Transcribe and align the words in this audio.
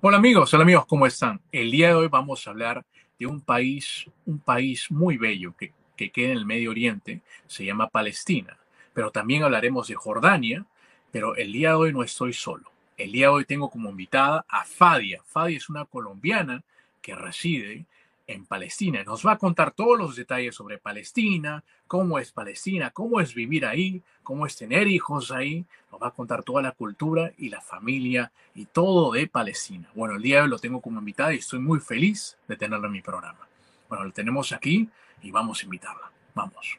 Hola 0.00 0.18
amigos, 0.18 0.54
hola 0.54 0.62
amigos, 0.62 0.86
¿cómo 0.86 1.06
están? 1.06 1.40
El 1.50 1.72
día 1.72 1.88
de 1.88 1.94
hoy 1.94 2.06
vamos 2.06 2.46
a 2.46 2.50
hablar 2.50 2.86
de 3.18 3.26
un 3.26 3.40
país, 3.40 4.08
un 4.26 4.38
país 4.38 4.92
muy 4.92 5.16
bello 5.16 5.56
que, 5.56 5.72
que 5.96 6.12
queda 6.12 6.30
en 6.30 6.38
el 6.38 6.46
Medio 6.46 6.70
Oriente, 6.70 7.20
se 7.48 7.64
llama 7.64 7.88
Palestina. 7.88 8.56
Pero 8.94 9.10
también 9.10 9.42
hablaremos 9.42 9.88
de 9.88 9.96
Jordania, 9.96 10.64
pero 11.10 11.34
el 11.34 11.52
día 11.52 11.70
de 11.70 11.74
hoy 11.74 11.92
no 11.92 12.04
estoy 12.04 12.32
solo. 12.32 12.70
El 12.96 13.10
día 13.10 13.26
de 13.26 13.32
hoy 13.32 13.44
tengo 13.44 13.70
como 13.70 13.90
invitada 13.90 14.46
a 14.48 14.64
Fadia. 14.64 15.20
Fadia 15.24 15.56
es 15.56 15.68
una 15.68 15.84
colombiana 15.84 16.62
que 17.02 17.16
reside 17.16 17.84
en 18.28 18.44
Palestina. 18.44 19.02
Nos 19.02 19.26
va 19.26 19.32
a 19.32 19.38
contar 19.38 19.72
todos 19.72 19.98
los 19.98 20.14
detalles 20.14 20.54
sobre 20.54 20.78
Palestina, 20.78 21.64
cómo 21.86 22.18
es 22.18 22.30
Palestina, 22.30 22.90
cómo 22.90 23.20
es 23.20 23.34
vivir 23.34 23.64
ahí, 23.64 24.02
cómo 24.22 24.46
es 24.46 24.54
tener 24.54 24.86
hijos 24.86 25.32
ahí. 25.32 25.64
Nos 25.90 26.00
va 26.00 26.08
a 26.08 26.12
contar 26.12 26.44
toda 26.44 26.62
la 26.62 26.72
cultura 26.72 27.32
y 27.38 27.48
la 27.48 27.62
familia 27.62 28.30
y 28.54 28.66
todo 28.66 29.12
de 29.12 29.26
Palestina. 29.26 29.90
Bueno, 29.94 30.16
el 30.16 30.22
día 30.22 30.36
de 30.36 30.42
hoy 30.42 30.48
lo 30.50 30.58
tengo 30.58 30.80
como 30.80 31.00
invitada 31.00 31.34
y 31.34 31.38
estoy 31.38 31.58
muy 31.58 31.80
feliz 31.80 32.38
de 32.46 32.56
tenerla 32.56 32.86
en 32.86 32.92
mi 32.92 33.00
programa. 33.00 33.48
Bueno, 33.88 34.04
lo 34.04 34.12
tenemos 34.12 34.52
aquí 34.52 34.88
y 35.22 35.30
vamos 35.30 35.62
a 35.62 35.64
invitarla. 35.64 36.12
Vamos. 36.34 36.78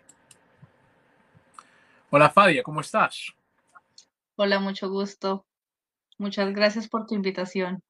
Hola 2.12 2.30
Fadia, 2.30 2.64
¿cómo 2.64 2.82
estás? 2.82 3.34
Hola, 4.36 4.60
mucho 4.60 4.90
gusto. 4.90 5.46
Muchas 6.20 6.54
gracias 6.54 6.88
por 6.88 7.08
tu 7.08 7.16
invitación. 7.16 7.82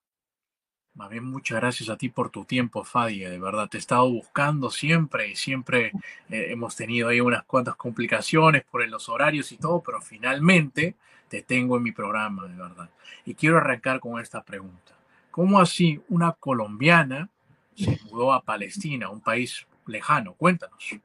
Más 0.99 1.09
bien, 1.09 1.23
muchas 1.23 1.61
gracias 1.61 1.87
a 1.87 1.95
ti 1.95 2.09
por 2.09 2.29
tu 2.29 2.43
tiempo, 2.43 2.83
Fadia. 2.83 3.29
De 3.29 3.39
verdad, 3.39 3.69
te 3.69 3.77
he 3.77 3.79
estado 3.79 4.11
buscando 4.11 4.69
siempre 4.69 5.29
y 5.29 5.35
siempre 5.37 5.93
eh, 6.29 6.47
hemos 6.49 6.75
tenido 6.75 7.07
ahí 7.07 7.21
unas 7.21 7.45
cuantas 7.45 7.77
complicaciones 7.77 8.65
por 8.69 8.85
los 8.85 9.07
horarios 9.07 9.49
y 9.53 9.57
todo, 9.57 9.81
pero 9.81 10.01
finalmente 10.01 10.95
te 11.29 11.41
tengo 11.41 11.77
en 11.77 11.83
mi 11.83 11.93
programa, 11.93 12.47
de 12.47 12.53
verdad. 12.53 12.89
Y 13.23 13.33
quiero 13.33 13.59
arrancar 13.59 14.01
con 14.01 14.19
esta 14.19 14.43
pregunta. 14.43 14.93
¿Cómo 15.31 15.61
así 15.61 16.01
una 16.09 16.33
colombiana 16.33 17.29
se 17.77 17.97
mudó 18.03 18.33
a 18.33 18.43
Palestina, 18.43 19.09
un 19.09 19.21
país 19.21 19.65
lejano? 19.87 20.33
Cuéntanos. 20.33 20.97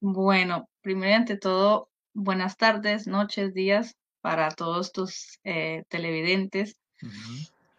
Bueno, 0.00 0.68
primero 0.80 1.10
y 1.10 1.14
ante 1.14 1.36
todo, 1.36 1.88
buenas 2.12 2.56
tardes, 2.56 3.06
noches, 3.06 3.54
días 3.54 3.94
para 4.20 4.50
todos 4.50 4.90
tus 4.90 5.38
eh, 5.44 5.84
televidentes. 5.88 6.74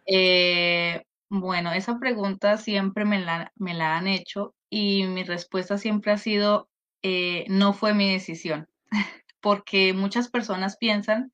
Eh, 0.06 1.02
bueno, 1.28 1.72
esa 1.72 1.98
pregunta 1.98 2.58
siempre 2.58 3.04
me 3.04 3.20
la, 3.20 3.52
me 3.56 3.74
la 3.74 3.96
han 3.96 4.06
hecho 4.08 4.54
y 4.70 5.04
mi 5.06 5.22
respuesta 5.24 5.78
siempre 5.78 6.12
ha 6.12 6.18
sido, 6.18 6.68
eh, 7.02 7.44
no 7.48 7.72
fue 7.72 7.94
mi 7.94 8.12
decisión, 8.12 8.68
porque 9.40 9.92
muchas 9.94 10.28
personas 10.30 10.76
piensan 10.76 11.32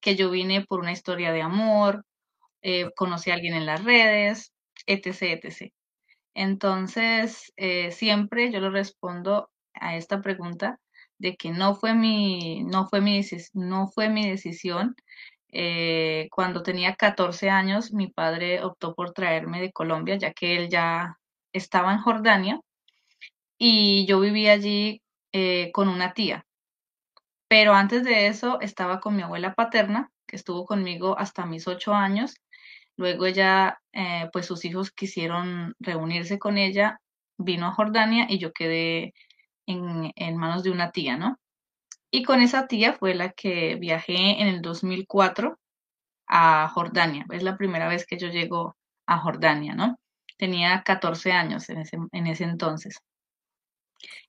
que 0.00 0.16
yo 0.16 0.30
vine 0.30 0.64
por 0.66 0.80
una 0.80 0.92
historia 0.92 1.32
de 1.32 1.42
amor, 1.42 2.06
eh, 2.62 2.90
conocí 2.96 3.30
a 3.30 3.34
alguien 3.34 3.54
en 3.54 3.66
las 3.66 3.84
redes, 3.84 4.52
etc., 4.86 5.34
etc. 5.34 5.74
Entonces, 6.34 7.52
siempre 7.92 8.52
yo 8.52 8.60
le 8.60 8.70
respondo 8.70 9.50
a 9.74 9.96
esta 9.96 10.22
pregunta 10.22 10.80
de 11.18 11.36
que 11.36 11.50
no 11.50 11.74
fue 11.76 11.94
mi, 11.94 12.64
no 12.64 12.88
fue 12.88 13.00
mi, 13.02 13.22
no 13.54 13.88
fue 13.88 14.08
mi 14.10 14.28
decisión. 14.30 14.96
Eh, 15.58 16.28
cuando 16.30 16.62
tenía 16.62 16.96
14 16.96 17.48
años, 17.48 17.90
mi 17.90 18.08
padre 18.08 18.62
optó 18.62 18.94
por 18.94 19.12
traerme 19.12 19.58
de 19.62 19.72
Colombia, 19.72 20.16
ya 20.16 20.34
que 20.34 20.54
él 20.54 20.68
ya 20.68 21.16
estaba 21.50 21.94
en 21.94 22.00
Jordania 22.00 22.60
y 23.58 24.04
yo 24.06 24.20
vivía 24.20 24.52
allí 24.52 25.00
eh, 25.32 25.70
con 25.72 25.88
una 25.88 26.12
tía. 26.12 26.44
Pero 27.48 27.72
antes 27.72 28.04
de 28.04 28.26
eso 28.26 28.60
estaba 28.60 29.00
con 29.00 29.16
mi 29.16 29.22
abuela 29.22 29.54
paterna, 29.54 30.10
que 30.26 30.36
estuvo 30.36 30.66
conmigo 30.66 31.18
hasta 31.18 31.46
mis 31.46 31.66
ocho 31.66 31.94
años. 31.94 32.34
Luego 32.98 33.24
ella, 33.24 33.80
eh, 33.94 34.28
pues 34.34 34.44
sus 34.44 34.62
hijos 34.66 34.90
quisieron 34.90 35.74
reunirse 35.80 36.38
con 36.38 36.58
ella, 36.58 37.00
vino 37.38 37.66
a 37.66 37.72
Jordania 37.72 38.26
y 38.28 38.38
yo 38.38 38.52
quedé 38.52 39.14
en, 39.66 40.12
en 40.16 40.36
manos 40.36 40.64
de 40.64 40.70
una 40.70 40.92
tía, 40.92 41.16
¿no? 41.16 41.38
Y 42.10 42.22
con 42.22 42.40
esa 42.40 42.66
tía 42.66 42.94
fue 42.94 43.14
la 43.14 43.32
que 43.32 43.76
viajé 43.76 44.40
en 44.40 44.48
el 44.48 44.62
2004 44.62 45.58
a 46.28 46.68
Jordania. 46.68 47.26
Es 47.30 47.42
la 47.42 47.56
primera 47.56 47.88
vez 47.88 48.06
que 48.06 48.18
yo 48.18 48.28
llego 48.28 48.76
a 49.06 49.18
Jordania, 49.18 49.74
¿no? 49.74 49.98
Tenía 50.38 50.82
14 50.84 51.32
años 51.32 51.68
en 51.70 51.78
ese, 51.78 51.98
en 52.12 52.26
ese 52.26 52.44
entonces. 52.44 52.98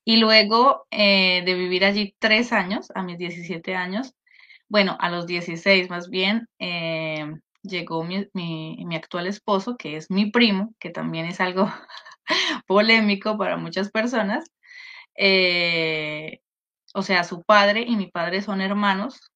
Y 0.05 0.17
luego 0.17 0.87
eh, 0.91 1.43
de 1.45 1.53
vivir 1.55 1.83
allí 1.85 2.15
tres 2.19 2.53
años, 2.53 2.87
a 2.95 3.03
mis 3.03 3.17
17 3.17 3.75
años, 3.75 4.13
bueno, 4.69 4.97
a 4.99 5.09
los 5.09 5.27
16 5.27 5.89
más 5.89 6.09
bien, 6.09 6.47
eh, 6.59 7.25
llegó 7.63 8.03
mi, 8.03 8.27
mi, 8.33 8.83
mi 8.85 8.95
actual 8.95 9.27
esposo, 9.27 9.77
que 9.77 9.97
es 9.97 10.09
mi 10.09 10.31
primo, 10.31 10.73
que 10.79 10.89
también 10.89 11.25
es 11.25 11.41
algo 11.41 11.71
polémico 12.67 13.37
para 13.37 13.57
muchas 13.57 13.91
personas. 13.91 14.45
Eh, 15.15 16.39
o 16.97 17.03
sea, 17.03 17.23
su 17.23 17.43
padre 17.43 17.81
y 17.87 17.95
mi 17.95 18.07
padre 18.07 18.41
son 18.41 18.59
hermanos, 18.59 19.31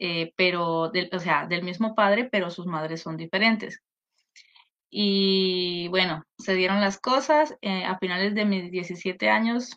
eh, 0.00 0.32
pero, 0.36 0.90
del, 0.90 1.08
o 1.12 1.20
sea, 1.20 1.46
del 1.46 1.62
mismo 1.62 1.94
padre, 1.94 2.28
pero 2.30 2.50
sus 2.50 2.66
madres 2.66 3.02
son 3.02 3.16
diferentes. 3.16 3.80
Y 4.90 5.86
bueno, 5.88 6.24
se 6.38 6.54
dieron 6.54 6.80
las 6.80 6.98
cosas. 6.98 7.56
eh, 7.62 7.84
a 7.84 7.98
finales 7.98 8.34
de 8.34 8.44
mis 8.46 8.70
17 8.72 9.30
años 9.30 9.76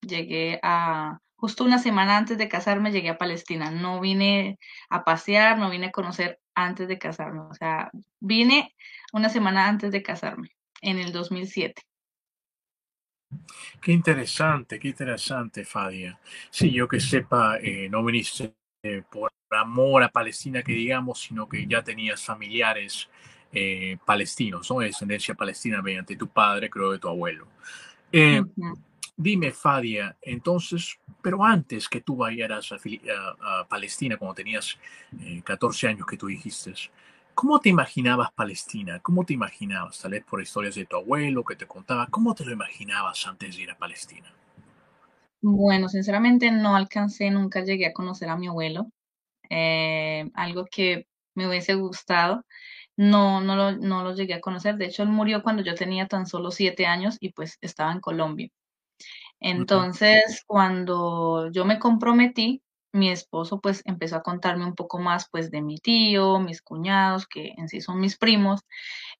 llegué 0.00 0.60
a, 0.62 1.18
justo 1.36 1.64
una 1.64 1.78
semana 1.80 2.16
antes 2.16 2.38
de 2.38 2.48
casarme, 2.48 2.92
llegué 2.92 3.10
a 3.10 3.18
Palestina. 3.18 3.72
No 3.72 4.00
vine 4.00 4.58
a 4.90 5.04
pasear, 5.04 5.58
no 5.58 5.70
vine 5.70 5.86
a 5.88 5.92
conocer 5.92 6.40
antes 6.54 6.86
de 6.88 6.98
casarme. 6.98 7.40
O 7.40 7.54
sea, 7.54 7.90
vine 8.20 8.76
una 9.12 9.28
semana 9.28 9.68
antes 9.68 9.90
de 9.92 10.02
casarme, 10.04 10.50
en 10.82 10.98
el 11.00 11.12
2007. 11.12 11.82
Qué 13.80 13.92
interesante, 13.92 14.78
qué 14.78 14.88
interesante, 14.88 15.64
Fadia. 15.64 16.18
Sí, 16.50 16.70
yo 16.72 16.88
que 16.88 17.00
sepa, 17.00 17.58
eh, 17.58 17.88
no 17.90 18.04
viniste 18.04 18.54
eh, 18.82 19.02
por 19.10 19.32
amor 19.50 20.02
a 20.02 20.08
Palestina, 20.10 20.62
que 20.62 20.72
digamos, 20.72 21.20
sino 21.20 21.48
que 21.48 21.66
ya 21.66 21.82
tenías 21.82 22.24
familiares 22.24 23.08
eh, 23.52 23.96
palestinos, 24.04 24.70
¿no? 24.70 24.80
De 24.80 24.86
descendencia 24.86 25.34
palestina 25.34 25.82
mediante 25.82 26.16
tu 26.16 26.28
padre, 26.28 26.68
creo, 26.70 26.92
de 26.92 26.98
tu 26.98 27.08
abuelo. 27.08 27.46
Eh, 28.12 28.42
dime, 29.16 29.52
Fadia, 29.52 30.16
entonces, 30.22 30.98
pero 31.22 31.44
antes 31.44 31.88
que 31.88 32.00
tú 32.00 32.16
vayas 32.16 32.72
a, 32.72 32.78
Fili- 32.78 33.02
a- 33.10 33.60
a 33.60 33.68
Palestina, 33.68 34.16
cuando 34.16 34.34
tenías 34.34 34.78
eh, 35.20 35.42
14 35.44 35.88
años 35.88 36.06
que 36.06 36.16
tú 36.16 36.26
dijiste, 36.28 36.74
¿cómo 37.38 37.60
te 37.60 37.68
imaginabas 37.68 38.32
Palestina? 38.32 38.98
¿Cómo 38.98 39.24
te 39.24 39.32
imaginabas? 39.32 40.00
Tal 40.00 40.10
vez 40.10 40.24
por 40.24 40.42
historias 40.42 40.74
de 40.74 40.86
tu 40.86 40.96
abuelo 40.96 41.44
que 41.44 41.54
te 41.54 41.68
contaba, 41.68 42.08
¿cómo 42.08 42.34
te 42.34 42.44
lo 42.44 42.50
imaginabas 42.50 43.28
antes 43.28 43.54
de 43.56 43.62
ir 43.62 43.70
a 43.70 43.78
Palestina? 43.78 44.28
Bueno, 45.40 45.88
sinceramente 45.88 46.50
no 46.50 46.74
alcancé, 46.74 47.30
nunca 47.30 47.62
llegué 47.62 47.86
a 47.86 47.92
conocer 47.92 48.28
a 48.28 48.36
mi 48.36 48.48
abuelo. 48.48 48.90
eh, 49.50 50.30
algo 50.34 50.66
que 50.70 51.06
me 51.34 51.48
hubiese 51.48 51.74
gustado. 51.74 52.44
No, 52.96 53.40
no 53.40 53.56
lo, 53.56 53.72
no 53.72 54.04
lo 54.04 54.14
llegué 54.14 54.34
a 54.34 54.40
conocer. 54.40 54.76
De 54.76 54.86
hecho, 54.86 55.04
él 55.04 55.10
murió 55.10 55.42
cuando 55.42 55.62
yo 55.62 55.74
tenía 55.76 56.08
tan 56.08 56.26
solo 56.26 56.50
siete 56.50 56.86
años 56.86 57.18
y 57.20 57.32
pues 57.32 57.58
estaba 57.60 57.92
en 57.92 58.00
Colombia. 58.00 58.50
Entonces, 59.40 60.44
cuando 60.46 61.50
yo 61.52 61.64
me 61.64 61.78
comprometí, 61.78 62.62
mi 62.92 63.10
esposo 63.10 63.60
pues 63.60 63.82
empezó 63.84 64.16
a 64.16 64.22
contarme 64.22 64.64
un 64.66 64.74
poco 64.74 64.98
más 64.98 65.28
pues 65.30 65.50
de 65.50 65.62
mi 65.62 65.78
tío, 65.78 66.40
mis 66.40 66.62
cuñados, 66.62 67.26
que 67.26 67.54
en 67.56 67.68
sí 67.68 67.80
son 67.80 68.00
mis 68.00 68.18
primos. 68.18 68.62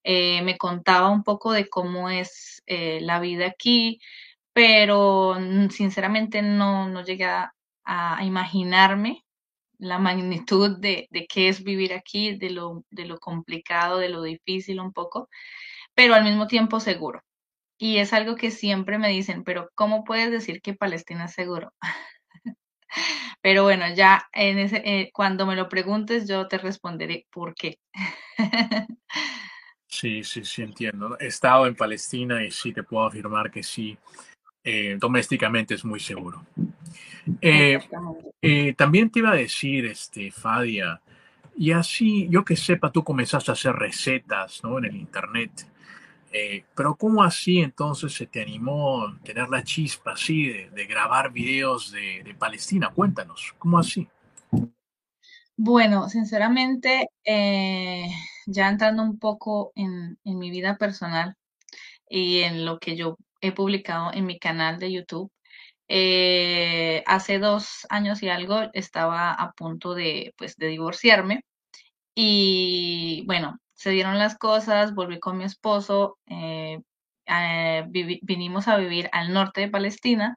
Eh, 0.03 0.41
me 0.43 0.57
contaba 0.57 1.09
un 1.09 1.23
poco 1.23 1.51
de 1.51 1.69
cómo 1.69 2.09
es 2.09 2.61
eh, 2.67 2.99
la 3.01 3.19
vida 3.19 3.47
aquí, 3.47 3.99
pero 4.53 5.35
mm, 5.39 5.69
sinceramente 5.69 6.41
no, 6.41 6.89
no 6.89 7.03
llegué 7.03 7.25
a, 7.25 7.51
imaginarme 8.23 9.25
la 9.79 9.97
magnitud 9.99 10.77
de, 10.79 11.07
de 11.11 11.25
qué 11.27 11.49
es 11.49 11.63
vivir 11.63 11.93
aquí, 11.93 12.35
de 12.37 12.51
lo, 12.51 12.83
de 12.91 13.05
lo 13.05 13.19
complicado, 13.19 13.97
de 13.97 14.09
lo 14.09 14.21
difícil 14.23 14.79
un 14.79 14.93
poco, 14.93 15.29
pero 15.95 16.15
al 16.15 16.23
mismo 16.23 16.47
tiempo 16.47 16.79
seguro. 16.79 17.21
Y 17.79 17.97
es 17.99 18.13
algo 18.13 18.35
que 18.35 18.51
siempre 18.51 18.99
me 18.99 19.09
dicen, 19.09 19.43
pero 19.43 19.69
¿cómo 19.75 20.03
puedes 20.03 20.31
decir 20.31 20.61
que 20.61 20.75
Palestina 20.75 21.25
es 21.25 21.33
seguro? 21.33 21.73
Pero 23.41 23.63
bueno, 23.63 23.85
ya 23.93 24.27
en 24.33 24.59
ese, 24.59 24.81
eh, 24.85 25.11
cuando 25.13 25.45
me 25.45 25.55
lo 25.55 25.69
preguntes, 25.69 26.27
yo 26.27 26.47
te 26.47 26.57
responderé 26.57 27.25
por 27.31 27.55
qué. 27.55 27.79
Sí, 29.91 30.23
sí, 30.23 30.45
sí, 30.45 30.61
entiendo. 30.61 31.17
He 31.19 31.27
estado 31.27 31.65
en 31.65 31.75
Palestina 31.75 32.45
y 32.45 32.51
sí 32.51 32.71
te 32.71 32.83
puedo 32.83 33.07
afirmar 33.07 33.49
que 33.49 33.63
sí, 33.63 33.97
eh, 34.63 34.95
domésticamente 34.99 35.73
es 35.73 35.83
muy 35.83 35.99
seguro. 35.99 36.45
Eh, 37.41 37.79
eh, 38.41 38.73
también 38.75 39.09
te 39.09 39.19
iba 39.19 39.31
a 39.31 39.35
decir, 39.35 39.85
este, 39.85 40.31
Fadia, 40.31 41.01
y 41.57 41.71
así, 41.71 42.27
yo 42.29 42.45
que 42.45 42.55
sepa, 42.55 42.91
tú 42.91 43.03
comenzaste 43.03 43.51
a 43.51 43.53
hacer 43.53 43.73
recetas, 43.75 44.63
¿no? 44.63 44.77
En 44.77 44.85
el 44.85 44.95
internet. 44.95 45.51
Eh, 46.31 46.63
pero 46.75 46.95
¿cómo 46.95 47.23
así 47.23 47.59
entonces 47.59 48.13
se 48.13 48.27
te 48.27 48.41
animó 48.41 49.03
a 49.03 49.19
tener 49.23 49.49
la 49.49 49.63
chispa 49.63 50.11
así 50.11 50.47
de, 50.47 50.85
grabar 50.85 51.31
videos 51.31 51.91
de, 51.91 52.35
Palestina? 52.37 52.91
Cuéntanos, 52.93 53.53
¿cómo 53.57 53.79
así? 53.79 54.07
Bueno, 55.57 56.07
sinceramente, 56.07 57.09
eh, 57.23 58.07
ya 58.45 58.69
entrando 58.69 59.03
un 59.03 59.17
poco 59.19 59.71
en, 59.75 60.17
en 60.23 60.39
mi 60.39 60.51
vida 60.51 60.77
personal 60.77 61.35
y 62.07 62.39
en 62.39 62.65
lo 62.65 62.79
que 62.79 62.95
yo 62.95 63.17
he 63.41 63.51
publicado 63.51 64.13
en 64.13 64.25
mi 64.25 64.39
canal 64.39 64.79
de 64.79 64.91
YouTube, 64.91 65.31
eh, 65.91 67.03
hace 67.07 67.39
dos 67.39 67.87
años 67.89 68.21
y 68.21 68.29
algo 68.29 68.69
estaba 68.73 69.31
a 69.31 69.51
punto 69.53 69.95
de, 69.95 70.35
pues, 70.37 70.55
de 70.55 70.67
divorciarme 70.67 71.43
y 72.13 73.23
bueno, 73.25 73.59
se 73.79 73.91
dieron 73.91 74.17
las 74.17 74.37
cosas, 74.37 74.93
volví 74.93 75.19
con 75.19 75.37
mi 75.37 75.45
esposo, 75.45 76.17
eh, 76.27 76.79
eh, 77.27 77.85
vinimos 78.23 78.67
a 78.67 78.75
vivir 78.77 79.09
al 79.13 79.33
norte 79.33 79.61
de 79.61 79.69
Palestina 79.69 80.35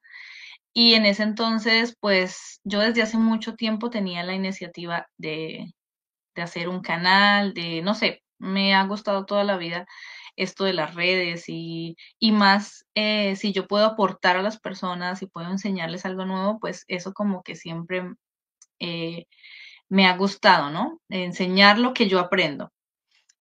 y 0.75 0.95
en 0.95 1.07
ese 1.07 1.25
entonces, 1.25 1.97
pues 2.01 2.61
yo 2.65 2.81
desde 2.81 3.03
hace 3.03 3.19
mucho 3.19 3.55
tiempo 3.57 3.91
tenía 3.91 4.23
la 4.25 4.35
iniciativa 4.35 5.07
de, 5.19 5.73
de 6.35 6.43
hacer 6.43 6.69
un 6.69 6.83
canal, 6.83 7.55
de, 7.55 7.83
no 7.83 7.95
sé, 7.95 8.23
me 8.39 8.75
ha 8.75 8.85
gustado 8.85 9.27
toda 9.27 9.45
la 9.45 9.57
vida 9.59 9.87
esto 10.37 10.65
de 10.65 10.75
las 10.75 10.95
redes 10.95 11.45
y, 11.49 11.97
y 12.21 12.33
más 12.33 12.87
eh, 12.95 13.37
si 13.37 13.53
yo 13.53 13.67
puedo 13.69 13.87
aportar 13.87 14.37
a 14.37 14.43
las 14.43 14.61
personas 14.61 15.23
y 15.23 15.27
puedo 15.29 15.51
enseñarles 15.51 16.07
algo 16.07 16.27
nuevo, 16.27 16.59
pues 16.61 16.85
eso 16.89 17.13
como 17.15 17.43
que 17.43 17.57
siempre 17.57 18.05
eh, 18.81 19.27
me 19.89 20.07
ha 20.07 20.17
gustado, 20.17 20.71
¿no? 20.71 21.01
Enseñar 21.11 21.79
lo 21.79 21.95
que 21.95 22.09
yo 22.09 22.21
aprendo. 22.21 22.71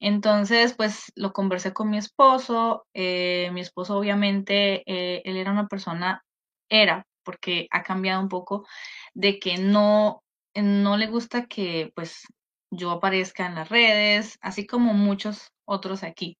Entonces, 0.02 0.74
pues 0.76 1.12
lo 1.16 1.32
conversé 1.34 1.74
con 1.74 1.90
mi 1.90 1.98
esposo. 1.98 2.86
eh, 2.94 3.50
mi 3.54 3.62
esposo, 3.62 3.98
obviamente, 3.98 4.84
eh, 4.88 5.22
él 5.26 5.38
era 5.38 5.52
una 5.52 5.68
persona, 5.68 6.24
era, 6.70 7.06
porque 7.24 7.68
ha 7.72 7.84
cambiado 7.84 8.22
un 8.22 8.30
poco, 8.30 8.66
de 9.14 9.40
que 9.40 9.58
no, 9.60 10.24
no 10.56 10.98
le 10.98 11.08
gusta 11.08 11.46
que 11.48 11.92
pues 11.96 12.24
yo 12.72 12.92
aparezca 12.92 13.46
en 13.46 13.56
las 13.56 13.70
redes, 13.70 14.38
así 14.42 14.66
como 14.68 14.94
muchos 14.94 15.52
otros 15.66 16.04
aquí. 16.04 16.38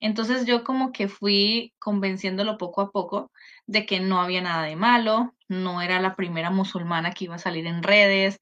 Entonces 0.00 0.46
yo 0.46 0.64
como 0.64 0.92
que 0.92 1.08
fui 1.08 1.72
convenciéndolo 1.78 2.58
poco 2.58 2.80
a 2.82 2.90
poco 2.90 3.30
de 3.66 3.86
que 3.86 4.00
no 4.00 4.20
había 4.20 4.42
nada 4.42 4.64
de 4.64 4.76
malo, 4.76 5.34
no 5.48 5.82
era 5.82 6.00
la 6.00 6.16
primera 6.16 6.50
musulmana 6.50 7.12
que 7.12 7.24
iba 7.26 7.36
a 7.36 7.38
salir 7.38 7.66
en 7.66 7.82
redes, 7.82 8.40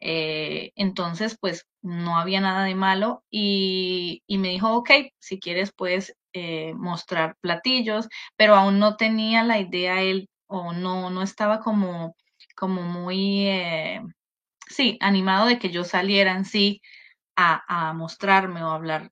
eh, 0.00 0.72
entonces, 0.76 1.36
pues 1.40 1.66
no 1.82 2.18
había 2.18 2.40
nada 2.40 2.64
de 2.64 2.74
malo 2.74 3.24
y, 3.30 4.22
me 4.28 4.48
dijo, 4.48 4.74
ok, 4.74 4.90
si 5.18 5.40
quieres 5.40 5.72
puedes 5.72 6.14
eh, 6.32 6.74
mostrar 6.74 7.36
platillos, 7.40 8.08
pero 8.36 8.54
aún 8.54 8.78
no 8.78 8.96
tenía 8.96 9.42
la 9.44 9.58
idea 9.60 10.02
él 10.02 10.28
o 10.46 10.72
no, 10.72 11.10
no 11.10 11.22
estaba 11.22 11.60
como, 11.60 12.14
como 12.56 12.82
muy, 12.82 13.46
eh, 13.48 14.02
sí, 14.68 14.98
animado 15.00 15.46
de 15.46 15.58
que 15.58 15.70
yo 15.70 15.84
saliera 15.84 16.32
en 16.32 16.44
sí 16.44 16.80
a, 17.36 17.90
a 17.90 17.94
mostrarme 17.94 18.62
o 18.64 18.70
hablar 18.70 19.10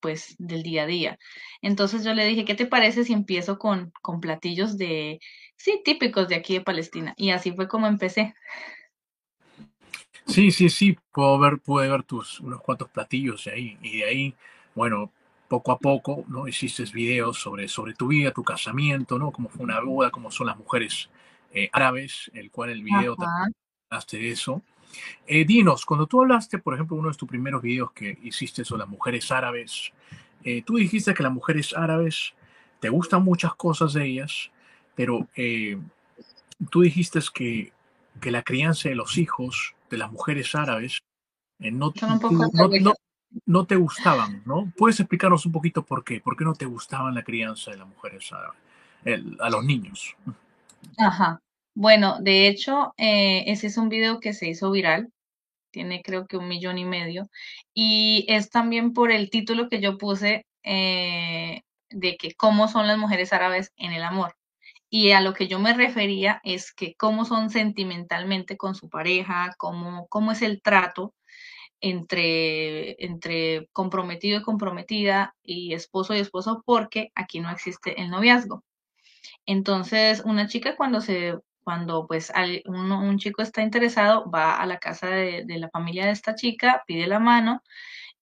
pues 0.00 0.36
del 0.38 0.62
día 0.62 0.84
a 0.84 0.86
día. 0.86 1.18
Entonces 1.62 2.04
yo 2.04 2.14
le 2.14 2.26
dije, 2.26 2.44
¿qué 2.44 2.54
te 2.54 2.66
parece 2.66 3.04
si 3.04 3.12
empiezo 3.12 3.58
con, 3.58 3.92
con 4.02 4.20
platillos 4.20 4.78
de, 4.78 5.18
sí, 5.56 5.82
típicos 5.84 6.28
de 6.28 6.36
aquí 6.36 6.54
de 6.54 6.60
Palestina? 6.62 7.14
Y 7.16 7.30
así 7.30 7.52
fue 7.52 7.68
como 7.68 7.86
empecé. 7.86 8.34
Sí, 10.26 10.50
sí, 10.50 10.68
sí, 10.68 10.98
puedo 11.12 11.38
ver, 11.38 11.58
pude 11.60 11.88
ver 11.88 12.02
tus 12.02 12.40
unos 12.40 12.60
cuantos 12.60 12.88
platillos 12.90 13.44
de 13.44 13.52
ahí. 13.52 13.78
Y 13.82 13.98
de 13.98 14.04
ahí, 14.04 14.34
bueno, 14.74 15.12
poco 15.48 15.72
a 15.72 15.78
poco, 15.78 16.24
¿no? 16.28 16.48
Hiciste 16.48 16.84
videos 16.92 17.38
sobre, 17.38 17.68
sobre 17.68 17.94
tu 17.94 18.08
vida, 18.08 18.32
tu 18.32 18.42
casamiento, 18.42 19.18
¿no? 19.18 19.30
Cómo 19.30 19.48
fue 19.48 19.64
una 19.64 19.80
boda, 19.80 20.10
cómo 20.10 20.30
son 20.30 20.48
las 20.48 20.58
mujeres 20.58 21.08
eh, 21.52 21.70
árabes, 21.72 22.30
el 22.34 22.50
cual 22.50 22.70
el 22.70 22.82
video 22.82 23.14
también 23.16 23.54
hablaste 23.88 24.18
de 24.18 24.30
eso. 24.30 24.62
Eh, 25.26 25.44
dinos, 25.44 25.84
cuando 25.86 26.06
tú 26.06 26.20
hablaste, 26.22 26.58
por 26.58 26.74
ejemplo, 26.74 26.96
uno 26.96 27.10
de 27.10 27.16
tus 27.16 27.28
primeros 27.28 27.62
videos 27.62 27.92
que 27.92 28.18
hiciste 28.22 28.64
sobre 28.64 28.80
las 28.80 28.88
mujeres 28.88 29.30
árabes, 29.30 29.92
eh, 30.44 30.62
tú 30.62 30.76
dijiste 30.76 31.14
que 31.14 31.22
las 31.22 31.32
mujeres 31.32 31.74
árabes 31.76 32.34
te 32.80 32.88
gustan 32.88 33.22
muchas 33.22 33.54
cosas 33.54 33.92
de 33.92 34.06
ellas, 34.06 34.50
pero 34.94 35.28
eh, 35.36 35.78
tú 36.70 36.82
dijiste 36.82 37.20
que, 37.32 37.72
que 38.20 38.30
la 38.30 38.42
crianza 38.42 38.88
de 38.88 38.96
los 38.96 39.18
hijos 39.18 39.75
de 39.90 39.98
las 39.98 40.10
mujeres 40.10 40.54
árabes 40.54 41.00
eh, 41.58 41.70
no, 41.70 41.92
no, 42.08 42.50
no, 42.80 42.94
no 43.46 43.66
te 43.66 43.76
gustaban, 43.76 44.42
¿no? 44.44 44.72
¿Puedes 44.76 45.00
explicarnos 45.00 45.46
un 45.46 45.52
poquito 45.52 45.84
por 45.84 46.04
qué? 46.04 46.20
¿Por 46.20 46.36
qué 46.36 46.44
no 46.44 46.54
te 46.54 46.66
gustaban 46.66 47.14
la 47.14 47.22
crianza 47.22 47.70
de 47.70 47.78
las 47.78 47.88
mujeres 47.88 48.30
árabes? 48.32 48.58
El- 49.04 49.36
a 49.40 49.50
los 49.50 49.64
niños. 49.64 50.16
Ajá. 50.98 51.40
Bueno, 51.74 52.18
de 52.20 52.48
hecho, 52.48 52.94
eh, 52.96 53.44
ese 53.46 53.66
es 53.68 53.76
un 53.76 53.88
video 53.88 54.18
que 54.20 54.32
se 54.32 54.48
hizo 54.48 54.70
viral, 54.70 55.10
tiene 55.70 56.02
creo 56.02 56.26
que 56.26 56.38
un 56.38 56.48
millón 56.48 56.78
y 56.78 56.84
medio, 56.84 57.28
y 57.74 58.24
es 58.28 58.50
también 58.50 58.92
por 58.94 59.12
el 59.12 59.28
título 59.30 59.68
que 59.68 59.80
yo 59.80 59.98
puse 59.98 60.46
eh, 60.62 61.60
de 61.90 62.16
que 62.16 62.34
cómo 62.34 62.68
son 62.68 62.86
las 62.86 62.98
mujeres 62.98 63.32
árabes 63.32 63.72
en 63.76 63.92
el 63.92 64.02
amor. 64.02 64.34
Y 64.88 65.10
a 65.12 65.20
lo 65.20 65.34
que 65.34 65.48
yo 65.48 65.58
me 65.58 65.74
refería 65.74 66.40
es 66.44 66.72
que 66.72 66.94
cómo 66.94 67.24
son 67.24 67.50
sentimentalmente 67.50 68.56
con 68.56 68.74
su 68.74 68.88
pareja, 68.88 69.54
cómo, 69.58 70.06
cómo 70.08 70.32
es 70.32 70.42
el 70.42 70.62
trato 70.62 71.14
entre, 71.80 72.96
entre 73.04 73.68
comprometido 73.72 74.38
y 74.38 74.42
comprometida 74.42 75.34
y 75.42 75.74
esposo 75.74 76.14
y 76.14 76.20
esposo, 76.20 76.62
porque 76.64 77.10
aquí 77.14 77.40
no 77.40 77.50
existe 77.50 78.00
el 78.00 78.10
noviazgo. 78.10 78.64
Entonces, 79.46 80.22
una 80.24 80.48
chica 80.48 80.76
cuando 80.76 81.00
se, 81.00 81.38
cuando 81.64 82.06
pues 82.06 82.32
un 82.66 83.18
chico 83.18 83.42
está 83.42 83.62
interesado, 83.62 84.30
va 84.30 84.56
a 84.56 84.66
la 84.66 84.78
casa 84.78 85.08
de 85.08 85.44
la 85.58 85.70
familia 85.70 86.06
de 86.06 86.12
esta 86.12 86.34
chica, 86.34 86.84
pide 86.86 87.06
la 87.06 87.18
mano 87.18 87.62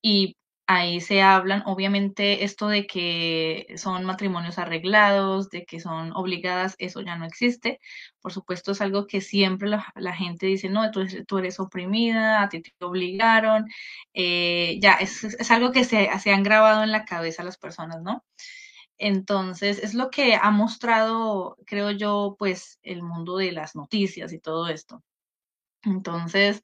y 0.01 0.35
ahí 0.67 1.01
se 1.01 1.21
hablan, 1.21 1.63
obviamente 1.65 2.43
esto 2.43 2.67
de 2.67 2.87
que 2.87 3.67
son 3.77 4.05
matrimonios 4.05 4.57
arreglados, 4.57 5.49
de 5.49 5.65
que 5.65 5.79
son 5.79 6.11
obligadas, 6.13 6.75
eso 6.79 7.01
ya 7.01 7.15
no 7.17 7.25
existe. 7.25 7.79
Por 8.21 8.33
supuesto, 8.33 8.71
es 8.71 8.81
algo 8.81 9.07
que 9.07 9.21
siempre 9.21 9.69
la, 9.69 10.15
gente 10.15 10.47
dice, 10.47 10.69
no, 10.69 10.89
tú 10.91 11.05
tú 11.27 11.37
eres 11.37 11.59
oprimida, 11.59 12.41
a 12.41 12.49
ti 12.49 12.61
te 12.61 12.73
obligaron. 12.85 13.65
Eh, 14.13 14.79
ya, 14.81 14.93
es, 14.95 15.23
es 15.23 15.51
algo 15.51 15.71
que 15.71 15.83
se, 15.83 16.09
se 16.19 16.31
han 16.33 16.43
grabado 16.43 16.83
en 16.83 16.91
la 16.91 17.05
cabeza 17.05 17.43
las 17.43 17.57
personas, 17.57 18.01
¿no? 18.01 18.23
Entonces, 18.97 19.79
es 19.83 19.93
lo 19.93 20.09
que 20.09 20.35
ha 20.35 20.51
mostrado, 20.51 21.57
creo 21.65 21.91
yo, 21.91 22.35
pues 22.39 22.79
el 22.83 23.03
mundo 23.03 23.37
de 23.37 23.51
las 23.51 23.75
noticias 23.75 24.33
y 24.33 24.39
todo 24.39 24.67
esto. 24.69 25.03
Entonces, 25.83 26.63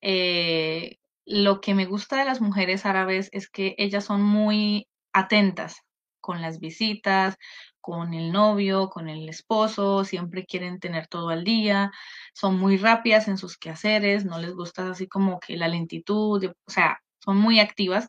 eh, 0.00 0.99
lo 1.30 1.60
que 1.60 1.74
me 1.74 1.86
gusta 1.86 2.16
de 2.16 2.24
las 2.24 2.40
mujeres 2.40 2.86
árabes 2.86 3.28
es 3.32 3.48
que 3.48 3.74
ellas 3.78 4.04
son 4.04 4.22
muy 4.22 4.88
atentas 5.12 5.82
con 6.20 6.42
las 6.42 6.60
visitas, 6.60 7.36
con 7.80 8.14
el 8.14 8.32
novio, 8.32 8.90
con 8.90 9.08
el 9.08 9.28
esposo, 9.28 10.04
siempre 10.04 10.44
quieren 10.44 10.80
tener 10.80 11.06
todo 11.08 11.30
al 11.30 11.44
día, 11.44 11.92
son 12.34 12.58
muy 12.58 12.76
rápidas 12.76 13.28
en 13.28 13.38
sus 13.38 13.56
quehaceres, 13.58 14.24
no 14.24 14.38
les 14.38 14.54
gusta 14.54 14.90
así 14.90 15.08
como 15.08 15.40
que 15.40 15.56
la 15.56 15.68
lentitud, 15.68 16.44
o 16.44 16.70
sea, 16.70 17.00
son 17.20 17.38
muy 17.38 17.60
activas 17.60 18.08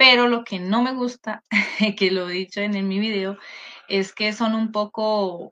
pero 0.00 0.28
lo 0.28 0.44
que 0.44 0.58
no 0.58 0.82
me 0.82 0.94
gusta, 0.94 1.44
que 1.98 2.10
lo 2.10 2.30
he 2.30 2.32
dicho 2.32 2.62
en, 2.62 2.74
en 2.74 2.88
mi 2.88 2.98
video, 2.98 3.36
es 3.86 4.14
que 4.14 4.32
son 4.32 4.54
un 4.54 4.72
poco, 4.72 5.50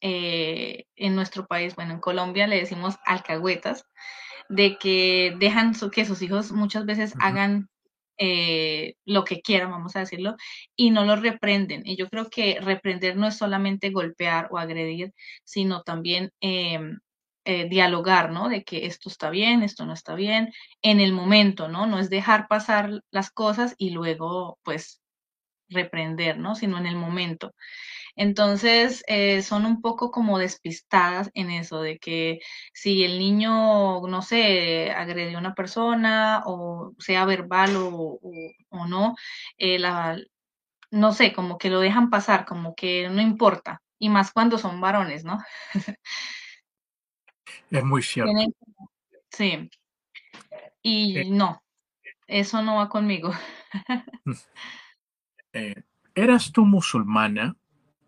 eh, 0.00 0.86
en 0.96 1.14
nuestro 1.14 1.46
país, 1.46 1.76
bueno, 1.76 1.92
en 1.94 2.00
Colombia 2.00 2.48
le 2.48 2.56
decimos 2.56 2.96
alcahuetas, 3.04 3.86
de 4.48 4.78
que 4.78 5.34
dejan 5.38 5.74
su- 5.74 5.90
que 5.90 6.04
sus 6.04 6.22
hijos 6.22 6.52
muchas 6.52 6.86
veces 6.86 7.14
hagan 7.20 7.68
eh, 8.18 8.94
lo 9.04 9.24
que 9.24 9.40
quieran, 9.42 9.70
vamos 9.72 9.96
a 9.96 10.00
decirlo, 10.00 10.36
y 10.76 10.90
no 10.90 11.04
los 11.04 11.20
reprenden. 11.22 11.82
Y 11.84 11.96
yo 11.96 12.08
creo 12.08 12.30
que 12.30 12.60
reprender 12.60 13.16
no 13.16 13.26
es 13.26 13.36
solamente 13.36 13.90
golpear 13.90 14.48
o 14.52 14.58
agredir, 14.58 15.12
sino 15.44 15.82
también 15.82 16.30
em, 16.40 17.00
eh, 17.44 17.68
dialogar, 17.68 18.30
¿no? 18.32 18.48
De 18.48 18.62
que 18.64 18.86
esto 18.86 19.08
está 19.08 19.30
bien, 19.30 19.62
esto 19.64 19.84
no 19.86 19.92
está 19.94 20.14
bien, 20.14 20.52
en 20.82 21.00
el 21.00 21.12
momento, 21.12 21.68
¿no? 21.68 21.86
No 21.86 21.98
es 21.98 22.08
dejar 22.10 22.46
pasar 22.48 23.00
las 23.10 23.30
cosas 23.30 23.74
y 23.78 23.90
luego, 23.90 24.58
pues, 24.62 25.00
reprender, 25.68 26.38
¿no? 26.38 26.54
Sino 26.54 26.78
en 26.78 26.86
el 26.86 26.96
momento. 26.96 27.52
Entonces, 28.16 29.02
eh, 29.08 29.42
son 29.42 29.66
un 29.66 29.80
poco 29.80 30.10
como 30.10 30.38
despistadas 30.38 31.30
en 31.34 31.50
eso, 31.50 31.80
de 31.80 31.98
que 31.98 32.40
si 32.72 33.04
el 33.04 33.18
niño, 33.18 34.06
no 34.06 34.22
sé, 34.22 34.92
agredió 34.92 35.38
a 35.38 35.40
una 35.40 35.54
persona, 35.54 36.42
o 36.46 36.94
sea 36.98 37.24
verbal 37.24 37.76
o, 37.76 38.20
o, 38.68 38.86
no, 38.86 39.16
eh, 39.58 39.78
la, 39.78 40.16
no 40.90 41.12
sé, 41.12 41.32
como 41.32 41.58
que 41.58 41.70
lo 41.70 41.80
dejan 41.80 42.10
pasar, 42.10 42.44
como 42.44 42.74
que 42.74 43.08
no 43.08 43.20
importa, 43.20 43.82
y 43.98 44.08
más 44.08 44.32
cuando 44.32 44.58
son 44.58 44.80
varones, 44.80 45.24
¿no? 45.24 45.42
Es 47.70 47.84
muy 47.84 48.02
cierto. 48.02 48.32
Sí. 49.30 49.68
Y 50.82 51.30
no, 51.30 51.62
eso 52.28 52.62
no 52.62 52.76
va 52.76 52.88
conmigo. 52.88 53.32
Eh, 55.56 55.84
¿Eras 56.16 56.50
tú 56.50 56.64
musulmana 56.64 57.56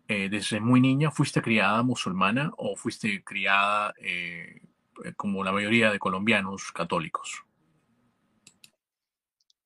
eh, 0.07 0.29
desde 0.29 0.59
muy 0.59 0.81
niña? 0.81 1.11
¿Fuiste 1.11 1.41
criada 1.41 1.83
musulmana 1.83 2.51
o 2.57 2.75
fuiste 2.75 3.23
criada 3.23 3.93
eh, 4.01 4.61
como 5.15 5.43
la 5.43 5.51
mayoría 5.51 5.91
de 5.91 5.99
colombianos 5.99 6.71
católicos? 6.71 7.43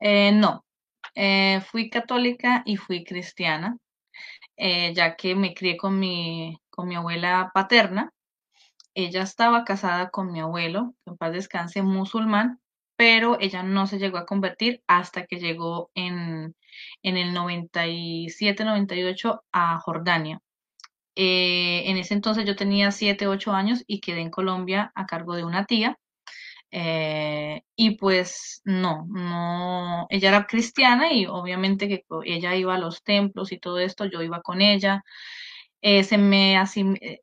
no, 0.02 0.66
fui 1.70 1.92
católica 1.92 2.64
y 2.66 2.76
fui 2.78 3.04
cristiana, 3.04 3.78
ya 4.58 5.16
que 5.16 5.36
me 5.36 5.54
crié 5.54 5.78
con 5.78 6.00
mi, 6.00 6.60
con 6.72 6.88
mi 6.88 6.96
abuela 6.96 7.52
paterna. 7.54 8.12
Ella 8.96 9.22
estaba 9.22 9.64
casada 9.64 10.10
con 10.10 10.32
mi 10.32 10.40
abuelo, 10.40 10.96
en 11.06 11.18
paz 11.18 11.34
descanse, 11.34 11.84
musulmán, 11.84 12.60
pero 13.02 13.38
ella 13.40 13.64
no 13.64 13.88
se 13.88 13.98
llegó 13.98 14.20
a 14.20 14.28
convertir 14.28 14.84
hasta 14.86 15.26
que 15.26 15.40
llegó 15.40 15.90
en, 15.96 16.56
el 17.02 17.34
97-98 17.34 19.42
a 19.52 19.80
Jordania. 19.80 20.40
Eh, 21.16 21.82
en 21.88 21.98
ese 21.98 22.14
entonces 22.14 22.46
yo 22.46 22.56
tenía 22.56 22.92
7, 22.92 23.26
8 23.26 23.54
años 23.54 23.84
y 23.88 24.02
quedé 24.02 24.22
en 24.22 24.30
Colombia 24.30 24.92
a 24.94 25.08
cargo 25.08 25.36
de 25.36 25.44
una 25.44 25.66
tía. 25.66 25.98
Eh, 26.70 27.64
y 27.76 27.98
pues 27.98 28.62
no, 28.66 29.08
no, 29.10 30.06
ella 30.12 30.30
era 30.30 30.46
cristiana 30.46 31.12
y 31.12 31.26
obviamente 31.26 31.88
que 31.88 32.06
ella 32.26 32.56
iba 32.56 32.76
a 32.76 32.80
los 32.80 33.02
templos 33.04 33.52
y 33.52 33.58
todo 33.60 33.80
esto, 33.80 34.06
yo 34.06 34.22
iba 34.22 34.44
con 34.44 34.62
ella. 34.62 35.04
Eh, 35.82 36.04
se 36.04 36.20
me 36.20 36.56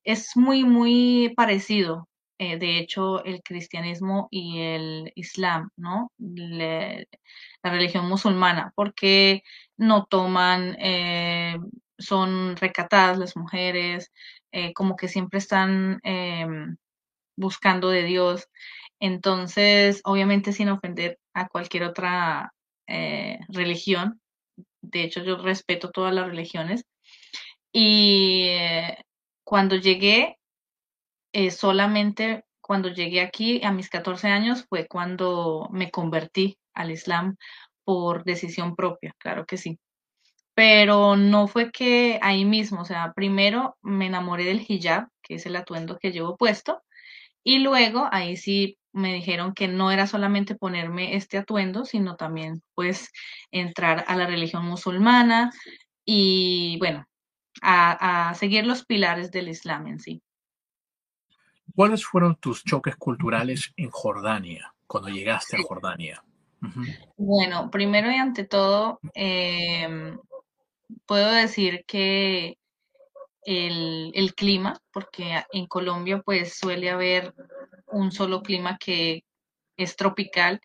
es 0.02 0.36
muy, 0.36 0.64
muy 0.64 1.32
parecido 1.36 2.08
eh, 2.38 2.56
de 2.58 2.78
hecho, 2.78 3.24
el 3.24 3.42
cristianismo 3.42 4.28
y 4.30 4.60
el 4.60 5.12
islam, 5.16 5.70
¿no? 5.76 6.12
la 6.18 7.70
religión 7.72 8.08
musulmana, 8.08 8.72
porque 8.76 9.42
no 9.76 10.06
toman, 10.06 10.76
eh, 10.80 11.56
son 11.98 12.56
recatadas 12.56 13.18
las 13.18 13.36
mujeres, 13.36 14.12
eh, 14.52 14.72
como 14.74 14.96
que 14.96 15.08
siempre 15.08 15.38
están 15.40 16.00
em, 16.04 16.76
buscando 17.36 17.90
de 17.90 18.04
Dios. 18.04 18.48
Entonces, 19.00 20.00
obviamente 20.04 20.52
sin 20.52 20.68
ofender 20.70 21.18
a 21.34 21.48
cualquier 21.48 21.84
otra 21.84 22.52
religión, 23.48 24.20
de 24.82 25.02
hecho 25.04 25.22
yo 25.22 25.36
respeto 25.38 25.90
todas 25.90 26.14
las 26.14 26.26
religiones, 26.28 26.84
y 27.72 28.48
cuando 29.44 29.76
llegué 29.76 30.37
eh, 31.32 31.50
solamente 31.50 32.44
cuando 32.60 32.90
llegué 32.90 33.20
aquí 33.22 33.64
a 33.64 33.72
mis 33.72 33.88
14 33.90 34.28
años 34.28 34.66
fue 34.68 34.86
cuando 34.86 35.68
me 35.72 35.90
convertí 35.90 36.58
al 36.74 36.90
Islam 36.90 37.36
por 37.84 38.24
decisión 38.24 38.76
propia, 38.76 39.14
claro 39.18 39.46
que 39.46 39.56
sí. 39.56 39.78
Pero 40.54 41.16
no 41.16 41.48
fue 41.48 41.70
que 41.72 42.18
ahí 42.22 42.44
mismo, 42.44 42.82
o 42.82 42.84
sea, 42.84 43.12
primero 43.14 43.78
me 43.82 44.06
enamoré 44.06 44.44
del 44.44 44.64
hijab, 44.68 45.08
que 45.22 45.36
es 45.36 45.46
el 45.46 45.56
atuendo 45.56 45.98
que 45.98 46.12
llevo 46.12 46.36
puesto, 46.36 46.82
y 47.44 47.60
luego 47.60 48.08
ahí 48.12 48.36
sí 48.36 48.78
me 48.92 49.14
dijeron 49.14 49.54
que 49.54 49.68
no 49.68 49.90
era 49.92 50.06
solamente 50.06 50.54
ponerme 50.56 51.16
este 51.16 51.38
atuendo, 51.38 51.84
sino 51.86 52.16
también 52.16 52.62
pues 52.74 53.10
entrar 53.52 54.04
a 54.08 54.16
la 54.16 54.26
religión 54.26 54.66
musulmana 54.66 55.52
y 56.04 56.78
bueno, 56.80 57.06
a 57.62 58.34
seguir 58.36 58.66
los 58.66 58.84
pilares 58.84 59.30
del 59.30 59.48
Islam 59.48 59.86
en 59.88 60.00
sí. 60.00 60.22
¿Cuáles 61.78 62.04
fueron 62.04 62.34
tus 62.34 62.64
choques 62.64 62.96
culturales 62.96 63.72
en 63.76 63.88
Jordania, 63.90 64.74
cuando 64.88 65.10
llegaste 65.10 65.56
a 65.56 65.62
Jordania? 65.62 66.24
Bueno, 67.16 67.70
primero 67.70 68.10
y 68.10 68.16
ante 68.16 68.42
todo, 68.42 68.98
em, 69.14 70.18
puedo 71.06 71.30
decir 71.30 71.84
que 71.86 72.58
el, 73.44 74.34
clima, 74.36 74.80
porque 74.90 75.44
en 75.52 75.68
Colombia 75.68 76.20
pues 76.20 76.58
suele 76.58 76.90
haber 76.90 77.32
un 77.86 78.10
solo 78.10 78.42
clima 78.42 78.76
que 78.76 79.22
es 79.76 79.94
tropical, 79.94 80.60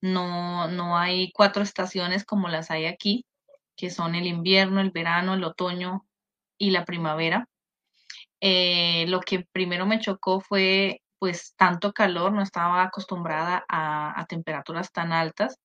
no, 0.00 0.66
no 0.68 0.96
hay 0.96 1.30
cuatro 1.32 1.62
estaciones 1.62 2.24
como 2.24 2.48
las 2.48 2.70
hay 2.70 2.86
aquí, 2.86 3.26
que 3.76 3.90
son 3.90 4.14
el 4.14 4.26
invierno, 4.26 4.80
el 4.80 4.92
verano, 4.92 5.34
el 5.34 5.44
otoño 5.44 6.06
y 6.56 6.70
la 6.70 6.86
primavera. 6.86 7.50
Eh, 8.40 9.06
lo 9.08 9.20
que 9.20 9.46
primero 9.52 9.86
me 9.86 10.00
chocó 10.00 10.40
fue 10.40 11.00
pues 11.18 11.54
tanto 11.56 11.92
calor, 11.92 12.32
no 12.32 12.42
estaba 12.42 12.82
acostumbrada 12.82 13.64
a, 13.68 14.26
temperaturas 14.28 14.92
tan 14.92 15.12
altas 15.12 15.56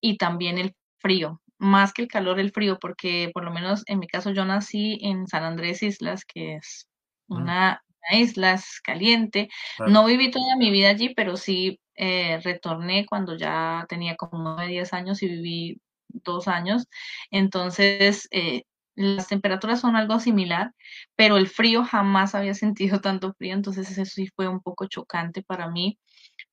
y 0.00 0.16
también 0.18 0.58
el 0.58 0.74
frío, 0.98 1.40
más 1.58 1.92
que 1.92 2.02
el 2.02 2.08
calor, 2.08 2.38
el 2.38 2.52
frío, 2.52 2.78
porque 2.80 3.30
por 3.34 3.44
lo 3.44 3.50
menos 3.52 3.82
en 3.86 3.98
mi 3.98 4.06
caso 4.06 4.30
yo 4.30 4.44
nací 4.44 4.98
en 5.02 5.26
San 5.26 5.42
Andrés 5.44 5.82
Islas, 5.82 6.24
que 6.24 6.56
es 6.56 6.88
una, 7.26 7.82
isla, 8.12 8.54
es 8.54 8.80
caliente. 8.80 9.48
No 9.86 10.04
viví 10.04 10.30
toda 10.30 10.56
mi 10.56 10.70
vida 10.70 10.90
allí, 10.90 11.14
pero 11.14 11.36
sí 11.36 11.80
eh, 11.96 12.40
retorné 12.42 13.06
cuando 13.06 13.36
ya 13.36 13.86
tenía 13.88 14.16
como 14.16 14.54
9, 14.54 14.68
10 14.68 14.92
años 14.92 15.22
y 15.22 15.28
viví 15.28 15.80
dos 16.08 16.48
años. 16.48 16.86
Entonces, 17.30 18.28
eh, 18.30 18.64
las 18.96 19.28
temperaturas 19.28 19.80
son 19.80 19.96
algo 19.96 20.20
similar, 20.20 20.72
pero 21.16 21.36
el 21.36 21.48
frío 21.48 21.84
jamás 21.84 22.34
había 22.34 22.54
sentido 22.54 23.00
tanto 23.00 23.34
frío, 23.34 23.54
entonces 23.54 23.90
eso 23.90 24.04
sí 24.04 24.28
fue 24.36 24.48
un 24.48 24.60
poco 24.60 24.86
chocante 24.86 25.42
para 25.42 25.68
mí, 25.70 25.98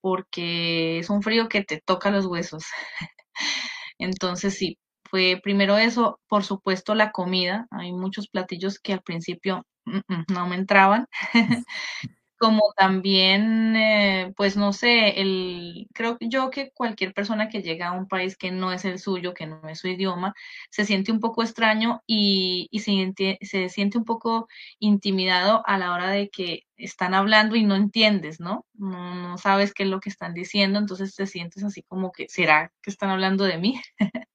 porque 0.02 1.00
es 1.00 1.10
un 1.10 1.22
frío 1.24 1.50
que 1.50 1.64
te 1.64 1.82
toca 1.86 2.12
los 2.12 2.26
huesos. 2.26 2.64
entonces 4.00 4.56
sí, 4.56 4.78
fue 5.10 5.40
primero 5.44 5.78
eso, 5.78 6.20
por 6.28 6.44
supuesto 6.44 6.96
la 6.96 7.12
comida, 7.12 7.68
hay 7.72 7.92
muchos 7.94 8.28
platillos 8.30 8.80
que 8.80 8.94
al 8.94 9.02
principio 9.02 9.66
mm, 9.86 9.98
mm, 10.08 10.26
no 10.34 10.48
me 10.48 10.56
entraban. 10.56 11.08
como 12.42 12.74
también, 12.76 13.76
eh, 13.76 14.34
pues 14.36 14.58
no 14.58 14.74
sé, 14.74 15.22
el, 15.22 15.88
creo 15.94 16.18
yo 16.22 16.50
que 16.50 16.72
cualquier 16.72 17.14
persona 17.14 17.50
que 17.50 17.62
llega 17.62 17.90
a 17.90 17.92
un 17.92 18.08
país 18.08 18.36
que 18.36 18.50
no 18.50 18.72
es 18.74 18.84
el 18.84 18.98
suyo, 18.98 19.36
que 19.36 19.46
no 19.46 19.62
es 19.70 19.78
su 19.80 19.90
idioma, 19.90 20.34
se 20.72 20.86
siente 20.86 21.12
un 21.12 21.20
poco 21.20 21.44
extraño 21.44 22.02
y, 22.08 22.68
y 22.72 22.80
se, 22.80 23.38
se, 23.44 23.70
siente 23.70 24.00
un 24.00 24.06
poco 24.06 24.48
intimidado 24.80 25.62
a 25.68 25.78
la 25.78 25.94
hora 25.94 26.10
de 26.10 26.30
que 26.30 26.64
están 26.78 27.14
hablando 27.14 27.56
y 27.56 27.64
no 27.64 27.76
entiendes, 27.76 28.40
¿no? 28.40 28.66
¿no? 28.74 29.14
No 29.14 29.38
sabes 29.38 29.72
qué 29.76 29.84
es 29.84 29.90
lo 29.90 30.00
que 30.00 30.10
están 30.10 30.34
diciendo, 30.34 30.80
entonces 30.80 31.14
te 31.16 31.28
sientes 31.28 31.64
así 31.64 31.84
como 31.84 32.12
que, 32.12 32.28
¿será 32.28 32.72
que 32.82 32.90
están 32.90 33.12
hablando 33.12 33.44
de 33.44 33.60
mí? 33.60 33.80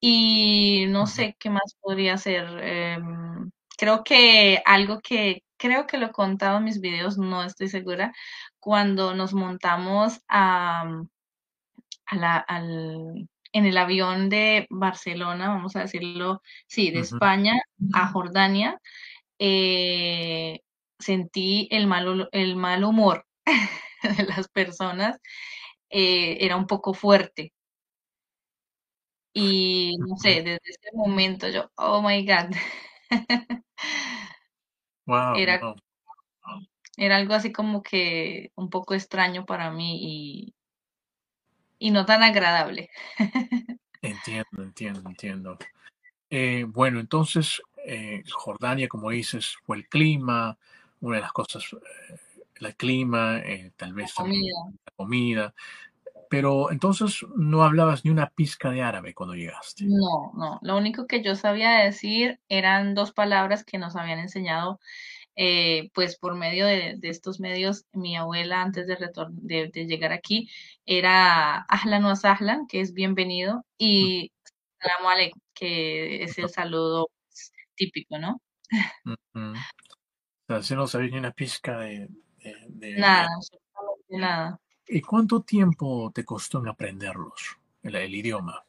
y 0.00 0.86
no 0.88 1.06
sé 1.06 1.36
qué 1.38 1.48
más 1.50 1.76
podría 1.80 2.18
ser. 2.18 2.44
Em, 2.60 3.50
creo 3.78 4.02
que 4.04 4.62
algo 4.66 5.00
que 5.00 5.42
creo 5.62 5.86
que 5.86 5.96
lo 5.96 6.06
he 6.06 6.12
contado 6.12 6.58
en 6.58 6.64
mis 6.64 6.80
videos, 6.80 7.18
no 7.18 7.44
estoy 7.44 7.68
segura, 7.68 8.12
cuando 8.58 9.14
nos 9.14 9.32
montamos 9.32 10.20
a, 10.28 10.82
al, 12.06 13.28
en 13.52 13.66
el 13.66 13.76
avión 13.78 14.28
de 14.28 14.66
Barcelona, 14.70 15.48
vamos 15.50 15.76
a 15.76 15.82
decirlo, 15.82 16.42
sí, 16.66 16.90
de 16.90 17.00
España 17.00 17.54
a 17.94 18.08
Jordania, 18.08 18.80
eh, 19.38 20.60
sentí 20.98 21.68
el 21.70 21.86
mal, 21.86 22.28
el 22.32 22.56
mal 22.56 22.82
humor 22.84 23.24
de 24.18 24.24
las 24.24 24.48
personas, 24.48 25.18
eh, 25.90 26.38
era 26.40 26.56
un 26.56 26.66
poco 26.66 26.92
fuerte. 26.94 27.52
Y 29.34 29.96
no 29.98 30.16
sé, 30.16 30.42
desde 30.42 30.60
ese 30.64 30.90
momento 30.94 31.48
yo, 31.48 31.70
oh 31.76 32.02
my 32.02 32.26
God. 32.26 32.54
era, 35.36 35.74
era 36.96 37.16
algo 37.16 37.34
así 37.34 37.52
como 37.52 37.82
que 37.82 38.52
un 38.54 38.70
poco 38.70 38.94
extraño 38.94 39.44
para 39.46 39.70
mí 39.70 39.98
y, 40.00 40.54
y 41.78 41.90
no 41.90 42.06
tan 42.06 42.22
agradable. 42.22 42.90
entiendo, 44.02 44.62
entiendo, 44.62 45.02
entiendo. 45.08 45.58
Eh, 46.30 46.64
bueno, 46.66 46.98
entonces, 47.00 47.60
eh, 47.84 48.22
Jordania, 48.32 48.88
como 48.88 49.10
dices, 49.10 49.56
fue 49.64 49.76
el 49.76 49.88
clima, 49.88 50.56
una 51.00 51.16
de 51.16 51.22
las 51.22 51.32
cosas, 51.32 51.64
eh, 51.72 52.16
el 52.60 52.76
clima, 52.76 53.42
tal 53.76 53.92
vez 53.92 54.14
la 54.18 54.92
comida. 54.96 55.54
Pero 56.32 56.72
entonces 56.72 57.18
no 57.36 57.62
hablabas 57.62 58.06
ni 58.06 58.10
una 58.10 58.30
pizca 58.30 58.70
de 58.70 58.80
árabe 58.80 59.12
cuando 59.12 59.34
llegaste. 59.34 59.84
No, 59.84 60.32
no. 60.34 60.58
Lo 60.62 60.78
único 60.78 61.06
que 61.06 61.22
yo 61.22 61.36
sabía 61.36 61.72
decir 61.72 62.40
eran 62.48 62.94
dos 62.94 63.12
palabras 63.12 63.64
que 63.64 63.76
nos 63.76 63.96
habían 63.96 64.18
enseñado, 64.18 64.80
eh, 65.36 65.90
pues 65.92 66.16
por 66.18 66.34
medio 66.34 66.64
de, 66.64 66.96
de 66.96 67.08
estos 67.10 67.38
medios, 67.38 67.84
mi 67.92 68.16
abuela 68.16 68.62
antes 68.62 68.86
de, 68.86 68.96
de, 69.32 69.68
de 69.68 69.86
llegar 69.86 70.12
aquí 70.12 70.48
era 70.86 71.66
Ahlan 71.68 72.06
wa 72.06 72.16
sahlan, 72.16 72.66
que 72.66 72.80
es 72.80 72.94
bienvenido, 72.94 73.66
y 73.76 74.32
Salamu 74.80 75.10
alaikum, 75.10 75.40
que 75.52 76.24
es 76.24 76.38
el 76.38 76.48
saludo 76.48 77.10
típico, 77.74 78.18
¿no? 78.18 78.40
O 79.04 79.54
sea, 80.48 80.62
si 80.62 80.74
no 80.74 80.86
sabías 80.86 81.12
ni 81.12 81.18
una 81.18 81.32
pizca 81.32 81.78
de- 81.80 82.08
Nada, 82.96 83.28
absolutamente 83.36 84.16
nada. 84.16 84.58
¿Y 84.94 85.00
cuánto 85.00 85.40
tiempo 85.40 86.12
te 86.14 86.22
costó 86.22 86.58
en 86.58 86.68
aprenderlos, 86.68 87.56
el, 87.82 88.14
idioma? 88.14 88.62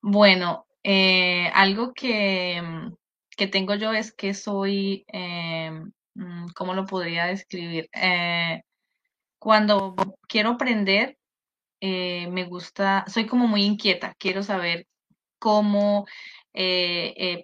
Bueno, 0.00 0.66
eh, 0.82 1.48
algo 1.54 1.94
que, 1.94 2.60
que 3.36 3.46
tengo 3.46 3.76
yo 3.76 3.92
es 3.92 4.12
que 4.12 4.34
soy, 4.34 5.04
eh, 5.06 5.70
mm, 6.14 6.48
¿cómo 6.56 6.74
lo 6.74 6.84
podría 6.84 7.26
describir? 7.26 7.88
Eh, 7.92 8.62
cuando 9.38 9.94
quiero 10.26 10.50
aprender, 10.50 11.16
eh, 11.80 12.26
me 12.32 12.42
gusta, 12.46 13.04
soy 13.06 13.26
como 13.26 13.46
muy 13.46 13.62
inquieta, 13.62 14.16
quiero 14.18 14.42
saber 14.42 14.88
cómo, 15.38 16.06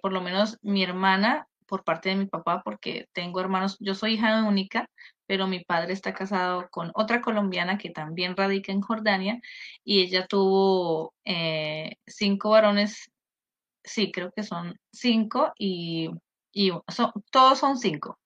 por 0.01 0.11
lo 0.11 0.19
menos 0.19 0.57
mi 0.61 0.83
hermana, 0.83 1.47
por 1.65 1.85
parte 1.85 2.09
de 2.09 2.15
mi 2.15 2.25
papá, 2.25 2.63
porque 2.65 3.07
tengo 3.13 3.39
hermanos, 3.39 3.77
yo 3.79 3.95
soy 3.95 4.15
hija 4.15 4.43
única, 4.43 4.89
pero 5.29 5.45
mi 5.47 5.63
padre 5.63 5.93
está 5.93 6.11
casado 6.15 6.69
con 6.71 6.89
otra 6.95 7.21
colombiana 7.21 7.77
que 7.77 7.91
también 7.91 8.35
radica 8.35 8.71
en 8.71 8.81
Jordania 8.81 9.39
y 9.83 10.01
ella 10.01 10.25
tuvo 10.25 11.13
eh, 11.23 11.97
cinco 12.07 12.49
varones, 12.49 13.11
sí, 13.83 14.11
creo 14.11 14.31
que 14.33 14.43
son 14.43 14.79
cinco 14.91 15.53
y, 15.59 16.09
y 16.53 16.71
son, 16.89 17.11
todos 17.31 17.59
son 17.59 17.77
cinco. 17.77 18.19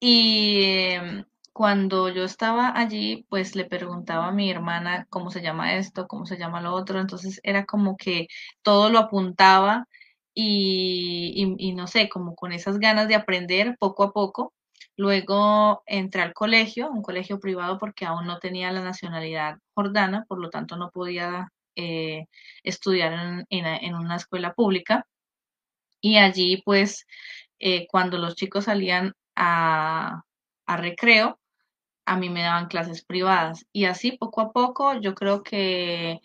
Y 0.00 0.62
em, 0.94 1.24
cuando 1.52 2.08
yo 2.08 2.24
estaba 2.24 2.72
allí, 2.78 3.26
pues 3.28 3.54
le 3.56 3.64
preguntaba 3.66 4.28
a 4.28 4.32
mi 4.32 4.50
hermana 4.50 5.06
cómo 5.10 5.30
se 5.30 5.42
llama 5.42 5.76
esto, 5.76 6.06
cómo 6.08 6.26
se 6.26 6.38
llama 6.38 6.60
lo 6.60 6.74
otro. 6.74 7.00
Entonces 7.00 7.40
era 7.44 7.64
como 7.66 7.96
que 7.96 8.26
todo 8.62 8.90
lo 8.90 8.98
apuntaba 8.98 9.86
y, 10.34 11.32
y, 11.58 11.68
y 11.70 11.74
no 11.74 11.86
sé, 11.86 12.08
como 12.08 12.34
con 12.34 12.52
esas 12.52 12.78
ganas 12.78 13.08
de 13.08 13.14
aprender 13.16 13.76
poco 13.78 14.02
a 14.04 14.12
poco. 14.12 14.52
Luego 14.96 15.82
entré 15.86 16.22
al 16.22 16.34
colegio, 16.34 16.90
un 16.90 17.02
colegio 17.02 17.40
privado 17.40 17.78
porque 17.78 18.04
aún 18.04 18.26
no 18.26 18.38
tenía 18.38 18.72
la 18.72 18.82
nacionalidad 18.82 19.58
jordana, 19.74 20.24
por 20.28 20.38
lo 20.38 20.50
tanto 20.50 20.76
no 20.76 20.90
podía 20.90 21.48
eh, 21.76 22.26
estudiar 22.62 23.44
en, 23.48 23.66
en, 23.66 23.94
una 23.94 24.16
escuela 24.16 24.52
pública. 24.54 25.06
Y 26.00 26.18
allí 26.18 26.62
pues 26.64 27.06
eh, 27.58 27.86
cuando 27.88 28.18
los 28.18 28.34
chicos 28.36 28.64
salían 28.66 29.14
a, 29.36 30.22
a 30.66 30.76
recreo, 30.76 31.40
a 32.06 32.16
mí 32.16 32.30
me 32.30 32.42
daban 32.42 32.66
clases 32.68 33.04
privadas. 33.04 33.66
Y 33.72 33.86
así 33.86 34.12
poco 34.12 34.40
a 34.42 34.52
poco, 34.52 35.00
yo 35.00 35.14
creo 35.14 35.42
que 35.42 36.20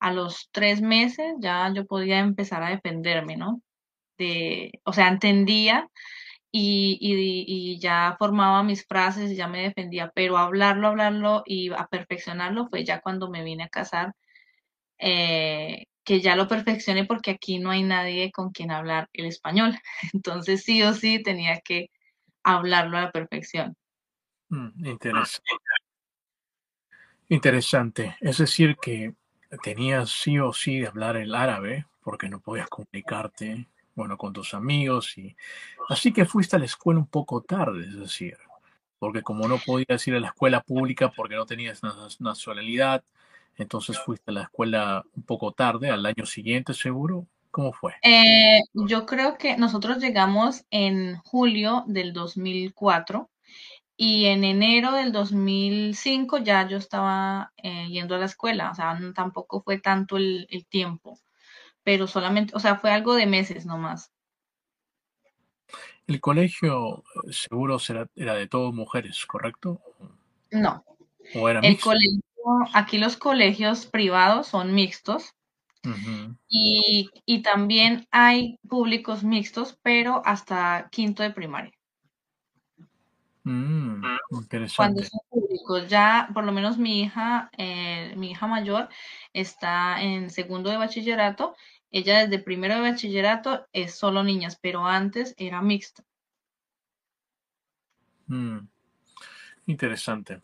a 0.00 0.12
los 0.12 0.48
tres 0.52 0.82
meses 0.82 1.34
ya 1.40 1.72
yo 1.74 1.86
podía 1.86 2.18
empezar 2.20 2.62
a 2.62 2.70
defenderme, 2.70 3.36
¿no? 3.36 3.62
De, 4.18 4.80
o 4.84 4.92
sea, 4.92 5.08
entendía 5.08 5.88
y, 6.54 6.98
y, 7.00 7.78
ya 7.80 8.14
formaba 8.18 8.62
mis 8.62 8.86
frases 8.86 9.30
y 9.32 9.36
ya 9.36 9.48
me 9.48 9.62
defendía, 9.62 10.12
pero 10.14 10.36
hablarlo, 10.36 10.88
hablarlo 10.88 11.42
y 11.46 11.72
a 11.72 11.86
perfeccionarlo 11.86 12.68
fue 12.68 12.84
ya 12.84 13.00
cuando 13.00 13.30
me 13.30 13.42
vine 13.42 13.64
a 13.64 13.68
casar, 13.68 14.14
eh, 14.98 15.86
que 16.04 16.20
ya 16.20 16.36
lo 16.36 16.48
perfeccioné 16.48 17.06
porque 17.06 17.30
aquí 17.30 17.58
no 17.58 17.70
hay 17.70 17.82
nadie 17.82 18.30
con 18.32 18.50
quien 18.50 18.70
hablar 18.70 19.08
el 19.14 19.26
español. 19.26 19.78
Entonces 20.12 20.62
sí 20.62 20.82
o 20.82 20.92
sí 20.92 21.22
tenía 21.22 21.60
que 21.60 21.90
hablarlo 22.44 22.98
a 22.98 23.02
la 23.02 23.12
perfección. 23.12 23.74
Mm, 24.50 24.86
interesante. 24.86 25.52
Interesante. 27.28 28.16
Es 28.20 28.38
decir, 28.38 28.76
que 28.76 29.14
tenías 29.62 30.10
sí 30.10 30.38
o 30.38 30.52
sí 30.52 30.80
de 30.80 30.88
hablar 30.88 31.16
el 31.16 31.34
árabe 31.34 31.86
porque 32.02 32.28
no 32.28 32.40
podías 32.40 32.68
comunicarte, 32.68 33.68
bueno, 33.94 34.16
con 34.16 34.32
tus 34.32 34.54
amigos 34.54 35.16
y 35.18 35.36
así 35.88 36.12
que 36.12 36.24
fuiste 36.24 36.56
a 36.56 36.58
la 36.58 36.64
escuela 36.64 37.00
un 37.00 37.06
poco 37.06 37.42
tarde, 37.42 37.86
es 37.86 37.98
decir, 37.98 38.36
porque 38.98 39.22
como 39.22 39.48
no 39.48 39.58
podías 39.58 40.06
ir 40.06 40.14
a 40.14 40.20
la 40.20 40.28
escuela 40.28 40.62
pública 40.62 41.10
porque 41.10 41.34
no 41.34 41.44
tenías 41.46 41.82
na- 41.82 42.08
nacionalidad, 42.20 43.02
entonces 43.56 43.98
fuiste 43.98 44.30
a 44.30 44.34
la 44.34 44.42
escuela 44.42 45.04
un 45.14 45.22
poco 45.24 45.52
tarde, 45.52 45.90
al 45.90 46.06
año 46.06 46.24
siguiente 46.24 46.72
seguro. 46.72 47.26
¿Cómo 47.50 47.74
fue? 47.74 47.92
Eh, 48.02 48.60
yo 48.72 49.04
creo 49.04 49.36
que 49.36 49.58
nosotros 49.58 49.98
llegamos 49.98 50.64
en 50.70 51.16
julio 51.18 51.84
del 51.86 52.14
2004 52.14 53.28
y 53.94 54.24
en 54.24 54.44
enero 54.44 54.92
del 54.92 55.12
2005 55.12 56.38
ya 56.38 56.66
yo 56.66 56.78
estaba 56.78 57.52
eh, 57.58 57.88
yendo 57.88 58.14
a 58.14 58.18
la 58.18 58.24
escuela, 58.24 58.70
o 58.70 58.74
sea, 58.74 58.98
tampoco 59.14 59.60
fue 59.62 59.78
tanto 59.78 60.16
el 60.16 60.66
tiempo, 60.70 61.18
pero 61.84 62.06
solamente, 62.06 62.54
o 62.56 62.60
sea, 62.60 62.76
fue 62.76 62.90
algo 62.90 63.14
de 63.14 63.26
meses 63.26 63.66
nomás. 63.66 64.12
El 66.06 66.20
colegio 66.20 66.98
eh, 66.98 67.32
seguro 67.32 67.78
será, 67.78 68.08
era 68.14 68.34
de 68.34 68.48
todas 68.48 68.74
mujeres, 68.74 69.24
¿correcto? 69.26 69.80
No, 70.50 70.84
¿O 71.34 71.48
era 71.48 71.60
el 71.60 71.78
colegio, 71.80 72.22
aquí 72.74 72.98
los 72.98 73.16
colegios 73.16 73.86
privados 73.86 74.48
son 74.48 74.74
mixtos 74.74 75.34
y, 76.48 77.10
y 77.26 77.42
también 77.42 78.06
hay 78.12 78.58
públicos 78.68 79.24
mixtos, 79.24 79.78
pero 79.82 80.22
hasta 80.24 80.88
quinto 80.90 81.22
de 81.22 81.30
primaria. 81.30 81.72
Mm, 83.44 84.02
Cuando 84.30 84.40
interesante. 84.42 85.04
son 85.04 85.20
públicos, 85.28 85.88
ya 85.88 86.28
por 86.32 86.44
lo 86.44 86.52
menos 86.52 86.78
mi 86.78 87.00
hija, 87.02 87.50
eh, 87.58 88.14
mi 88.16 88.30
hija 88.30 88.46
mayor 88.46 88.88
está 89.32 90.00
en 90.02 90.30
segundo 90.30 90.70
de 90.70 90.76
bachillerato. 90.76 91.56
Ella 91.90 92.20
desde 92.20 92.42
primero 92.42 92.74
de 92.76 92.80
bachillerato 92.82 93.66
es 93.72 93.94
solo 93.94 94.22
niñas, 94.22 94.58
pero 94.60 94.86
antes 94.86 95.34
era 95.38 95.60
mixto. 95.60 96.04
Mm, 98.28 98.58
interesante. 99.66 100.40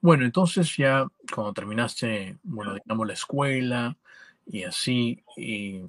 Bueno, 0.00 0.24
entonces 0.24 0.76
ya 0.76 1.06
cuando 1.34 1.52
terminaste, 1.52 2.38
bueno, 2.42 2.74
digamos 2.74 3.06
la 3.06 3.12
escuela 3.12 3.98
y 4.46 4.62
así, 4.62 5.22
y 5.36 5.82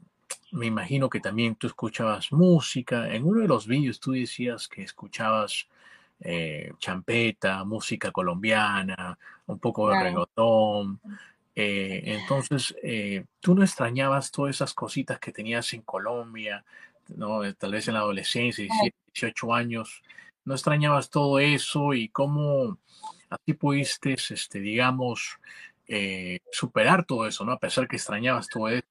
me 0.51 0.65
imagino 0.65 1.09
que 1.09 1.19
también 1.19 1.55
tú 1.55 1.67
escuchabas 1.67 2.31
música. 2.31 3.13
En 3.13 3.25
uno 3.25 3.41
de 3.41 3.47
los 3.47 3.67
vídeos 3.67 3.99
tú 3.99 4.11
decías 4.11 4.67
que 4.67 4.83
escuchabas 4.83 5.67
eh, 6.21 6.73
champeta, 6.79 7.63
música 7.63 8.11
colombiana, 8.11 9.17
un 9.45 9.59
poco 9.59 9.89
de 9.89 9.95
Claro. 9.95 10.05
reggaetón. 10.05 10.99
Eh, 11.55 12.01
entonces, 12.05 12.75
eh, 12.83 13.25
¿tú 13.39 13.55
no 13.55 13.63
extrañabas 13.63 14.31
todas 14.31 14.55
esas 14.55 14.73
cositas 14.73 15.19
que 15.19 15.31
tenías 15.31 15.73
en 15.73 15.81
Colombia, 15.81 16.65
¿no? 17.15 17.41
Tal 17.55 17.71
vez 17.71 17.87
en 17.87 17.93
la 17.93 18.01
adolescencia, 18.01 18.63
17, 18.63 18.97
18 19.13 19.53
años, 19.53 20.03
¿no 20.45 20.53
extrañabas 20.53 21.09
todo 21.09 21.39
eso 21.39 21.93
y 21.93 22.09
cómo 22.09 22.77
así 23.29 23.53
pudiste, 23.53 24.13
este, 24.13 24.59
digamos, 24.59 25.39
superar 26.51 27.05
todo 27.05 27.27
eso, 27.27 27.45
¿no? 27.45 27.53
A 27.53 27.59
pesar 27.59 27.87
que 27.87 27.95
extrañabas 27.95 28.47
todo 28.47 28.69
eso. 28.69 28.85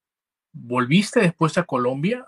¿Volviste 0.51 1.19
después 1.21 1.57
a 1.57 1.63
Colombia 1.63 2.27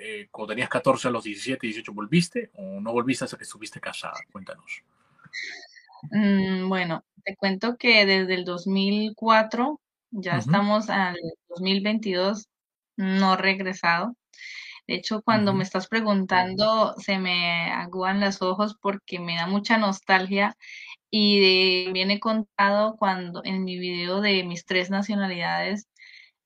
eh, 0.00 0.28
cuando 0.30 0.52
tenías 0.52 0.68
14 0.68 1.08
a 1.08 1.10
los 1.10 1.24
17, 1.24 1.66
18? 1.66 1.92
¿Volviste 1.92 2.50
o 2.54 2.80
no 2.80 2.92
volviste 2.92 3.24
hasta 3.24 3.36
que 3.36 3.44
estuviste 3.44 3.80
casada? 3.80 4.14
Cuéntanos. 4.30 4.82
Mm, 6.10 6.68
bueno, 6.68 7.04
te 7.24 7.36
cuento 7.36 7.76
que 7.76 8.06
desde 8.06 8.34
el 8.34 8.44
2004, 8.44 9.80
ya 10.10 10.32
Ujú. 10.32 10.40
estamos 10.40 10.90
al 10.90 11.16
2022, 11.48 12.48
no 12.96 13.36
regresado. 13.36 14.16
De 14.86 14.96
hecho, 14.96 15.22
cuando 15.22 15.54
me 15.54 15.64
estás 15.64 15.88
preguntando, 15.88 16.94
se 16.98 17.18
me 17.18 17.70
aguan 17.72 18.20
los 18.20 18.42
ojos 18.42 18.76
porque 18.80 19.20
me 19.20 19.36
da 19.36 19.46
mucha 19.46 19.78
nostalgia 19.78 20.56
y 21.10 21.40
de- 21.40 21.84
también 21.86 22.10
he 22.12 22.20
contado 22.20 22.96
cuando 22.98 23.42
en 23.44 23.64
mi 23.64 23.78
video 23.78 24.20
de 24.22 24.44
mis 24.44 24.64
tres 24.66 24.90
nacionalidades, 24.90 25.88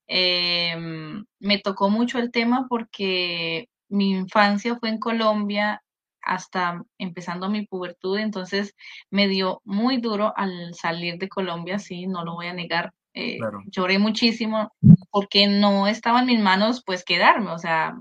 em, 0.06 1.24
me 1.40 1.58
tocó 1.58 1.90
mucho 1.90 2.18
el 2.18 2.30
tema 2.30 2.66
porque 2.68 3.68
mi 3.88 4.10
infancia 4.10 4.76
fue 4.76 4.88
en 4.90 4.98
Colombia 4.98 5.82
hasta 6.22 6.82
empezando 6.98 7.50
mi 7.50 7.66
pubertud, 7.66 8.18
entonces 8.18 8.74
me 9.10 9.28
dio 9.28 9.60
muy 9.64 9.98
duro 9.98 10.32
al 10.36 10.74
salir 10.74 11.18
de 11.18 11.28
Colombia, 11.28 11.78
sí, 11.78 12.06
no 12.06 12.24
lo 12.24 12.34
voy 12.34 12.46
a 12.46 12.54
negar. 12.54 12.92
eh, 13.16 13.36
Claro. 13.38 13.60
lloré 13.66 13.98
muchísimo 14.00 14.72
porque 15.10 15.46
no 15.46 15.86
estaba 15.86 16.20
en 16.20 16.26
mis 16.26 16.40
manos 16.40 16.82
pues 16.84 17.04
quedarme, 17.04 17.50
o 17.52 17.58
sea, 17.58 17.94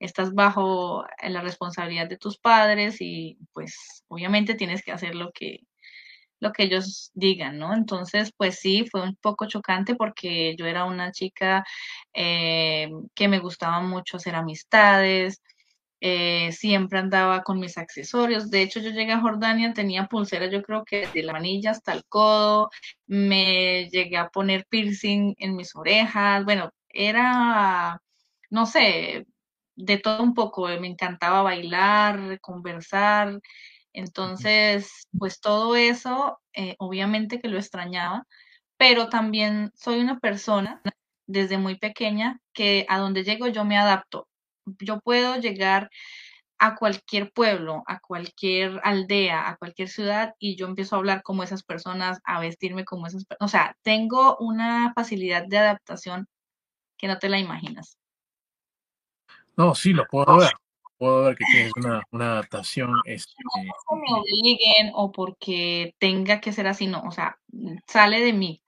estás 0.00 0.34
bajo 0.34 1.04
la 1.26 1.40
responsabilidad 1.40 2.08
de 2.08 2.18
tus 2.18 2.36
padres 2.38 3.00
y 3.00 3.38
pues 3.54 4.04
obviamente 4.08 4.54
tienes 4.54 4.84
que 4.84 4.92
hacer 4.92 5.14
lo 5.14 5.30
que 5.32 5.60
lo 6.40 6.52
que 6.52 6.64
ellos 6.64 7.10
digan, 7.14 7.58
¿no? 7.58 7.74
Entonces, 7.74 8.32
pues 8.36 8.58
sí, 8.60 8.86
fue 8.90 9.02
un 9.02 9.16
poco 9.16 9.46
chocante 9.46 9.94
porque 9.96 10.54
yo 10.58 10.66
era 10.66 10.84
una 10.84 11.12
chica 11.12 11.64
eh, 12.14 12.90
que 13.14 13.28
me 13.28 13.38
gustaba 13.40 13.80
mucho 13.80 14.16
hacer 14.18 14.34
amistades, 14.34 15.40
eh, 16.00 16.52
siempre 16.52 16.98
andaba 16.98 17.42
con 17.42 17.58
mis 17.60 17.78
accesorios. 17.78 18.50
De 18.50 18.62
hecho, 18.62 18.80
yo 18.80 18.90
llegué 18.90 19.12
a 19.12 19.20
Jordania, 19.20 19.72
tenía 19.72 20.06
pulseras, 20.06 20.50
yo 20.52 20.62
creo 20.62 20.84
que 20.84 21.08
de 21.08 21.22
la 21.22 21.32
manilla 21.32 21.70
hasta 21.70 21.92
el 21.94 22.04
codo, 22.08 22.70
me 23.06 23.88
llegué 23.90 24.16
a 24.18 24.28
poner 24.28 24.66
piercing 24.68 25.34
en 25.38 25.56
mis 25.56 25.74
orejas, 25.74 26.44
bueno, 26.44 26.70
era, 26.90 27.98
no 28.50 28.66
sé, 28.66 29.26
de 29.76 29.98
todo 29.98 30.22
un 30.22 30.34
poco, 30.34 30.68
me 30.80 30.88
encantaba 30.88 31.42
bailar, 31.42 32.38
conversar, 32.40 33.40
entonces, 33.94 35.06
pues 35.18 35.40
todo 35.40 35.76
eso, 35.76 36.40
eh, 36.52 36.74
obviamente 36.78 37.40
que 37.40 37.48
lo 37.48 37.58
extrañaba, 37.58 38.26
pero 38.76 39.08
también 39.08 39.70
soy 39.74 40.00
una 40.00 40.18
persona 40.18 40.82
desde 41.26 41.58
muy 41.58 41.78
pequeña 41.78 42.40
que 42.52 42.86
a 42.88 42.98
donde 42.98 43.24
llego 43.24 43.46
yo 43.46 43.64
me 43.64 43.78
adapto. 43.78 44.28
Yo 44.80 45.00
puedo 45.00 45.36
llegar 45.36 45.90
a 46.58 46.74
cualquier 46.74 47.32
pueblo, 47.32 47.84
a 47.86 48.00
cualquier 48.00 48.80
aldea, 48.82 49.48
a 49.48 49.56
cualquier 49.56 49.88
ciudad 49.88 50.34
y 50.38 50.56
yo 50.56 50.66
empiezo 50.66 50.96
a 50.96 50.98
hablar 50.98 51.22
como 51.22 51.44
esas 51.44 51.62
personas, 51.62 52.20
a 52.24 52.40
vestirme 52.40 52.84
como 52.84 53.06
esas 53.06 53.24
personas. 53.24 53.48
O 53.48 53.50
sea, 53.50 53.76
tengo 53.82 54.36
una 54.38 54.92
facilidad 54.94 55.46
de 55.46 55.58
adaptación 55.58 56.26
que 56.98 57.06
no 57.06 57.18
te 57.18 57.28
la 57.28 57.38
imaginas. 57.38 57.96
No, 59.56 59.74
sí, 59.74 59.92
lo 59.92 60.04
puedo 60.06 60.36
ver. 60.36 60.52
Puedo 60.98 61.24
ver 61.24 61.36
que 61.36 61.44
tienes 61.50 61.72
una, 61.76 62.02
una 62.10 62.32
adaptación. 62.32 62.94
Este... 63.04 63.32
No 63.90 63.96
me 63.96 64.20
obliguen 64.20 64.92
o 64.94 65.10
porque 65.10 65.94
tenga 65.98 66.40
que 66.40 66.52
ser 66.52 66.66
así, 66.66 66.86
no. 66.86 67.02
O 67.02 67.10
sea, 67.10 67.38
sale 67.86 68.20
de 68.20 68.32
mí. 68.32 68.62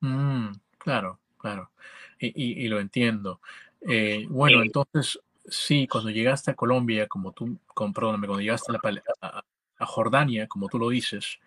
Mm, 0.00 0.52
claro, 0.78 1.20
claro. 1.38 1.70
Y, 2.18 2.26
y, 2.26 2.64
y 2.64 2.68
lo 2.68 2.80
entiendo. 2.80 3.40
Eh, 3.88 4.26
bueno, 4.28 4.62
entonces, 4.62 5.18
sí, 5.46 5.88
cuando 5.88 6.10
llegaste 6.10 6.52
a 6.52 6.54
Colombia, 6.54 7.08
como 7.08 7.32
tú, 7.32 7.58
con, 7.66 7.92
perdóname, 7.92 8.26
cuando 8.26 8.42
llegaste 8.42 8.72
a, 8.72 8.90
la, 8.90 9.02
a, 9.20 9.42
a, 9.78 9.86
Jordania, 9.86 10.46
como 10.46 10.68
tú 10.68 10.78
lo 10.78 10.88
dices, 10.88 11.40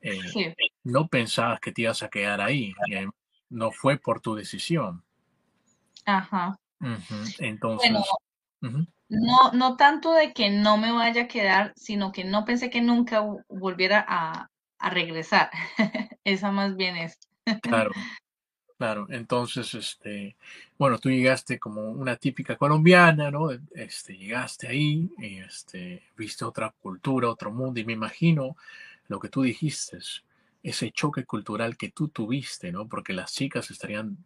eh, 0.00 0.20
Sí. 0.32 0.54
no 0.84 1.08
pensabas 1.08 1.60
que 1.60 1.72
te 1.72 1.82
ibas 1.82 2.02
a 2.02 2.08
quedar 2.08 2.40
ahí. 2.40 2.74
no 3.50 3.70
fue 3.70 3.96
por 3.96 4.20
tu 4.20 4.34
decisión. 4.34 5.02
Ajá. 6.04 6.58
Bueno, 6.78 6.98
Entonces, 7.38 7.90
ujú, 8.62 8.86
no, 9.08 9.52
no 9.52 9.76
tanto 9.76 10.12
de 10.12 10.32
que 10.32 10.50
no 10.50 10.76
me 10.76 10.92
vaya 10.92 11.22
a 11.22 11.28
quedar, 11.28 11.72
sino 11.76 12.12
que 12.12 12.24
no 12.24 12.44
pensé 12.44 12.70
que 12.70 12.80
nunca 12.82 13.22
vo- 13.22 13.42
volviera 13.48 14.04
a, 14.06 14.48
regresar. 14.90 15.50
Esa 16.24 16.52
más 16.52 16.76
bien 16.76 16.96
es. 16.96 17.18
claro, 17.60 17.90
claro. 18.78 19.06
Entonces, 19.10 19.74
este, 19.74 20.36
bueno, 20.78 20.98
tú 20.98 21.10
llegaste 21.10 21.58
como 21.58 21.82
una 21.90 22.16
típica 22.16 22.56
colombiana, 22.56 23.30
¿no? 23.30 23.50
Este, 23.74 24.16
llegaste 24.16 24.68
ahí, 24.68 25.10
este, 25.18 26.04
viste 26.16 26.44
otra 26.44 26.74
cultura, 26.80 27.28
otro 27.28 27.50
mundo, 27.50 27.80
y 27.80 27.84
me 27.84 27.94
imagino 27.94 28.56
lo 29.08 29.18
que 29.20 29.28
tú 29.28 29.42
dijiste, 29.42 29.98
ese 30.62 30.90
choque 30.92 31.24
cultural 31.24 31.76
que 31.76 31.90
tú 31.90 32.08
tuviste, 32.08 32.70
¿no? 32.72 32.88
Porque 32.88 33.12
las 33.12 33.32
chicas 33.32 33.70
estarían 33.70 34.18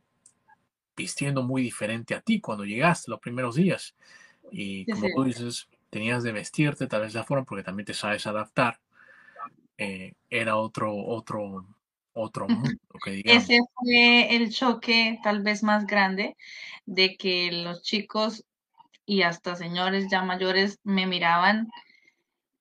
vistiendo 0.96 1.42
muy 1.42 1.62
diferente 1.62 2.14
a 2.14 2.20
ti 2.20 2.40
cuando 2.40 2.64
llegaste 2.64 3.10
los 3.10 3.20
primeros 3.20 3.56
días. 3.56 3.94
Y 4.52 4.86
como 4.86 5.06
sí. 5.06 5.12
tú 5.14 5.24
dices, 5.24 5.68
tenías 5.90 6.22
de 6.22 6.32
vestirte 6.32 6.86
tal 6.86 7.02
vez 7.02 7.12
de 7.12 7.20
la 7.20 7.24
forma 7.24 7.44
porque 7.44 7.64
también 7.64 7.86
te 7.86 7.94
sabes 7.94 8.26
adaptar. 8.26 8.78
eh, 9.78 10.12
era 10.30 10.56
otro, 10.56 10.94
otro, 10.94 11.66
otro 12.12 12.48
mundo, 12.48 12.78
que. 13.04 13.22
Ese 13.24 13.58
fue 13.74 14.36
el 14.36 14.50
choque 14.52 15.18
tal 15.22 15.42
vez 15.42 15.62
más 15.62 15.86
grande 15.86 16.36
de 16.86 17.16
que 17.16 17.50
los 17.52 17.82
chicos 17.82 18.44
y 19.04 19.22
hasta 19.22 19.56
señores 19.56 20.08
ya 20.10 20.22
mayores 20.22 20.78
me 20.84 21.06
miraban, 21.06 21.68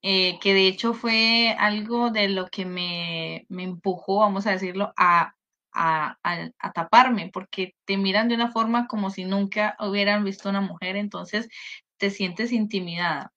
eh, 0.02 0.40
que 0.42 0.54
de 0.54 0.68
hecho 0.68 0.94
fue 0.94 1.56
algo 1.60 2.10
de 2.10 2.30
lo 2.30 2.48
que 2.48 2.66
me, 2.66 3.46
me 3.50 3.64
empujó, 3.64 4.20
vamos 4.20 4.48
a 4.48 4.52
decirlo, 4.52 4.94
a, 4.98 5.36
a, 5.74 6.18
a, 6.24 6.50
a 6.60 6.72
taparme, 6.72 7.30
porque 7.34 7.76
te 7.86 7.98
miran 7.98 8.28
de 8.28 8.36
una 8.36 8.52
forma 8.52 8.88
como 8.88 9.10
si 9.10 9.26
nunca 9.26 9.76
hubieran 9.80 10.24
visto 10.24 10.50
una 10.50 10.62
mujer, 10.62 10.96
entonces 10.96 11.50
te 11.98 12.10
sientes 12.10 12.52
intimidada. 12.52 13.32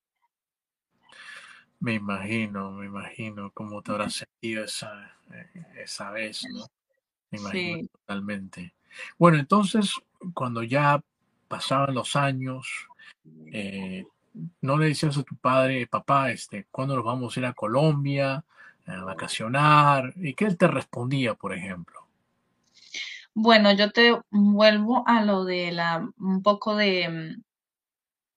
Me 1.80 1.94
imagino, 1.94 2.70
me 2.72 2.86
imagino 2.86 3.50
cómo 3.52 3.82
te 3.82 3.92
habrás 3.92 4.14
sentido 4.14 4.64
esa, 4.64 5.16
eh, 5.30 5.50
esa 5.76 6.10
vez, 6.10 6.46
¿no? 6.50 6.66
Me 7.30 7.38
imagino 7.38 7.76
Sí. 7.76 7.88
totalmente. 7.88 8.74
Bueno, 9.18 9.38
entonces, 9.38 9.94
cuando 10.32 10.62
ya 10.62 11.02
pasaban 11.48 11.94
los 11.94 12.16
años, 12.16 12.88
eh, 13.52 14.06
no 14.62 14.78
le 14.78 14.86
decías 14.86 15.18
a 15.18 15.22
tu 15.22 15.36
padre, 15.36 15.86
papá, 15.86 16.30
este, 16.30 16.66
¿cuándo 16.70 16.96
nos 16.96 17.04
vamos 17.04 17.36
a 17.36 17.40
ir 17.40 17.46
a 17.46 17.52
Colombia 17.52 18.44
a 18.86 19.04
vacacionar? 19.04 20.12
¿Y 20.16 20.34
qué 20.34 20.46
él 20.46 20.56
te 20.56 20.68
respondía, 20.68 21.34
por 21.34 21.52
ejemplo? 21.54 22.03
Bueno, 23.36 23.72
yo 23.72 23.90
te 23.92 24.18
vuelvo 24.30 25.04
a 25.06 25.22
lo 25.24 25.44
de 25.44 25.70
la, 25.72 26.08
un 26.18 26.42
poco 26.42 26.74
de, 26.76 27.08
mm, 27.08 27.42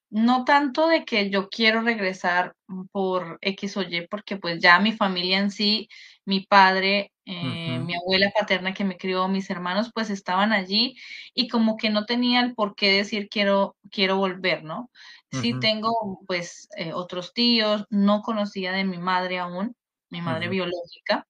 no 0.09 0.45
tanto 0.45 0.87
de 0.87 1.03
que 1.05 1.29
yo 1.29 1.49
quiero 1.49 1.81
regresar 1.81 2.53
por 2.91 3.37
X 3.41 3.75
o 3.77 3.81
Y, 3.83 4.07
porque 4.09 4.37
pues 4.37 4.59
ya 4.61 4.79
mi 4.79 4.93
familia 4.93 5.39
en 5.39 5.51
sí, 5.51 5.89
mi 6.25 6.41
padre, 6.45 7.11
eh, 7.25 7.79
mi 7.79 7.93
abuela 7.95 8.31
paterna 8.37 8.73
que 8.73 8.85
me 8.85 8.97
crió, 8.97 9.27
mis 9.27 9.49
hermanos, 9.49 9.91
pues 9.93 10.09
estaban 10.09 10.53
allí 10.53 10.95
y 11.33 11.49
como 11.49 11.75
que 11.77 11.89
no 11.89 12.05
tenía 12.05 12.39
el 12.41 12.55
por 12.55 12.75
qué 12.75 12.91
decir 12.93 13.27
quiero, 13.29 13.75
quiero 13.91 14.17
volver, 14.17 14.63
¿no? 14.63 14.89
Sí 15.31 15.59
tengo 15.59 15.91
pues 16.27 16.69
eh, 16.77 16.93
otros 16.93 17.33
tíos, 17.33 17.85
no 17.89 18.21
conocía 18.21 18.71
de 18.71 18.85
mi 18.85 18.97
madre 18.97 19.39
aún, 19.39 19.75
mi 20.09 20.21
madre 20.21 20.47
biológica. 20.49 21.27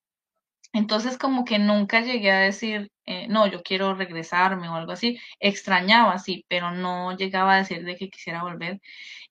Entonces 0.73 1.17
como 1.17 1.45
que 1.45 1.59
nunca 1.59 2.01
llegué 2.01 2.31
a 2.31 2.39
decir, 2.39 2.91
eh, 3.05 3.27
no, 3.29 3.47
yo 3.47 3.63
quiero 3.63 3.95
regresarme 3.95 4.69
o 4.69 4.75
algo 4.75 4.91
así. 4.93 5.19
Extrañaba, 5.39 6.19
sí, 6.19 6.45
pero 6.49 6.71
no 6.71 7.15
llegaba 7.17 7.55
a 7.55 7.57
decir 7.57 7.83
de 7.83 7.95
que 7.95 8.09
quisiera 8.09 8.43
volver. 8.43 8.79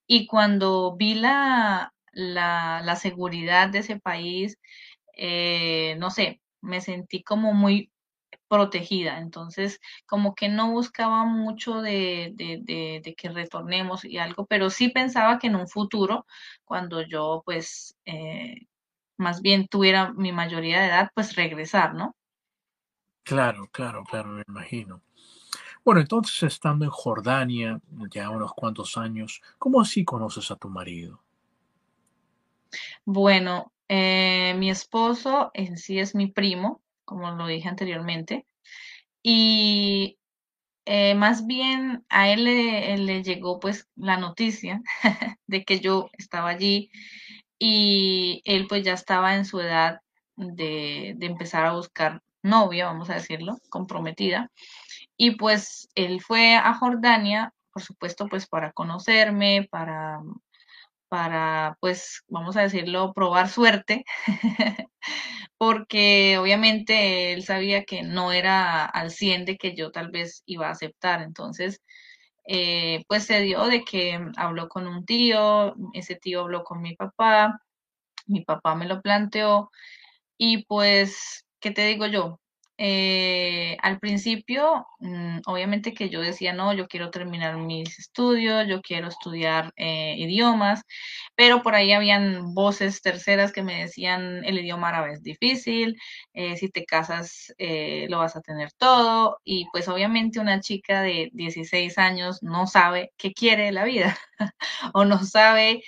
Y 0.07 0.27
cuando 0.27 0.96
vi 0.96 1.14
la, 1.14 1.92
la, 2.12 2.96
seguridad 2.96 3.68
de 3.70 3.81
ese 3.81 4.01
país, 4.01 4.59
eh, 5.16 5.96
no 5.99 6.11
sé, 6.11 6.40
me 6.62 6.81
sentí 6.81 7.22
como 7.22 7.55
muy 7.55 7.90
protegida. 8.49 9.18
Entonces, 9.18 9.81
como 10.07 10.35
que 10.35 10.49
no 10.49 10.70
buscaba 10.72 11.25
mucho 11.25 11.83
de, 11.83 12.33
de 12.37 13.14
que 13.16 13.29
retornemos 13.31 14.05
y 14.05 14.18
algo, 14.18 14.46
pero 14.46 14.70
sí 14.70 14.88
pensaba 14.90 15.38
que 15.38 15.49
en 15.49 15.57
un 15.57 15.68
futuro, 15.68 16.27
cuando 16.64 17.03
yo 17.03 17.42
pues 17.44 17.96
eh, 18.07 18.66
más 19.18 19.42
bien 19.42 19.68
tuviera 19.68 20.12
mi 20.12 20.33
mayoría 20.33 20.81
de 20.81 20.87
edad, 20.88 21.11
pues 21.14 21.35
regresar, 21.37 21.94
¿no? 21.94 22.14
Claro, 23.24 23.68
claro, 23.70 24.05
claro, 24.05 24.31
me 24.31 24.42
imagino. 24.48 25.02
Bueno, 25.85 26.00
entonces 26.00 26.42
estando 26.44 26.85
en 26.85 26.90
Jordania 26.90 27.81
ya 28.11 28.31
unos 28.31 28.52
cuantos 28.55 28.96
años, 28.96 29.42
¿cómo 29.59 29.81
así 29.81 30.05
conoces 30.05 30.50
a 30.50 30.57
tu 30.57 30.68
marido? 30.68 31.20
Bueno, 33.05 33.72
eh, 33.88 34.55
mi 34.59 34.70
esposo 34.70 35.50
en 35.55 35.76
sí 35.79 35.98
es 35.98 36.14
mi 36.14 36.26
primo, 36.29 36.83
como 37.05 37.31
lo 37.33 37.46
dije 37.46 37.68
anteriormente, 37.68 38.46
y 39.22 40.18
eh, 40.87 41.14
más 41.16 41.46
bien 41.46 42.05
a 42.09 42.31
él 42.31 42.44
le, 42.44 42.94
él 42.94 43.07
le 43.07 43.22
llegó 43.22 43.61
pues 43.61 43.88
la 43.96 44.18
noticia 44.18 44.83
de 45.46 45.64
que 45.64 45.81
yo 45.81 46.11
estaba 46.18 46.50
allí 46.50 46.90
y 47.59 48.42
él 48.45 48.66
pues 48.69 48.85
ya 48.85 48.95
estaba 48.95 49.35
en 49.37 49.45
su 49.45 49.61
edad 49.61 50.01
de, 50.37 51.14
de 51.16 51.27
empezar 51.27 51.66
a 51.66 51.75
buscar 51.75 52.23
novia, 52.42 52.87
vamos 52.87 53.11
a 53.11 53.14
decirlo, 53.14 53.59
comprometida. 53.71 54.51
Y 55.16 55.33
pues 55.33 55.88
él 55.95 56.21
fue 56.21 56.57
a 56.57 56.75
Jordania, 56.75 57.53
por 57.73 57.83
supuesto, 57.83 58.29
pues 58.29 58.47
para 58.47 58.73
conocerme, 58.73 59.69
para, 59.71 60.21
para 61.09 61.77
pues, 61.81 62.23
vamos 62.29 62.57
a 62.57 62.62
decirlo, 62.62 63.12
probar 63.14 63.49
suerte, 63.49 64.05
porque 65.59 66.38
obviamente 66.38 67.33
él 67.33 67.45
sabía 67.45 67.85
que 67.85 68.03
no 68.03 68.33
era 68.33 68.85
al 68.85 69.11
100 69.11 69.45
de 69.47 69.57
que 69.57 69.75
yo 69.75 69.90
tal 69.92 70.11
vez 70.11 70.42
iba 70.47 70.69
a 70.69 70.73
aceptar. 70.73 71.23
Entonces, 71.23 71.83
eh, 72.46 73.04
pues 73.09 73.24
se 73.26 73.40
dio 73.42 73.66
de 73.66 73.85
que 73.85 74.18
habló 74.37 74.68
con 74.68 74.87
un 74.87 75.04
tío, 75.06 75.74
ese 75.94 76.16
tío 76.16 76.42
habló 76.42 76.64
con 76.64 76.82
mi 76.82 76.94
papá, 76.96 77.61
mi 78.26 78.42
papá 78.44 78.74
me 78.76 78.87
lo 78.87 79.02
planteó 79.02 79.70
y 80.38 80.64
pues, 80.66 81.46
¿qué 81.61 81.70
te 81.72 81.87
digo 81.87 82.06
yo? 82.06 82.40
Eh, 82.78 83.76
al 83.82 83.98
principio, 84.00 84.86
mm, 85.00 85.38
obviamente 85.46 85.94
que 85.94 86.10
yo 86.10 86.20
decía, 86.20 86.52
no, 86.52 86.74
yo 86.74 86.88
quiero 86.88 87.10
terminar 87.10 87.56
mis 87.56 87.98
estudios, 87.98 88.66
yo 88.68 88.82
quiero 88.82 89.08
estudiar 89.08 89.72
eh, 89.76 90.14
idiomas, 90.18 90.82
pero 91.34 91.62
por 91.62 91.74
ahí 91.74 91.92
habían 91.92 92.54
voces 92.54 93.00
terceras 93.00 93.52
que 93.52 93.62
me 93.62 93.80
decían, 93.80 94.44
el 94.44 94.58
idioma 94.58 94.90
árabe 94.90 95.14
es 95.14 95.22
difícil, 95.22 95.96
eh, 96.34 96.56
si 96.56 96.68
te 96.68 96.84
casas 96.84 97.54
lo 98.08 98.18
vas 98.18 98.36
a 98.36 98.42
tener 98.42 98.72
todo, 98.72 99.38
y 99.44 99.66
pues 99.72 99.88
obviamente 99.88 100.40
una 100.40 100.60
chica 100.60 101.02
de 101.02 101.30
16 101.32 101.98
años 101.98 102.42
no 102.42 102.66
sabe 102.66 103.12
qué 103.16 103.32
quiere 103.32 103.64
de 103.64 103.72
la 103.72 103.84
vida, 103.84 104.16
o 104.94 105.04
no 105.04 105.24
sabe 105.24 105.82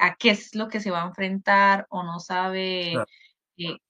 a 0.00 0.16
qué 0.16 0.30
es 0.30 0.54
lo 0.54 0.68
que 0.68 0.80
se 0.80 0.90
va 0.90 1.02
a 1.02 1.06
enfrentar, 1.06 1.86
o 1.90 2.02
no 2.02 2.20
sabe 2.20 2.94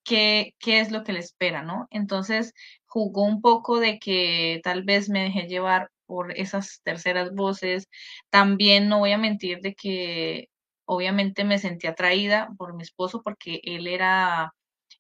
qué, 0.04 0.54
qué 0.58 0.80
es 0.80 0.90
lo 0.92 1.04
que 1.04 1.12
le 1.12 1.20
espera, 1.20 1.62
¿no? 1.62 1.86
Entonces 1.90 2.52
jugó 2.86 3.24
un 3.24 3.40
poco 3.40 3.78
de 3.80 3.98
que 3.98 4.60
tal 4.64 4.82
vez 4.84 5.08
me 5.08 5.22
dejé 5.24 5.46
llevar 5.48 5.90
por 6.06 6.36
esas 6.36 6.80
terceras 6.82 7.32
voces. 7.34 7.88
También 8.30 8.88
no 8.88 8.98
voy 9.00 9.12
a 9.12 9.18
mentir 9.18 9.60
de 9.60 9.74
que 9.74 10.48
obviamente 10.86 11.44
me 11.44 11.58
sentí 11.58 11.86
atraída 11.86 12.50
por 12.58 12.74
mi 12.74 12.82
esposo 12.82 13.22
porque 13.22 13.60
él 13.64 13.86
era, 13.86 14.52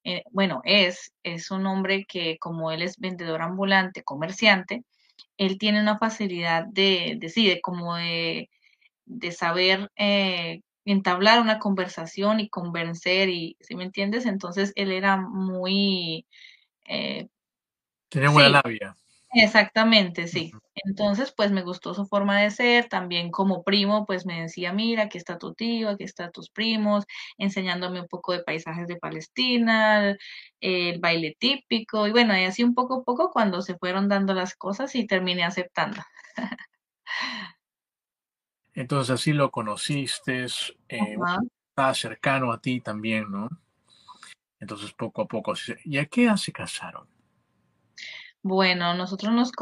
eh, 0.04 0.22
bueno, 0.30 0.60
es, 0.64 1.12
es 1.24 1.50
un 1.50 1.66
hombre 1.66 2.04
que 2.08 2.38
como 2.38 2.70
él 2.72 2.82
es 2.82 2.96
vendedor 2.98 3.42
ambulante, 3.42 4.02
comerciante, 4.04 4.84
él 5.38 5.58
tiene 5.58 5.80
una 5.80 5.98
facilidad 5.98 6.64
de, 6.68 7.16
de 7.18 7.28
sí, 7.30 7.48
de 7.48 7.60
como 7.60 7.96
de, 7.96 8.50
de 9.06 9.32
saber 9.32 9.90
eh, 9.96 10.60
entablar 10.90 11.40
una 11.40 11.58
conversación 11.58 12.40
y 12.40 12.48
convencer 12.48 13.28
y, 13.28 13.56
si 13.60 13.74
me 13.76 13.84
entiendes? 13.84 14.26
Entonces 14.26 14.72
él 14.76 14.92
era 14.92 15.16
muy... 15.16 16.26
Eh, 16.86 17.28
Tenía 18.08 18.30
buena 18.30 18.48
labia. 18.48 18.96
Exactamente, 19.32 20.26
sí. 20.26 20.50
Entonces, 20.74 21.32
pues 21.36 21.52
me 21.52 21.62
gustó 21.62 21.94
su 21.94 22.06
forma 22.06 22.40
de 22.40 22.50
ser. 22.50 22.88
También 22.88 23.30
como 23.30 23.62
primo, 23.62 24.04
pues 24.04 24.26
me 24.26 24.42
decía, 24.42 24.72
mira, 24.72 25.04
aquí 25.04 25.18
está 25.18 25.38
tu 25.38 25.54
tío, 25.54 25.90
aquí 25.90 26.04
están 26.04 26.32
tus 26.32 26.50
primos, 26.50 27.04
enseñándome 27.38 28.00
un 28.00 28.08
poco 28.08 28.32
de 28.32 28.42
paisajes 28.42 28.88
de 28.88 28.96
Palestina, 28.96 30.16
el 30.60 30.98
baile 31.00 31.36
típico. 31.38 32.08
Y 32.08 32.12
bueno, 32.12 32.36
y 32.36 32.44
así 32.44 32.64
un 32.64 32.74
poco 32.74 33.00
a 33.00 33.04
poco 33.04 33.30
cuando 33.30 33.62
se 33.62 33.76
fueron 33.78 34.08
dando 34.08 34.34
las 34.34 34.56
cosas 34.56 34.94
y 34.96 35.06
terminé 35.06 35.44
aceptando. 35.44 36.02
Entonces 38.80 39.10
así 39.10 39.34
lo 39.34 39.50
conociste, 39.50 40.46
eh, 40.88 41.16
estaba 41.68 41.92
cercano 41.92 42.50
a 42.50 42.62
ti 42.62 42.80
también, 42.80 43.30
¿no? 43.30 43.50
Entonces 44.58 44.94
poco 44.94 45.20
a 45.20 45.26
poco. 45.26 45.52
¿Y 45.84 45.98
a 45.98 46.06
qué 46.06 46.24
edad 46.24 46.36
se 46.36 46.50
casaron? 46.50 47.06
Bueno, 48.42 48.94
nosotros 48.94 49.34
nos 49.34 49.52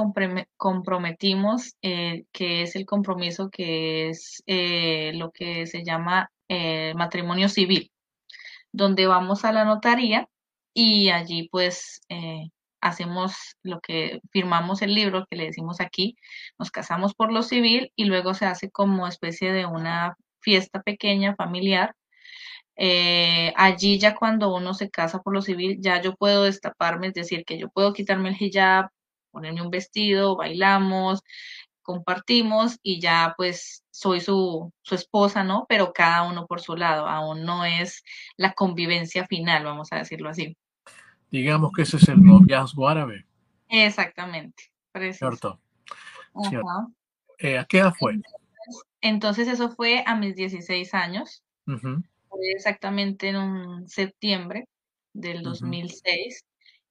comprometimos, 0.57 1.75
eh, 1.83 2.27
que 2.31 2.63
es 2.63 2.77
el 2.77 2.87
compromiso 2.87 3.51
que 3.51 4.11
es 4.11 4.41
eh, 4.47 5.11
lo 5.15 5.33
que 5.33 5.67
se 5.67 5.83
llama 5.83 6.31
matrimonio 6.95 7.49
civil, 7.49 7.91
donde 8.71 9.09
vamos 9.09 9.45
a 9.45 9.53
la 9.53 9.65
notaría 9.65 10.29
y 10.73 11.11
allí 11.11 11.49
pues 11.51 12.01
hacemos 12.81 13.57
lo 13.63 13.81
que 13.81 14.21
firmamos 14.31 14.83
el 14.83 14.95
libro 14.95 15.27
que 15.31 15.37
le 15.37 15.47
decimos 15.47 15.81
aquí, 15.81 16.17
nos 16.59 16.71
casamos 16.71 17.15
por 17.15 17.33
lo 17.33 17.43
civil 17.43 17.93
y 17.97 18.05
luego 18.07 18.35
se 18.35 18.47
hace 18.47 18.71
como 18.71 19.07
especie 19.07 19.53
de 19.53 19.67
una 19.67 20.17
fiesta 20.41 20.83
pequeña 20.83 21.35
familiar. 21.37 21.95
Eh, 22.77 23.53
allí 23.57 23.99
ya 23.99 24.15
cuando 24.15 24.55
uno 24.55 24.75
se 24.75 24.91
casa 24.91 25.21
por 25.21 25.35
lo 25.35 25.43
civil, 25.43 25.79
ya 25.81 26.01
yo 26.01 26.15
puedo 26.15 26.45
destaparme, 26.45 27.09
es 27.09 27.15
decir, 27.15 27.45
que 27.45 27.59
yo 27.59 27.69
puedo 27.71 27.93
quitarme 27.93 28.31
el 28.31 28.37
hijab, 28.41 28.91
ponerme 29.33 29.63
un 29.63 29.71
vestido, 29.71 30.37
bailamos, 30.37 31.21
compartimos 31.83 32.79
y 32.83 33.01
ya 33.01 33.35
pues 33.37 33.85
soy 33.91 34.21
su, 34.21 34.73
su 34.83 34.95
esposa, 34.95 35.45
¿no? 35.45 35.67
Pero 35.69 35.93
cada 35.93 36.23
uno 36.25 36.47
por 36.47 36.61
su 36.61 36.77
lado, 36.77 37.07
aún 37.09 37.45
no 37.45 37.65
es 37.65 38.03
la 38.37 38.53
convivencia 38.53 39.27
final, 39.27 39.65
vamos 39.65 39.89
a 39.93 39.97
decirlo 39.99 40.31
así. 40.31 40.57
Digamos 41.31 41.73
que 41.73 41.83
ese 41.83 41.99
es 41.99 42.09
el 42.09 42.23
noviazgo 42.23 42.89
árabe. 42.89 43.27
Exactamente. 43.69 44.65
Cierto. 45.13 45.61
Eh, 47.39 47.59
¿A 47.59 47.65
qué 47.65 47.79
edad 47.79 47.95
fue? 47.99 48.21
Entonces 49.01 49.49
eso 49.49 49.71
fue 49.71 50.03
a 50.07 50.17
mis 50.17 50.35
16 50.35 50.95
años. 50.95 51.43
Fue 51.65 52.41
exactamente 52.55 53.29
en 53.29 53.37
un 53.37 53.89
septiembre 53.89 54.67
del 55.13 55.43
2006. 55.43 56.45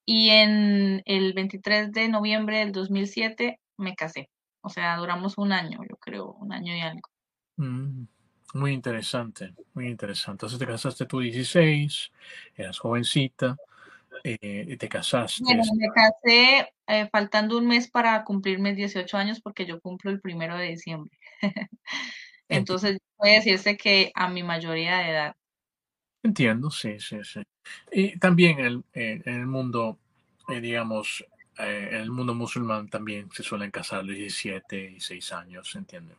Y 0.06 0.30
en 0.30 1.02
el 1.06 1.34
23 1.34 1.91
de 1.91 2.08
noviembre 2.08 2.60
del 2.60 2.71
2007 2.71 3.60
me 3.78 3.95
casé. 3.95 4.30
O 4.62 4.69
sea, 4.69 4.95
duramos 4.97 5.38
un 5.38 5.52
año, 5.52 5.80
yo 5.89 5.97
creo, 5.97 6.32
un 6.34 6.54
año 6.54 6.76
y 6.76 6.80
algo. 6.80 7.10
Mm, 7.58 8.06
muy 8.54 8.71
interesante, 8.71 9.54
muy 9.73 9.88
interesante. 9.88 10.45
Entonces 10.45 10.60
te 10.60 10.65
casaste 10.65 11.06
tú 11.06 11.19
16, 11.19 12.12
eras 12.56 12.80
jovencita, 12.80 13.58
eh, 14.23 14.77
te 14.77 14.89
casaste. 14.89 15.43
Bueno, 15.43 15.63
me 15.75 15.88
casé 15.89 16.73
eh, 16.88 17.10
faltando 17.12 17.58
un 17.58 17.67
mes 17.67 17.89
para 17.89 18.23
cumplir 18.23 18.60
mis 18.60 18.75
18 18.75 19.17
años 19.17 19.41
porque 19.41 19.65
yo 19.65 19.80
cumplo 19.80 20.12
el 20.12 20.21
primero 20.21 20.58
de 20.58 20.69
diciembre. 20.69 21.17
Entonces, 22.49 22.99
puede 23.15 23.36
decirse 23.36 23.75
que 23.77 24.12
a 24.15 24.30
mi 24.30 24.43
mayoría 24.43 24.97
de 24.97 25.10
edad. 25.10 25.36
Entiendo, 26.23 26.71
sí, 26.71 26.99
sí, 26.99 27.17
sí. 27.23 27.41
Y 27.91 28.17
también 28.19 28.60
en 28.60 28.65
el, 28.65 28.84
en 28.93 29.34
el 29.34 29.45
mundo, 29.45 29.97
eh, 30.49 30.62
digamos, 30.62 31.25
en 31.58 31.95
el 31.95 32.12
mundo 32.12 32.36
musulmán 32.36 32.88
también 32.88 33.30
se 33.32 33.43
suelen 33.43 33.71
casar 33.71 34.06
los 34.06 34.15
17 34.15 34.91
y 34.91 34.99
6 34.99 35.34
años, 35.34 35.75
¿entiende? 35.75 36.15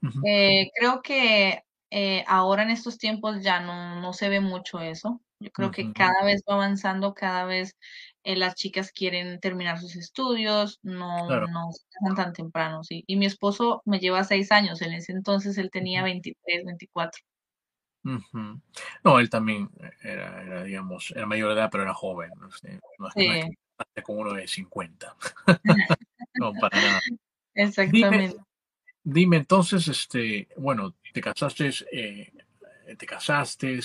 creo 0.00 1.00
que 1.02 1.62
ahora 2.26 2.64
en 2.64 2.70
estos 2.70 2.98
tiempos 2.98 3.42
ya 3.42 3.60
no, 3.60 4.00
no 4.00 4.12
se 4.12 4.28
ve 4.28 4.40
mucho 4.40 4.80
eso. 4.80 5.20
Yo 5.42 5.50
creo 5.50 5.70
que 5.70 5.92
cada 5.92 6.24
vez 6.24 6.42
va 6.48 6.54
avanzando, 6.54 7.14
cada 7.14 7.44
vez 7.44 7.76
eh, 8.22 8.36
las 8.36 8.54
chicas 8.54 8.92
quieren 8.92 9.40
terminar 9.40 9.78
sus 9.80 9.96
estudios, 9.96 10.78
no, 10.82 11.28
no 11.28 11.72
se 11.72 11.84
casan 11.90 12.16
tan 12.16 12.32
temprano, 12.32 12.84
¿sí? 12.84 13.04
Y 13.06 13.16
mi 13.16 13.26
esposo 13.26 13.82
me 13.84 13.98
lleva 13.98 14.24
seis 14.24 14.52
años, 14.52 14.80
en 14.82 14.92
ese 14.92 15.12
entonces 15.12 15.58
él 15.58 15.70
tenía 15.70 16.02
23, 16.02 16.64
24. 16.64 17.20
No, 19.04 19.20
él 19.20 19.30
también 19.30 19.70
era, 20.02 20.64
digamos, 20.64 21.12
era 21.14 21.26
mayor 21.26 21.48
de 21.48 21.54
edad, 21.54 21.68
pero 21.70 21.84
era 21.84 21.94
joven, 21.94 22.30
no, 22.40 22.50
sé, 22.50 22.80
no, 22.98 23.08
es 23.94 24.04
como 24.04 24.20
uno 24.20 24.34
de 24.34 24.46
50. 24.46 25.16
no, 26.34 26.52
para 26.54 26.80
nada. 26.80 27.00
Exactamente. 27.54 28.36
Dime, 29.04 29.36
entonces, 29.36 29.88
este, 29.88 30.48
bueno, 30.56 30.94
te 31.12 31.20
casaste 31.20 31.68
eh, 31.68 31.82
eh, 31.92 32.32
te 32.96 33.06
casaste 33.06 33.80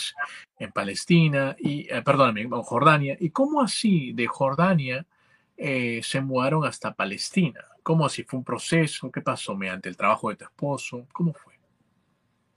en 0.60 0.72
Palestina, 0.72 1.56
y, 1.60 1.88
eh, 1.94 2.02
perdóname, 2.02 2.42
en 2.42 2.50
Jordania. 2.50 3.18
¿Y 3.20 3.30
cómo 3.30 3.62
así 3.62 4.14
de 4.14 4.28
Jordania 4.28 5.06
eh, 5.58 6.02
se 6.04 6.22
mudaron 6.22 6.66
hasta 6.66 6.94
Palestina? 6.94 7.62
¿Cómo 7.84 8.06
así 8.06 8.24
fue 8.24 8.40
un 8.40 8.46
proceso? 8.46 9.12
¿Qué 9.12 9.22
pasó 9.22 9.56
mediante 9.56 9.90
el 9.90 9.98
trabajo 9.98 10.30
de 10.30 10.36
tu 10.36 10.46
esposo? 10.46 11.08
¿Cómo 11.14 11.34
fue? 11.34 11.54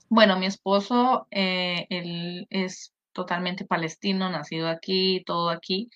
Bueno, 0.09 0.37
mi 0.37 0.45
esposo, 0.45 1.27
él 1.31 2.45
es 2.49 2.93
totalmente 3.13 3.65
palestino, 3.65 4.29
nacido 4.29 4.67
aquí, 4.67 5.23
todo 5.25 5.49
aquí, 5.49 5.89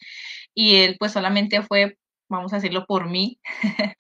y 0.54 0.78
él 0.78 0.96
pues 1.00 1.12
solamente 1.12 1.62
fue, 1.62 1.98
vamos 2.30 2.54
a 2.54 2.58
decirlo, 2.58 2.86
por 2.86 3.10
mí. 3.10 3.40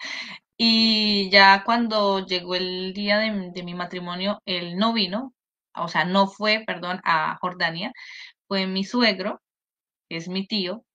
y 0.58 1.30
ya 1.32 1.64
cuando 1.66 2.26
llegó 2.26 2.56
el 2.56 2.94
día 2.94 3.20
de 3.20 3.64
mi 3.64 3.74
matrimonio, 3.74 4.42
él 4.46 4.78
no 4.78 4.94
vino, 4.94 5.34
o 5.78 5.88
sea, 5.88 6.06
no 6.06 6.28
fue, 6.28 6.64
perdón, 6.66 7.02
a 7.04 7.38
Jordania, 7.42 7.94
fue 8.48 8.68
mi 8.68 8.84
suegro, 8.84 9.42
que 10.10 10.18
es 10.18 10.30
mi 10.30 10.48
tío, 10.48 10.86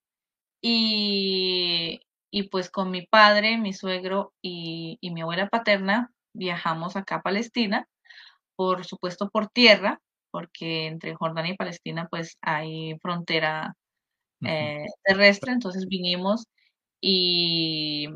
y, 0.61 2.01
y 2.31 2.43
pues 2.49 2.69
con 2.69 2.91
mi 2.91 3.05
padre, 3.07 3.57
mi 3.57 3.73
suegro 3.73 4.33
y, 4.41 4.97
y, 5.01 5.11
mi 5.11 5.21
abuela 5.21 5.49
paterna 5.49 6.11
viajamos 6.33 6.95
acá 6.95 7.17
a 7.17 7.21
Palestina, 7.23 7.87
por 8.55 8.85
supuesto 8.85 9.29
por 9.29 9.49
tierra, 9.49 10.01
porque 10.31 10.87
entre 10.87 11.15
Jordania 11.15 11.53
y 11.53 11.57
Palestina 11.57 12.07
pues 12.09 12.37
hay 12.41 12.97
frontera 13.01 13.75
eh, 14.45 14.85
terrestre, 15.03 15.51
entonces 15.53 15.87
vinimos 15.87 16.45
y, 17.01 18.07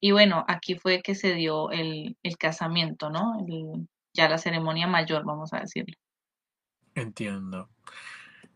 y 0.00 0.12
bueno, 0.12 0.44
aquí 0.48 0.76
fue 0.76 1.02
que 1.02 1.14
se 1.14 1.34
dio 1.34 1.70
el, 1.70 2.16
el 2.22 2.38
casamiento, 2.38 3.10
¿no? 3.10 3.34
El, 3.48 3.88
ya 4.12 4.28
la 4.28 4.38
ceremonia 4.38 4.86
mayor, 4.86 5.24
vamos 5.24 5.52
a 5.52 5.60
decirlo. 5.60 5.94
Entiendo. 6.94 7.70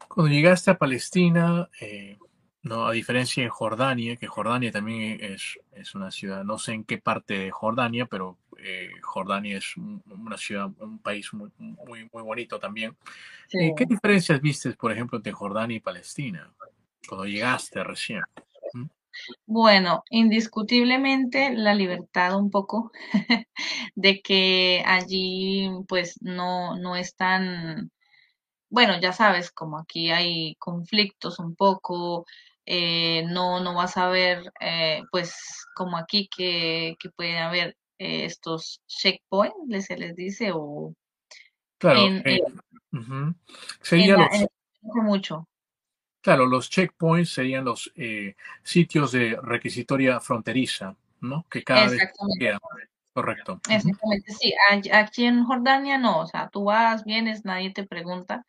Cuando 0.09 0.33
llegaste 0.33 0.71
a 0.71 0.79
Palestina, 0.79 1.69
eh, 1.81 2.19
no, 2.63 2.87
a 2.87 2.93
diferencia 2.93 3.43
de 3.43 3.49
Jordania, 3.49 4.17
que 4.17 4.27
Jordania 4.27 4.71
también 4.71 5.19
es, 5.21 5.59
es, 5.73 5.95
una 5.95 6.11
ciudad, 6.11 6.45
no 6.45 6.59
sé 6.59 6.73
en 6.73 6.85
qué 6.85 6.99
parte 6.99 7.39
de 7.39 7.51
Jordania, 7.51 8.07
pero 8.07 8.39
eh, 8.59 8.91
Jordania 9.03 9.59
es 9.59 9.77
una 9.77 10.37
ciudad, 10.37 10.71
un 10.79 10.99
país 10.99 11.33
muy, 11.33 11.51
muy, 11.59 12.09
muy 12.13 12.23
bonito 12.23 12.59
también. 12.59 12.97
¿Qué 13.51 13.87
diferencias 13.87 14.41
viste, 14.41 14.73
por 14.73 14.93
ejemplo, 14.93 15.19
entre 15.19 15.33
Jordania 15.33 15.77
y 15.77 15.81
Palestina 15.81 16.53
cuando 17.09 17.27
llegaste 17.27 17.83
recién? 17.83 18.23
Bueno, 19.47 20.05
indiscutiblemente 20.11 21.53
la 21.55 21.75
libertad 21.75 22.37
un 22.39 22.51
poco 22.51 22.91
de 23.95 24.21
que 24.23 24.83
allí 24.87 25.71
pues 25.89 26.19
no, 26.23 26.77
no 26.79 26.97
es 26.97 27.15
tan, 27.17 27.91
bueno, 28.71 29.01
ya 29.01 29.13
sabes, 29.13 29.51
como 29.53 29.79
aquí 29.79 30.11
hay 30.11 30.57
conflictos 30.57 31.39
un 31.41 31.55
poco, 31.57 32.27
eh, 32.67 33.25
no, 33.29 33.61
no 33.61 33.75
vas 33.75 33.97
a 33.97 34.09
ver 34.09 34.53
eh, 34.61 35.03
pues 35.13 35.35
como 35.77 35.97
aquí 35.99 36.29
que, 36.37 36.97
que 37.01 37.11
pueden 37.11 37.39
haber 37.39 37.77
eh, 37.99 38.25
estos 38.27 38.83
checkpoints, 38.89 39.57
les- 39.69 39.87
se 39.87 39.97
les 39.97 40.17
dice, 40.17 40.53
o 40.55 40.95
Claro, 41.79 42.07
en, 42.07 42.23
en 42.27 42.39
los, 44.13 44.33
el- 44.33 44.49
mucho. 45.03 45.49
Claro, 46.23 46.47
los 46.47 46.71
checkpoints 46.71 47.31
serían 47.31 47.65
los 47.65 47.93
eh, 47.97 48.37
sitios 48.63 49.13
de 49.13 49.37
requisitoria 49.43 50.21
fronteriza, 50.21 50.97
¿no? 51.21 51.47
Que 51.51 51.63
cada 51.63 51.89
vez 51.89 52.01
queda. 52.39 52.59
Correcto. 53.13 53.61
Exactamente, 53.69 54.33
sí. 54.33 54.55
Aquí 54.91 55.27
en 55.27 55.45
Jordania 55.45 55.99
no, 55.99 56.21
o 56.21 56.27
sea, 56.27 56.49
tú 56.49 56.65
vas, 56.65 57.05
vienes, 57.05 57.45
nadie 57.45 57.71
te 57.71 57.85
pregunta. 57.85 58.47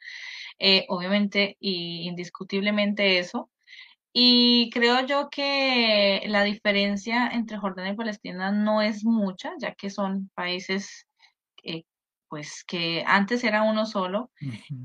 Eh, 0.59 0.85
obviamente 0.87 1.57
y 1.59 2.07
indiscutiblemente 2.07 3.19
eso. 3.19 3.49
Y 4.13 4.69
creo 4.71 5.05
yo 5.05 5.29
que 5.29 6.23
la 6.27 6.43
diferencia 6.43 7.27
entre 7.29 7.57
Jordania 7.57 7.93
y 7.93 7.95
Palestina 7.95 8.51
no 8.51 8.81
es 8.81 9.03
mucha, 9.03 9.53
ya 9.59 9.73
que 9.73 9.89
son 9.89 10.29
países 10.35 11.07
eh, 11.63 11.83
pues 12.33 12.63
que 12.63 13.03
antes 13.05 13.43
era 13.43 13.61
uno 13.61 13.85
solo 13.85 14.31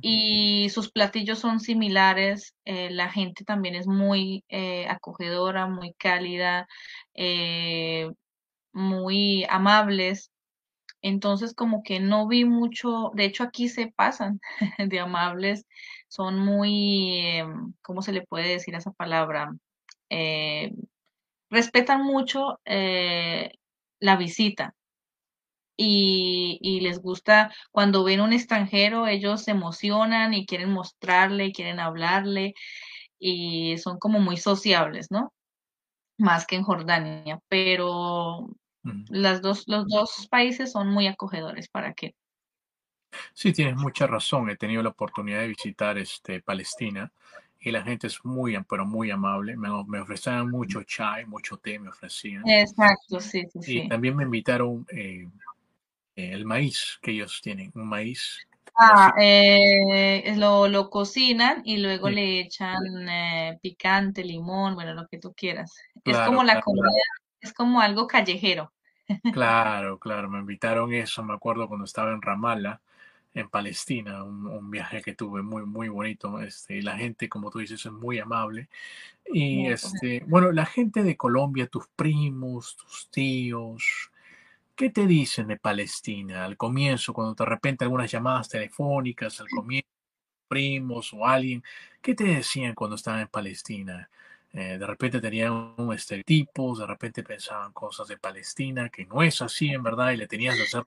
y 0.03 0.69
sus 0.69 0.93
platillos 0.93 1.39
son 1.39 1.61
similares. 1.61 2.55
eh, 2.67 2.91
la 2.91 3.11
gente 3.11 3.43
también 3.43 3.75
es 3.75 3.87
muy 3.87 4.45
eh, 4.51 4.87
acogedora, 4.87 5.67
muy 5.67 5.95
cálida, 5.95 6.69
eh, 7.15 8.11
muy 8.75 9.47
amables. 9.49 10.31
Entonces, 11.01 11.55
como 11.55 11.83
que 11.83 12.01
no 12.01 12.29
vi 12.29 12.45
mucho, 12.45 13.13
de 13.15 13.25
hecho 13.25 13.45
aquí 13.45 13.71
se 13.71 13.95
pasan 13.97 14.41
de 14.79 15.01
amables, 15.01 15.65
son 16.09 16.39
muy, 16.39 17.43
¿cómo 17.81 18.03
se 18.03 18.13
le 18.13 18.27
puede 18.27 18.51
decir 18.51 18.75
a 18.75 18.79
esa 18.79 18.93
palabra? 18.93 19.55
Respetan 21.51 22.05
mucho 22.05 22.61
la 22.67 24.17
visita 24.17 24.75
y, 25.79 26.59
y 26.63 26.81
les 26.83 27.01
gusta 27.03 27.53
cuando 27.73 28.05
ven 28.05 28.21
un 28.23 28.35
extranjero, 28.35 29.09
ellos 29.09 29.45
se 29.45 29.53
emocionan 29.53 30.35
y 30.35 30.47
quieren 30.47 30.73
mostrarle, 30.73 31.53
quieren 31.53 31.81
hablarle 31.81 32.55
y 33.19 33.79
son 33.79 33.99
como 33.99 34.21
muy 34.21 34.37
sociables, 34.39 35.09
¿no? 35.11 35.33
Más 36.19 36.47
que 36.47 36.57
en 36.57 36.65
Jordania, 36.65 37.41
pero 37.49 38.49
las 39.09 39.43
dos, 39.43 39.65
los 39.69 39.87
dos 39.89 40.29
países 40.31 40.73
son 40.73 40.89
muy 40.91 41.07
acogedores 41.09 41.69
para 41.71 41.95
que 41.95 42.15
Sí, 43.33 43.55
tienes 43.55 43.77
mucha 43.77 44.07
razón. 44.07 44.51
He 44.51 44.57
tenido 44.57 44.83
la 44.83 44.91
oportunidad 44.91 45.41
de 45.41 45.49
visitar 45.49 45.97
este, 45.97 46.43
Palestina 46.43 47.11
y 47.59 47.71
la 47.71 47.83
gente 47.83 48.07
es 48.07 48.23
muy, 48.25 48.59
pero 48.69 48.85
muy 48.85 49.11
amable. 49.11 49.57
Me, 49.57 49.69
me 49.87 50.01
ofrecían 50.01 50.51
mucho 50.51 50.83
chai, 50.83 51.25
mucho 51.25 51.57
té, 51.57 51.79
me 51.79 51.89
ofrecían. 51.89 52.45
Exacto, 52.45 53.21
sí, 53.21 53.45
sí, 53.53 53.63
Y 53.65 53.83
sí. 53.83 53.89
también 53.89 54.17
me 54.17 54.25
invitaron 54.25 54.85
eh, 54.91 55.29
el 56.35 56.45
maíz 56.45 56.99
que 57.03 57.13
ellos 57.13 57.41
tienen, 57.43 57.73
un 57.75 57.89
maíz 57.89 58.49
Ah, 58.81 59.13
eh, 59.19 60.35
lo, 60.37 60.69
lo 60.69 60.89
cocinan 60.89 61.63
y 61.65 61.79
luego 61.79 62.09
Sí, 62.09 62.15
le 62.15 62.41
echan 62.41 63.09
eh, 63.09 63.59
picante, 63.61 64.23
limón, 64.23 64.77
bueno, 64.77 64.95
lo 64.95 65.09
que 65.09 65.19
tú 65.19 65.35
quieras. 65.35 65.77
Es 66.05 66.17
como 66.19 66.45
la 66.45 66.53
claro, 66.53 66.65
comida, 66.65 67.03
es 67.41 67.53
como 67.53 67.81
algo 67.81 68.07
callejero. 68.07 68.73
claro, 69.33 69.99
claro. 69.99 70.31
Me 70.31 70.39
invitaron 70.39 70.93
eso, 70.95 71.25
me 71.25 71.35
acuerdo 71.35 71.67
cuando 71.67 71.87
estaba 71.87 72.13
en 72.13 72.23
Ramallah, 72.23 72.81
en 73.35 73.49
Palestina, 73.49 74.23
un, 74.23 74.47
un 74.47 74.71
viaje 74.71 75.03
que 75.03 75.15
tuve 75.15 75.43
muy, 75.43 75.67
muy 75.67 75.89
bonito. 75.89 76.41
Este, 76.41 76.77
y 76.77 76.83
la 76.83 76.97
gente, 76.97 77.29
como 77.29 77.51
tú 77.51 77.59
dices, 77.59 77.85
es 77.85 77.93
muy 77.93 78.21
amable. 78.21 78.69
Y 79.27 79.65
Muy 79.65 79.73
este, 79.73 80.25
bueno, 80.29 80.53
la 80.53 80.67
gente 80.67 81.03
de 81.03 81.17
Colombia, 81.17 81.67
tus 81.67 81.89
primos, 81.89 82.77
tus 82.77 83.09
tíos, 83.11 84.13
¿qué 84.79 84.91
te 84.91 85.09
dicen 85.09 85.49
de 85.49 85.57
Palestina 85.57 86.45
al 86.45 86.57
comienzo, 86.57 87.13
cuando 87.13 87.35
de 87.35 87.45
repente 87.45 87.85
algunas 87.85 88.09
llamadas 88.13 88.49
telefónicas 88.49 89.41
al 89.41 89.49
comienzo, 89.49 89.89
primos 90.47 91.13
o 91.13 91.27
alguien, 91.27 91.65
¿qué 92.01 92.15
te 92.15 92.23
decían 92.23 92.75
cuando 92.77 92.95
estaban 92.95 93.23
en 93.23 93.27
Palestina? 93.27 94.09
Eh, 94.53 94.79
de 94.79 94.87
repente 94.87 95.21
tenían 95.21 95.75
un 95.77 95.93
estereotipos, 95.93 96.79
de 96.79 96.87
repente 96.87 97.25
pensaban 97.25 97.73
cosas 97.73 98.07
de 98.07 98.19
Palestina, 98.19 98.89
que 98.89 99.05
no 99.05 99.21
es 99.21 99.43
así 99.43 99.69
en 99.69 99.83
verdad 99.83 100.13
y 100.13 100.17
le 100.17 100.29
tenías 100.29 100.55
que 100.55 100.63
hacer 100.63 100.85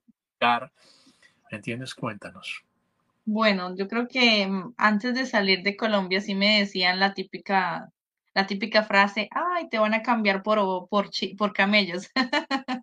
¿me 1.52 1.58
entiendes? 1.58 1.94
Cuéntanos. 1.94 2.64
Bueno, 3.26 3.76
yo 3.76 3.90
creo 3.90 4.08
que 4.08 4.48
mm, 4.48 4.74
antes 4.78 5.14
de 5.14 5.26
salir 5.26 5.64
de 5.64 5.76
Colombia 5.76 6.22
sí 6.22 6.34
me 6.34 6.60
decían 6.60 6.98
la 6.98 7.14
típica, 7.14 7.92
la 8.34 8.48
típica 8.48 8.84
frase, 8.84 9.28
ay, 9.32 9.68
te 9.68 9.80
van 9.80 9.94
a 9.94 10.02
cambiar 10.02 10.44
por, 10.44 10.88
por, 10.88 11.10
por 11.38 11.52
camellos. 11.52 12.10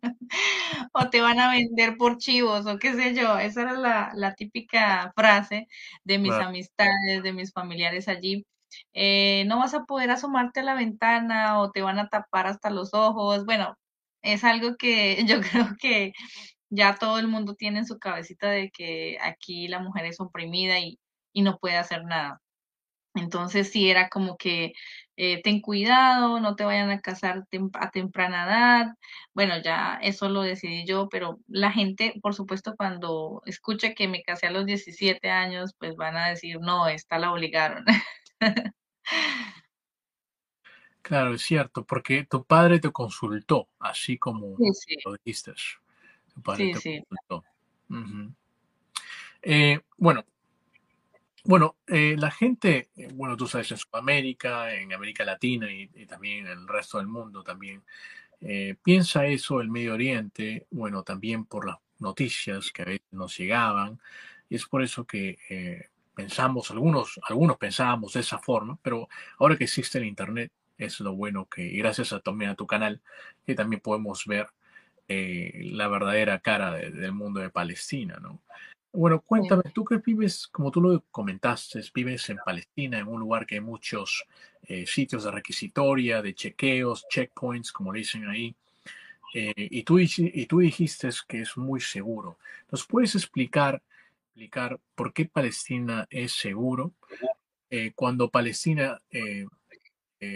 o 0.99 1.11
te 1.11 1.21
van 1.21 1.41
a 1.41 1.51
vender 1.53 1.97
por 1.97 2.19
chivos 2.19 2.67
o 2.67 2.79
qué 2.79 2.95
sé 2.95 3.15
yo. 3.15 3.39
Esa 3.39 3.63
era 3.63 3.73
la, 3.75 4.11
la 4.15 4.35
típica 4.35 5.13
frase 5.17 5.69
de 6.05 6.19
mis 6.19 6.39
Claro, 6.39 6.41
amistades, 6.41 7.23
de 7.23 7.33
mis 7.33 7.53
familiares 7.53 8.09
allí. 8.09 8.47
Eh, 8.93 9.45
no 9.47 9.59
vas 9.59 9.75
a 9.75 9.85
poder 9.85 10.11
asomarte 10.11 10.61
a 10.61 10.63
la 10.65 10.75
ventana 10.75 11.61
o 11.61 11.71
te 11.71 11.83
van 11.83 11.99
a 11.99 12.09
tapar 12.09 12.47
hasta 12.47 12.71
los 12.71 12.95
ojos. 12.95 13.45
Bueno, 13.47 13.77
es 14.23 14.45
algo 14.45 14.77
que 14.77 15.25
yo 15.27 15.41
creo 15.41 15.69
que 15.81 16.13
ya 16.71 16.97
todo 16.97 17.19
el 17.19 17.29
mundo 17.29 17.55
tiene 17.55 17.81
en 17.81 17.87
su 17.87 17.99
cabecita 17.99 18.51
de 18.51 18.71
que 18.71 19.19
aquí 19.23 19.69
la 19.69 19.81
mujer 19.81 20.07
es 20.07 20.21
oprimida 20.21 20.79
y, 20.81 20.99
y 21.33 21.43
no 21.43 21.59
puede 21.59 21.77
hacer 21.79 22.05
nada. 22.05 22.41
Entonces 23.15 23.71
sí 23.73 23.91
era 23.91 24.09
como 24.09 24.37
que 24.37 24.73
eh, 25.19 25.43
ten 25.43 25.61
cuidado, 25.61 26.41
no 26.41 26.57
te 26.57 26.65
vayan 26.65 26.91
a 26.91 27.01
casar 27.03 27.45
tem- 27.51 27.71
a 27.75 27.91
temprana 27.91 28.45
edad. 28.47 28.87
Bueno, 29.35 29.55
ya 29.63 29.99
eso 30.03 30.29
lo 30.31 30.43
decidí 30.43 30.87
yo, 30.87 31.09
pero 31.11 31.39
la 31.49 31.73
gente, 31.73 32.15
por 32.23 32.35
supuesto, 32.35 32.75
cuando 32.77 33.43
escucha 33.47 33.95
que 33.95 34.09
me 34.09 34.23
casé 34.23 34.47
a 34.49 34.53
los 34.53 34.67
17 34.67 35.31
años, 35.31 35.75
pues 35.79 35.97
van 35.97 36.17
a 36.17 36.29
decir, 36.31 36.59
no, 36.61 36.89
esta 36.89 37.19
la 37.19 37.33
obligaron. 37.33 37.85
claro, 41.03 41.35
es 41.35 41.43
cierto, 41.43 41.85
porque 41.85 42.25
tu 42.25 42.45
padre 42.45 42.79
te 42.81 42.91
consultó, 42.93 43.69
así 43.79 44.19
como 44.19 44.57
Sí, 44.57 44.65
sí, 44.75 44.97
lo 45.05 45.13
dijiste. 45.15 45.53
Tu 46.35 46.43
padre 46.43 46.65
sí, 46.65 46.73
te 46.73 46.81
sí. 46.81 47.05
consultó. 47.09 47.45
Eh, 49.43 49.81
bueno, 49.97 50.25
Bueno, 51.49 51.79
eh, 51.87 52.15
la 52.19 52.31
gente, 52.31 52.91
eh, 52.95 53.09
bueno, 53.15 53.35
tú 53.35 53.47
sabes, 53.47 53.71
en 53.73 53.79
Sudamérica, 53.79 54.75
en 54.75 54.93
América 54.93 55.25
Latina 55.25 55.71
y, 55.73 55.89
también 56.07 56.47
en 56.47 56.53
el 56.59 56.69
resto 56.69 56.99
del 56.99 57.07
mundo 57.07 57.43
también, 57.43 57.83
eh, 58.41 58.77
piensa 58.83 59.27
eso 59.27 59.61
el 59.63 59.71
Medio 59.71 59.95
Oriente, 59.95 60.67
bueno, 60.71 61.05
también 61.05 61.47
por 61.47 61.67
las 61.67 61.79
noticias 62.01 62.71
que 62.73 62.83
a 62.83 62.85
veces 62.87 63.07
nos 63.13 63.39
llegaban, 63.39 63.99
y 64.51 64.57
es 64.57 64.67
por 64.67 64.83
eso 64.83 65.07
que 65.07 65.39
eh, 65.51 65.89
pensamos, 66.15 66.71
algunos, 66.71 67.19
algunos 67.29 67.57
pensábamos 67.59 68.13
de 68.15 68.21
esa 68.21 68.39
forma, 68.39 68.79
pero 68.83 69.09
ahora 69.39 69.57
que 69.57 69.65
existe 69.65 69.99
el 69.99 70.05
Internet, 70.07 70.53
es 70.79 71.01
lo 71.01 71.15
bueno 71.15 71.49
que, 71.49 71.63
y 71.67 71.79
gracias 71.79 72.13
a, 72.13 72.21
también 72.21 72.51
a 72.51 72.57
tu 72.57 72.67
canal, 72.67 73.01
que 73.47 73.55
también 73.55 73.81
podemos 73.83 74.27
ver 74.27 74.49
la 75.09 75.89
verdadera 75.89 76.41
cara 76.41 76.73
de- 76.73 76.91
del 76.91 77.13
mundo 77.13 77.41
de 77.41 77.51
Palestina, 77.51 78.19
¿no? 78.21 78.43
Bueno, 78.93 79.21
cuéntame, 79.21 79.65
tú 79.75 79.85
que 79.85 79.99
vives, 79.99 80.47
como 80.47 80.71
tú 80.71 80.81
lo 80.81 81.05
comentaste, 81.11 81.81
vives 81.95 82.31
en 82.31 82.39
Palestina, 82.45 82.99
en 82.99 83.07
un 83.07 83.21
lugar 83.21 83.47
que 83.47 83.57
hay 83.57 83.61
muchos 83.61 84.25
eh, 84.63 84.87
sitios 84.87 85.25
de 85.25 85.31
requisitoria, 85.31 86.23
de 86.23 86.35
chequeos, 86.35 87.07
checkpoints, 87.09 87.71
como 87.71 87.93
le 87.93 87.99
dicen 88.01 88.27
ahí, 88.27 88.55
eh, 89.35 89.53
y, 89.57 89.83
tú, 89.83 89.99
dici- 89.99 90.31
y 90.33 90.47
tú 90.47 90.61
dijiste 90.61 91.11
que 91.29 91.43
es 91.43 91.57
muy 91.57 91.81
seguro. 91.81 92.39
¿Nos 92.73 92.87
puedes 92.87 93.15
explicar, 93.15 93.83
explicar 94.29 94.81
por 94.95 95.13
qué 95.13 95.27
Palestina 95.27 96.07
es 96.09 96.33
seguro? 96.33 96.93
Eh, 97.71 97.93
cuando 97.95 98.31
Palestina 98.31 99.01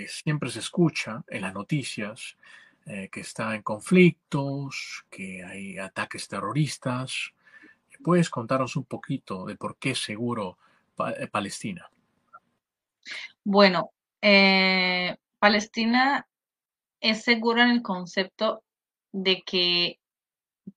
siempre 0.07 0.51
se 0.51 0.61
escucha 0.61 1.25
en 1.29 1.41
las 1.41 1.55
noticias 1.55 2.37
que 2.85 3.21
está 3.21 3.55
en 3.55 3.63
conflictos, 3.63 5.05
que 5.11 5.43
hay 5.43 5.79
ataques 5.79 6.29
terroristas. 6.29 7.33
¿Puedes 8.03 8.31
contarnos 8.31 8.77
un 8.77 8.85
poquito 8.85 9.45
de 9.47 9.57
por 9.57 9.77
qué 9.77 9.95
seguro 9.95 10.59
eh, 11.19 11.29
Palestina? 11.29 11.91
Bueno, 13.45 13.91
eh, 14.21 15.17
Palestina 15.39 16.27
es 17.01 17.23
segura 17.23 17.65
en 17.65 17.71
el 17.71 17.83
concepto 17.83 18.63
de 19.13 19.43
que 19.43 19.99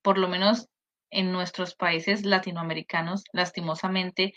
por 0.02 0.18
lo 0.18 0.28
menos 0.28 0.68
en 1.12 1.32
nuestros 1.32 1.76
países 1.76 2.26
latinoamericanos, 2.26 3.24
lastimosamente, 3.32 4.34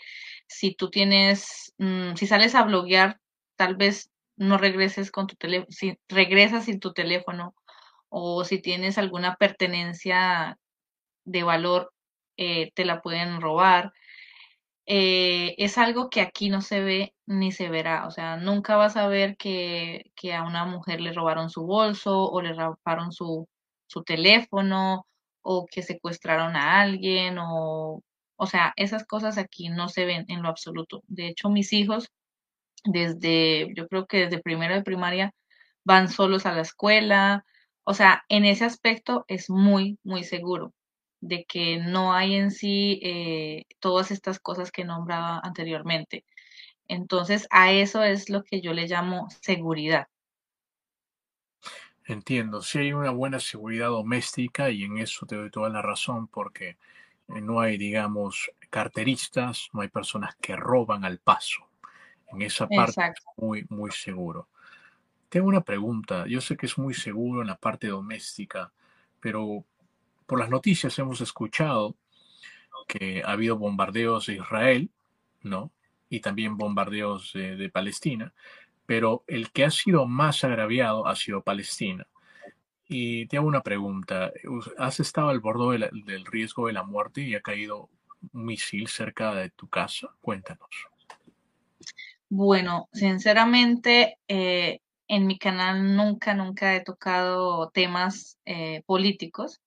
si 0.47 0.75
tú 0.75 0.89
tienes, 0.89 1.73
mm, 1.77 2.15
si 2.15 2.27
sales 2.27 2.55
a 2.55 2.63
bloguear, 2.63 3.19
tal 3.55 3.75
vez 3.75 4.11
no 4.37 4.57
regreses 4.57 5.11
con 5.11 5.27
tu 5.27 5.35
teléfono, 5.35 5.67
regresas 6.07 6.65
sin 6.65 6.79
tu 6.79 6.93
teléfono 6.93 7.55
o 8.09 8.45
si 8.45 8.61
tienes 8.61 8.97
alguna 8.97 9.35
pertenencia 9.35 10.57
de 11.25 11.43
valor, 11.43 11.91
eh, 12.39 12.71
te 12.75 12.85
la 12.85 13.01
pueden 13.01 13.41
robar. 13.41 13.93
Eh, 14.85 15.55
es 15.57 15.77
algo 15.77 16.09
que 16.09 16.21
aquí 16.21 16.49
no 16.49 16.61
se 16.61 16.81
ve 16.81 17.15
ni 17.27 17.51
se 17.51 17.69
verá. 17.69 18.07
O 18.07 18.11
sea, 18.11 18.37
nunca 18.37 18.77
vas 18.77 18.97
a 18.97 19.07
ver 19.07 19.37
que, 19.37 20.11
que 20.15 20.33
a 20.33 20.43
una 20.43 20.65
mujer 20.65 21.01
le 21.01 21.13
robaron 21.13 21.49
su 21.49 21.65
bolso 21.65 22.25
o 22.31 22.41
le 22.41 22.53
robaron 22.53 23.11
su, 23.11 23.47
su 23.87 24.03
teléfono 24.03 25.07
o 25.41 25.65
que 25.67 25.83
secuestraron 25.83 26.55
a 26.55 26.81
alguien 26.81 27.37
o, 27.39 28.03
o 28.37 28.47
sea, 28.47 28.73
esas 28.77 29.05
cosas 29.05 29.37
aquí 29.37 29.69
no 29.69 29.89
se 29.89 30.05
ven 30.05 30.25
en 30.29 30.41
lo 30.43 30.49
absoluto. 30.49 31.03
De 31.07 31.27
hecho, 31.27 31.49
mis 31.49 31.73
hijos, 31.73 32.09
desde, 32.85 33.73
yo 33.75 33.87
creo 33.87 34.07
que 34.07 34.25
desde 34.25 34.41
primero 34.41 34.75
de 34.75 34.83
primaria, 34.83 35.33
van 35.85 36.09
solos 36.09 36.45
a 36.45 36.53
la 36.53 36.61
escuela. 36.61 37.45
O 37.83 37.93
sea, 37.93 38.23
en 38.29 38.45
ese 38.45 38.65
aspecto 38.65 39.25
es 39.27 39.49
muy, 39.49 39.99
muy 40.03 40.23
seguro 40.23 40.73
de 41.21 41.45
que 41.45 41.77
no 41.77 42.13
hay 42.13 42.35
en 42.35 42.51
sí 42.51 42.99
eh, 43.03 43.65
todas 43.79 44.11
estas 44.11 44.39
cosas 44.39 44.71
que 44.71 44.85
nombraba 44.85 45.39
anteriormente. 45.43 46.25
Entonces, 46.87 47.47
a 47.51 47.71
eso 47.71 48.03
es 48.03 48.29
lo 48.29 48.43
que 48.43 48.61
yo 48.61 48.73
le 48.73 48.87
llamo 48.87 49.27
seguridad. 49.41 50.07
Entiendo, 52.05 52.63
sí 52.63 52.79
hay 52.79 52.93
una 52.93 53.11
buena 53.11 53.39
seguridad 53.39 53.89
doméstica 53.89 54.71
y 54.71 54.83
en 54.83 54.97
eso 54.97 55.27
te 55.27 55.35
doy 55.35 55.51
toda 55.51 55.69
la 55.69 55.83
razón 55.83 56.27
porque 56.27 56.69
eh, 56.69 57.41
no 57.41 57.59
hay, 57.59 57.77
digamos, 57.77 58.51
carteristas, 58.71 59.69
no 59.73 59.81
hay 59.81 59.89
personas 59.89 60.35
que 60.41 60.55
roban 60.55 61.05
al 61.05 61.19
paso. 61.19 61.69
En 62.31 62.41
esa 62.41 62.67
parte 62.67 63.01
es 63.01 63.23
muy, 63.37 63.65
muy 63.69 63.91
seguro. 63.91 64.47
Tengo 65.29 65.47
una 65.47 65.61
pregunta. 65.61 66.25
Yo 66.27 66.41
sé 66.41 66.57
que 66.57 66.65
es 66.65 66.77
muy 66.77 66.95
seguro 66.95 67.41
en 67.41 67.47
la 67.47 67.57
parte 67.57 67.87
doméstica, 67.87 68.71
pero 69.19 69.63
por 70.29 70.39
las 70.39 70.51
noticias 70.51 70.97
hemos 70.99 71.21
escuchado 71.21 71.95
que 72.87 73.23
ha 73.25 73.31
habido 73.31 73.57
bombardeos 73.57 74.27
de 74.27 74.35
Israel, 74.35 74.91
¿no? 75.41 75.71
Y 76.07 76.19
también 76.19 76.55
bombardeos 76.55 77.33
de, 77.33 77.69
Palestina, 77.69 78.31
pero 78.85 79.23
el 79.25 79.51
que 79.51 79.65
ha 79.65 79.71
sido 79.71 80.05
más 80.05 80.43
agraviado 80.43 81.07
ha 81.07 81.15
sido 81.15 81.41
Palestina. 81.41 82.05
Y 82.87 83.25
te 83.25 83.37
hago 83.37 83.47
una 83.47 83.61
pregunta. 83.61 84.31
¿Has 84.77 84.99
estado 84.99 85.29
al 85.29 85.39
borde 85.39 85.89
del 86.05 86.25
riesgo 86.25 86.67
de 86.67 86.73
la 86.73 86.83
muerte 86.83 87.21
y 87.21 87.33
ha 87.33 87.41
caído 87.41 87.89
un 88.31 88.45
misil 88.45 88.87
cerca 88.87 89.33
de 89.33 89.49
tu 89.49 89.67
casa? 89.67 90.09
Cuéntanos. 90.21 90.69
Bueno, 92.29 92.87
sinceramente, 92.93 94.17
eh, 94.27 94.79
en 95.07 95.25
mi 95.25 95.39
canal 95.39 95.95
nunca, 95.95 96.35
nunca 96.35 96.75
he 96.75 96.81
tocado 96.81 97.69
temas 97.71 98.37
eh, 98.45 98.83
políticos. 98.85 99.59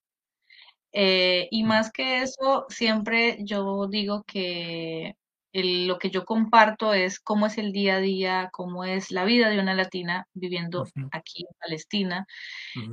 Eh, 0.93 1.49
y 1.51 1.65
más 1.65 1.91
que 1.91 2.23
eso, 2.23 2.67
siempre 2.69 3.39
yo 3.41 3.87
digo 3.89 4.25
que 4.25 5.17
lo 5.55 5.99
que 5.99 6.11
yo 6.11 6.25
comparto 6.25 6.95
es 6.95 7.21
cómo 7.21 7.47
es 7.47 7.59
el 7.59 7.73
día 7.73 7.97
a 7.97 8.01
día, 8.01 8.51
cómo 8.53 8.85
es 8.85 9.11
la 9.11 9.25
vida 9.25 9.51
de 9.51 9.61
una 9.61 9.75
latina 9.75 10.27
viviendo 10.33 10.87
aquí 11.11 11.45
en 11.49 11.57
Palestina. 11.59 12.27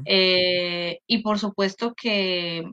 Eh, 0.06 1.00
y 1.08 1.20
por 1.20 1.40
supuesto 1.40 1.94
que 1.96 2.64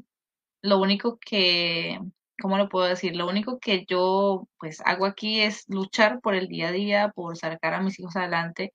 lo 0.62 0.80
único 0.80 1.18
que, 1.18 2.00
¿cómo 2.40 2.58
lo 2.58 2.68
puedo 2.68 2.86
decir? 2.86 3.14
Lo 3.14 3.28
único 3.28 3.60
que 3.60 3.84
yo 3.88 4.48
pues 4.58 4.80
hago 4.84 5.06
aquí 5.06 5.40
es 5.40 5.64
luchar 5.68 6.20
por 6.20 6.34
el 6.34 6.48
día 6.48 6.68
a 6.68 6.72
día, 6.72 7.12
por 7.14 7.36
sacar 7.36 7.74
a 7.74 7.80
mis 7.80 7.98
hijos 8.00 8.16
adelante 8.16 8.72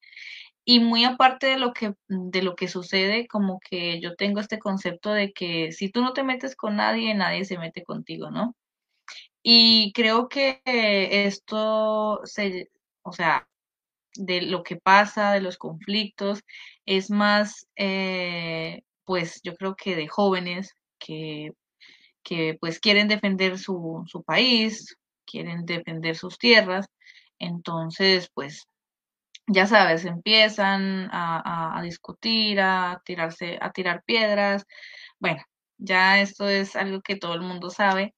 y 0.65 0.79
muy 0.79 1.05
aparte 1.05 1.47
de 1.47 1.57
lo 1.59 1.73
que, 1.73 1.93
de 2.07 2.41
lo 2.43 2.55
que 2.55 2.67
sucede, 2.67 3.27
como 3.27 3.59
que 3.59 3.99
yo 4.01 4.15
tengo 4.15 4.39
este 4.39 4.59
concepto 4.59 5.11
de 5.13 5.33
que 5.33 5.71
si 5.71 5.89
tú 5.89 6.01
no 6.01 6.13
te 6.13 6.23
metes 6.23 6.55
con 6.55 6.75
nadie, 6.77 7.13
nadie 7.15 7.45
se 7.45 7.57
mete 7.57 7.83
contigo, 7.83 8.31
¿no? 8.31 8.55
Y 9.43 9.91
creo 9.93 10.29
que 10.29 10.61
esto 10.65 12.21
se, 12.25 12.69
o 13.03 13.11
sea, 13.11 13.47
de 14.15 14.41
lo 14.43 14.63
que 14.63 14.77
pasa, 14.77 15.33
de 15.33 15.41
los 15.41 15.57
conflictos, 15.57 16.41
es 16.85 17.09
más, 17.11 17.67
eh, 17.77 18.83
pues 19.05 19.41
yo 19.43 19.55
creo 19.55 19.75
que 19.75 19.95
de 19.95 20.07
jóvenes 20.07 20.75
que, 20.99 21.51
que 22.23 22.57
pues 22.59 22.79
quieren 22.79 23.07
defender 23.07 23.57
su, 23.59 24.03
su 24.07 24.23
país, 24.23 24.97
quieren 25.25 25.65
defender 25.65 26.15
sus 26.17 26.37
tierras, 26.37 26.87
entonces 27.39 28.29
pues 28.33 28.65
ya 29.47 29.67
sabes, 29.67 30.05
empiezan 30.05 31.09
a, 31.11 31.81
discutir, 31.83 32.59
a 32.61 33.01
tirarse, 33.05 33.57
a 33.61 33.71
tirar 33.71 34.03
piedras. 34.05 34.65
Bueno, 35.19 35.43
ya 35.77 36.21
esto 36.21 36.47
es 36.49 36.75
algo 36.75 37.01
que 37.01 37.17
todo 37.17 37.33
el 37.35 37.41
mundo 37.41 37.69
sabe. 37.69 38.15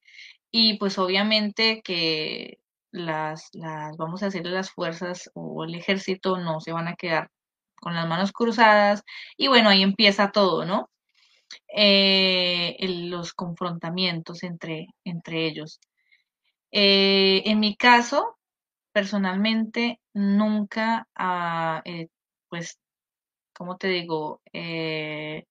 Y 0.50 0.78
pues 0.78 0.98
obviamente 0.98 1.82
que 1.82 2.58
las, 2.92 3.48
las, 3.54 3.96
vamos 3.96 4.22
a 4.22 4.26
decirle, 4.26 4.52
las 4.52 4.70
fuerzas 4.70 5.30
o 5.34 5.64
el 5.64 5.74
ejército 5.74 6.38
no 6.38 6.60
se 6.60 6.72
van 6.72 6.88
a 6.88 6.96
quedar 6.96 7.30
con 7.76 7.94
las 7.94 8.08
manos 8.08 8.32
cruzadas. 8.32 9.02
Y 9.36 9.48
bueno, 9.48 9.70
ahí 9.70 9.82
empieza 9.82 10.32
todo, 10.32 10.64
¿no? 10.64 10.90
Eh, 11.76 12.76
los 13.08 13.34
confrontamientos 13.34 14.42
entre, 14.44 14.88
entre 15.04 15.46
ellos. 15.46 15.80
Eh, 16.72 17.42
en 17.46 17.60
mi 17.60 17.76
caso, 17.76 18.36
personalmente 18.92 20.00
nunca, 20.14 21.08
ah, 21.14 21.82
eh, 21.84 22.08
pues, 22.48 22.78
¿cómo 23.54 23.76
te 23.78 23.88
digo? 23.88 24.42
Eh, 24.52 25.44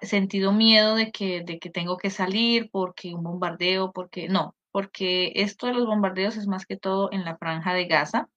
he 0.00 0.06
sentido 0.06 0.52
miedo 0.52 0.96
de 0.96 1.10
que, 1.12 1.42
de 1.42 1.58
que 1.58 1.70
tengo 1.70 1.96
que 1.96 2.10
salir 2.10 2.70
porque 2.70 3.14
un 3.14 3.22
bombardeo, 3.22 3.92
porque 3.92 4.28
no, 4.28 4.56
porque 4.70 5.32
esto 5.36 5.66
de 5.66 5.74
los 5.74 5.86
bombardeos 5.86 6.36
es 6.36 6.46
más 6.46 6.66
que 6.66 6.76
todo 6.76 7.10
en 7.12 7.24
la 7.24 7.36
franja 7.36 7.74
de 7.74 7.86
Gaza, 7.86 8.28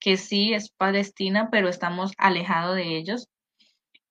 que 0.00 0.16
sí 0.16 0.54
es 0.54 0.70
Palestina, 0.70 1.48
pero 1.50 1.68
estamos 1.68 2.12
alejados 2.18 2.76
de 2.76 2.96
ellos. 2.96 3.28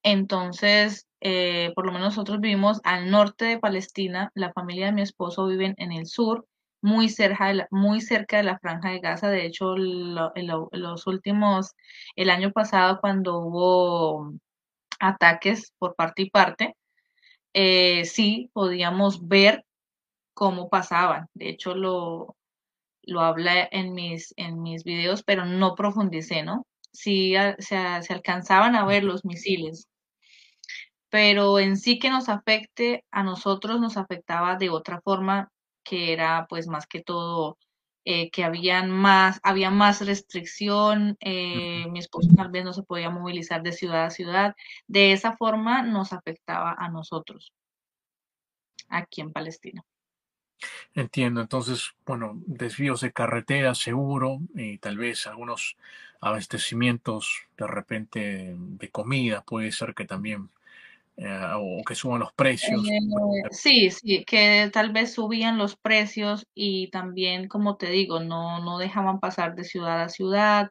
Entonces, 0.03 1.07
eh, 1.21 1.71
por 1.75 1.85
lo 1.85 1.91
menos 1.91 2.09
nosotros 2.09 2.39
vivimos 2.39 2.79
al 2.83 3.09
norte 3.11 3.45
de 3.45 3.59
Palestina, 3.59 4.31
la 4.35 4.53
familia 4.53 4.87
de 4.87 4.91
mi 4.93 5.01
esposo 5.01 5.47
vive 5.47 5.73
en 5.77 5.91
el 5.91 6.05
sur 6.07 6.47
muy 6.81 7.09
cerca 7.09 7.47
de 7.47 7.55
la, 7.55 7.67
muy 7.71 8.01
cerca 8.01 8.37
de 8.37 8.43
la 8.43 8.59
franja 8.59 8.91
de 8.91 8.99
Gaza. 8.99 9.29
De 9.29 9.45
hecho, 9.45 9.75
los 9.77 11.07
últimos, 11.07 11.73
el 12.15 12.29
año 12.29 12.51
pasado, 12.51 12.99
cuando 13.01 13.39
hubo 13.39 14.33
ataques 14.99 15.73
por 15.79 15.95
parte 15.95 16.23
y 16.23 16.29
parte, 16.29 16.75
eh, 17.53 18.05
sí 18.05 18.49
podíamos 18.53 19.27
ver 19.27 19.65
cómo 20.33 20.69
pasaban. 20.69 21.27
De 21.33 21.49
hecho, 21.49 21.75
lo, 21.75 22.35
lo 23.03 23.21
habla 23.21 23.67
en 23.71 23.93
mis, 23.93 24.33
en 24.37 24.61
mis 24.61 24.83
videos, 24.83 25.23
pero 25.23 25.45
no 25.45 25.75
profundicé, 25.75 26.43
¿no? 26.43 26.67
Sí 26.93 27.33
se, 27.59 28.03
se 28.03 28.13
alcanzaban 28.13 28.75
a 28.75 28.85
ver 28.85 29.03
los 29.03 29.25
misiles, 29.25 29.87
pero 31.09 31.59
en 31.59 31.77
sí 31.77 31.99
que 31.99 32.09
nos 32.09 32.29
afecte, 32.29 33.05
a 33.11 33.23
nosotros 33.23 33.79
nos 33.79 33.97
afectaba 33.97 34.55
de 34.57 34.69
otra 34.69 35.01
forma 35.01 35.49
que 35.87 36.13
era 36.13 36.47
pues 36.49 36.67
más 36.67 36.87
que 36.87 37.01
todo 37.01 37.57
eh, 38.09 38.29
que 38.31 38.43
habían 38.43 38.89
más, 38.89 39.39
había 39.43 39.69
más 39.69 40.05
restricción, 40.05 41.17
eh, 41.19 41.85
mi 41.89 41.99
esposo 41.99 42.29
tal 42.35 42.49
vez 42.49 42.63
no 42.63 42.71
se 42.71 42.83
podía 42.83 43.09
movilizar 43.09 43.63
de 43.63 43.73
ciudad 43.73 44.05
a 44.05 44.09
ciudad. 44.09 44.55
De 44.87 45.11
esa 45.11 45.35
forma 45.35 45.81
nos 45.81 46.13
afectaba 46.13 46.73
a 46.77 46.89
nosotros 46.89 47.53
aquí 48.87 49.21
en 49.21 49.33
Palestina. 49.33 49.83
Entiendo, 50.93 51.41
entonces, 51.41 51.95
bueno, 52.05 52.41
desvíos 52.45 53.01
de 53.01 53.11
carretera 53.11 53.75
seguro 53.75 54.39
y 54.55 54.77
tal 54.77 54.97
vez 54.97 55.27
algunos 55.27 55.75
abastecimientos 56.21 57.43
de 57.57 57.67
repente 57.67 58.55
de 58.57 58.89
comida, 58.89 59.43
puede 59.43 59.71
ser 59.71 59.93
que 59.93 60.05
también 60.05 60.49
eh, 61.19 61.51
o 61.55 61.83
que 61.83 61.95
suban 61.95 62.19
los 62.19 62.31
precios. 62.33 62.85
Eh, 62.87 62.99
sí, 63.49 63.89
sí, 63.89 64.23
que 64.23 64.69
tal 64.71 64.91
vez 64.91 65.13
subían 65.13 65.57
los 65.57 65.75
precios 65.75 66.45
y 66.53 66.91
también, 66.91 67.47
como 67.47 67.75
te 67.75 67.89
digo, 67.89 68.19
no, 68.19 68.63
no 68.63 68.77
dejaban 68.77 69.19
pasar 69.19 69.55
de 69.55 69.63
ciudad 69.63 70.03
a 70.03 70.09
ciudad, 70.09 70.69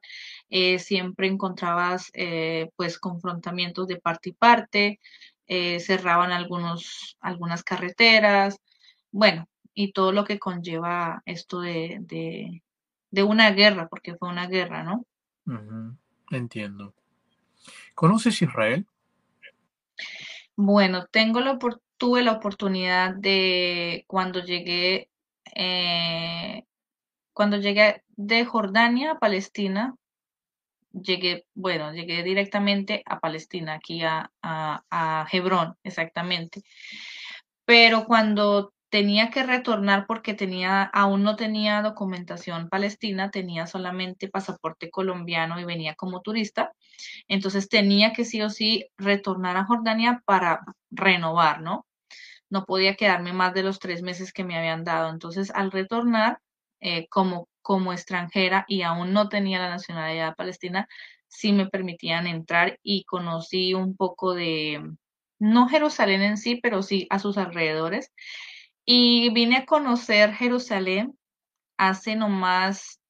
eh, 0.49 0.79
siempre 0.79 1.27
encontrabas 1.27 2.13
pues 2.77 2.99
confrontamientos 3.01 3.89
de 3.89 3.97
parte 3.97 4.29
y 4.29 4.33
parte, 4.33 5.01
cerraban 5.49 6.31
algunos, 6.31 7.17
algunas 7.21 7.65
carreteras, 7.65 8.61
bueno, 9.11 9.49
y 9.75 9.91
todo 9.91 10.13
lo 10.13 10.25
que 10.25 10.39
conlleva 10.39 11.23
esto 11.27 11.61
de, 11.61 11.99
de, 12.03 12.63
de 13.11 13.23
una 13.25 13.51
guerra, 13.51 13.89
porque 13.89 14.15
fue 14.15 14.29
una 14.29 14.47
guerra, 14.47 14.85
¿no? 14.85 15.05
Entiendo. 16.31 16.95
¿Conoces 17.95 18.41
Israel? 18.43 18.87
Bueno, 20.57 21.07
tengo 21.11 21.41
la, 21.41 21.59
tuve 21.99 22.23
la 22.23 22.33
oportunidad 22.33 23.15
de 23.15 24.05
cuando 24.07 24.41
llegué, 24.41 25.11
eh, 25.55 26.65
cuando 27.35 27.59
llegué 27.59 28.03
de 28.17 28.45
Jordania 28.47 29.13
a 29.13 29.19
Palestina, 29.19 29.95
llegué, 30.93 31.47
bueno, 31.55 31.93
llegué 31.93 32.23
directamente 32.23 33.03
a 33.05 33.21
Palestina, 33.21 33.75
aquí 33.75 34.03
a, 34.03 34.31
a, 34.43 34.83
a 34.91 35.27
Hebrón, 35.31 35.77
exactamente. 35.83 36.63
Pero 37.67 38.07
cuando 38.07 38.73
tenía 38.97 39.29
que 39.29 39.43
retornar 39.43 40.07
porque 40.07 40.33
tenía, 40.33 40.83
aún 40.85 41.23
no 41.23 41.37
tenía 41.37 41.83
documentación 41.83 42.71
palestina, 42.71 43.31
tenía 43.31 43.67
solamente 43.67 44.27
pasaporte 44.27 44.91
colombiano 44.91 45.61
y 45.61 45.67
venía 45.67 45.95
como 45.95 46.23
turista. 46.23 46.73
Entonces 47.29 47.69
tenía 47.69 48.15
que 48.15 48.25
sí 48.25 48.41
o 48.41 48.49
sí 48.49 48.87
retornar 48.97 49.59
a 49.59 49.67
Jordania 49.67 50.23
para 50.25 50.61
renovar, 50.91 51.61
¿no? 51.61 51.87
No 52.49 52.65
podía 52.65 52.95
quedarme 52.95 53.35
más 53.35 53.53
de 53.53 53.65
los 53.65 53.81
tres 53.81 54.01
meses 54.01 54.33
que 54.33 54.45
me 54.45 54.57
habían 54.57 54.83
dado. 54.83 55.11
Entonces 55.11 55.51
al 55.55 55.73
retornar 55.73 56.39
eh, 56.81 57.07
como, 57.11 57.51
como 57.61 57.93
extranjera 57.93 58.65
y 58.67 58.81
aún 58.81 59.13
no 59.13 59.29
tenía 59.29 59.59
la 59.59 59.69
nacionalidad 59.69 60.37
palestina, 60.37 60.89
sí 61.29 61.53
me 61.53 61.69
permitían 61.69 62.27
entrar 62.27 62.79
y 62.83 63.05
conocí 63.05 63.75
un 63.75 63.95
poco 63.95 64.33
de, 64.33 64.83
no 65.39 65.69
Jerusalén 65.69 66.23
en 66.23 66.39
sí, 66.39 66.57
pero 66.63 66.83
sí 66.83 67.07
a 67.11 67.19
sus 67.19 67.37
alrededores. 67.37 68.11
Y 68.87 69.31
vine 69.31 69.59
a 69.59 69.67
conocer 69.67 70.33
Jerusalén 70.35 71.19
hace 71.77 72.17
nomás 72.17 73.01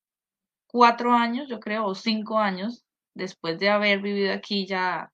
cuatro 0.67 1.13
años, 1.13 1.49
yo 1.49 1.61
creo, 1.61 1.87
o 1.87 1.95
cinco 1.95 2.39
años, 2.39 2.85
después 3.15 3.59
de 3.59 3.71
haber 3.71 4.01
vivido 4.01 4.33
aquí 4.33 4.67
ya 4.67 5.13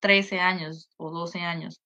13 0.00 0.40
años 0.40 0.90
o 0.96 1.10
12 1.10 1.40
años. 1.40 1.80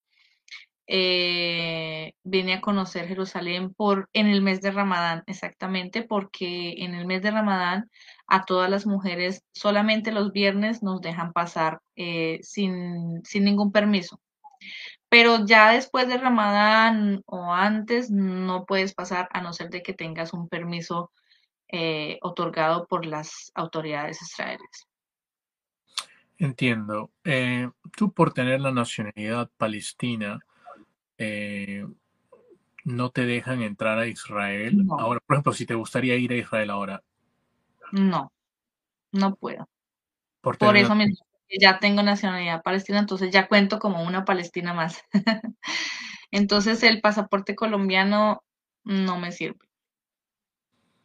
Eh, 0.86 2.12
vine 2.24 2.54
a 2.54 2.60
conocer 2.60 3.08
Jerusalén 3.08 3.72
por 3.74 4.08
en 4.12 4.26
el 4.28 4.42
mes 4.42 4.60
de 4.60 4.70
Ramadán, 4.70 5.22
exactamente, 5.26 6.02
porque 6.02 6.74
en 6.84 6.94
el 6.94 7.06
mes 7.06 7.22
de 7.22 7.30
Ramadán 7.30 7.90
a 8.26 8.44
todas 8.44 8.70
las 8.70 8.86
mujeres 8.86 9.42
solamente 9.54 10.12
los 10.12 10.32
viernes 10.32 10.82
nos 10.82 11.00
dejan 11.00 11.32
pasar 11.32 11.80
eh, 11.96 12.38
sin, 12.42 13.22
sin 13.24 13.44
ningún 13.44 13.72
permiso 13.72 14.20
pero 15.14 15.46
ya 15.46 15.70
después 15.70 16.08
de 16.08 16.18
Ramadán 16.18 17.22
o 17.26 17.52
antes 17.54 18.10
no 18.10 18.66
puedes 18.66 18.94
pasar 18.94 19.28
a 19.30 19.40
no 19.42 19.52
ser 19.52 19.70
de 19.70 19.80
que 19.80 19.92
tengas 19.92 20.32
un 20.32 20.48
permiso 20.48 21.12
eh, 21.68 22.18
otorgado 22.20 22.88
por 22.88 23.06
las 23.06 23.52
autoridades 23.54 24.20
israelíes. 24.20 24.88
Entiendo. 26.36 27.12
Eh, 27.22 27.70
tú 27.96 28.10
por 28.10 28.32
tener 28.32 28.60
la 28.60 28.72
nacionalidad 28.72 29.48
palestina, 29.56 30.40
eh, 31.16 31.86
no 32.82 33.10
te 33.10 33.24
dejan 33.24 33.62
entrar 33.62 34.00
a 34.00 34.08
Israel. 34.08 34.84
No. 34.84 34.98
Ahora, 34.98 35.20
por 35.24 35.36
ejemplo, 35.36 35.52
si 35.52 35.64
te 35.64 35.76
gustaría 35.76 36.16
ir 36.16 36.32
a 36.32 36.38
Israel 36.38 36.70
ahora. 36.70 37.04
No, 37.92 38.32
no 39.12 39.36
puedo. 39.36 39.68
Por, 40.40 40.58
por 40.58 40.76
eso 40.76 40.96
mismo 40.96 41.24
ya 41.48 41.78
tengo 41.78 42.02
nacionalidad 42.02 42.62
palestina, 42.62 42.98
entonces 42.98 43.30
ya 43.30 43.48
cuento 43.48 43.78
como 43.78 44.02
una 44.02 44.24
palestina 44.24 44.72
más. 44.74 45.02
entonces 46.30 46.82
el 46.82 47.00
pasaporte 47.00 47.54
colombiano 47.54 48.42
no 48.84 49.18
me 49.18 49.32
sirve. 49.32 49.58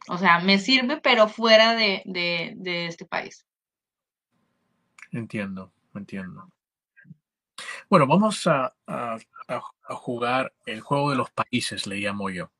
O 0.08 0.18
sea, 0.18 0.40
me 0.40 0.58
sirve, 0.58 1.00
pero 1.00 1.28
fuera 1.28 1.74
de, 1.74 2.02
de, 2.04 2.54
de 2.56 2.86
este 2.86 3.04
país. 3.04 3.46
Entiendo, 5.12 5.72
entiendo. 5.94 6.50
Bueno, 7.88 8.06
vamos 8.06 8.46
a, 8.46 8.74
a, 8.86 9.18
a, 9.48 9.94
jugar 9.94 10.52
el 10.64 10.80
juego 10.80 11.10
de 11.10 11.16
los 11.16 11.30
países, 11.30 11.86
le 11.86 11.96
llamo 11.96 12.30
yo. 12.30 12.50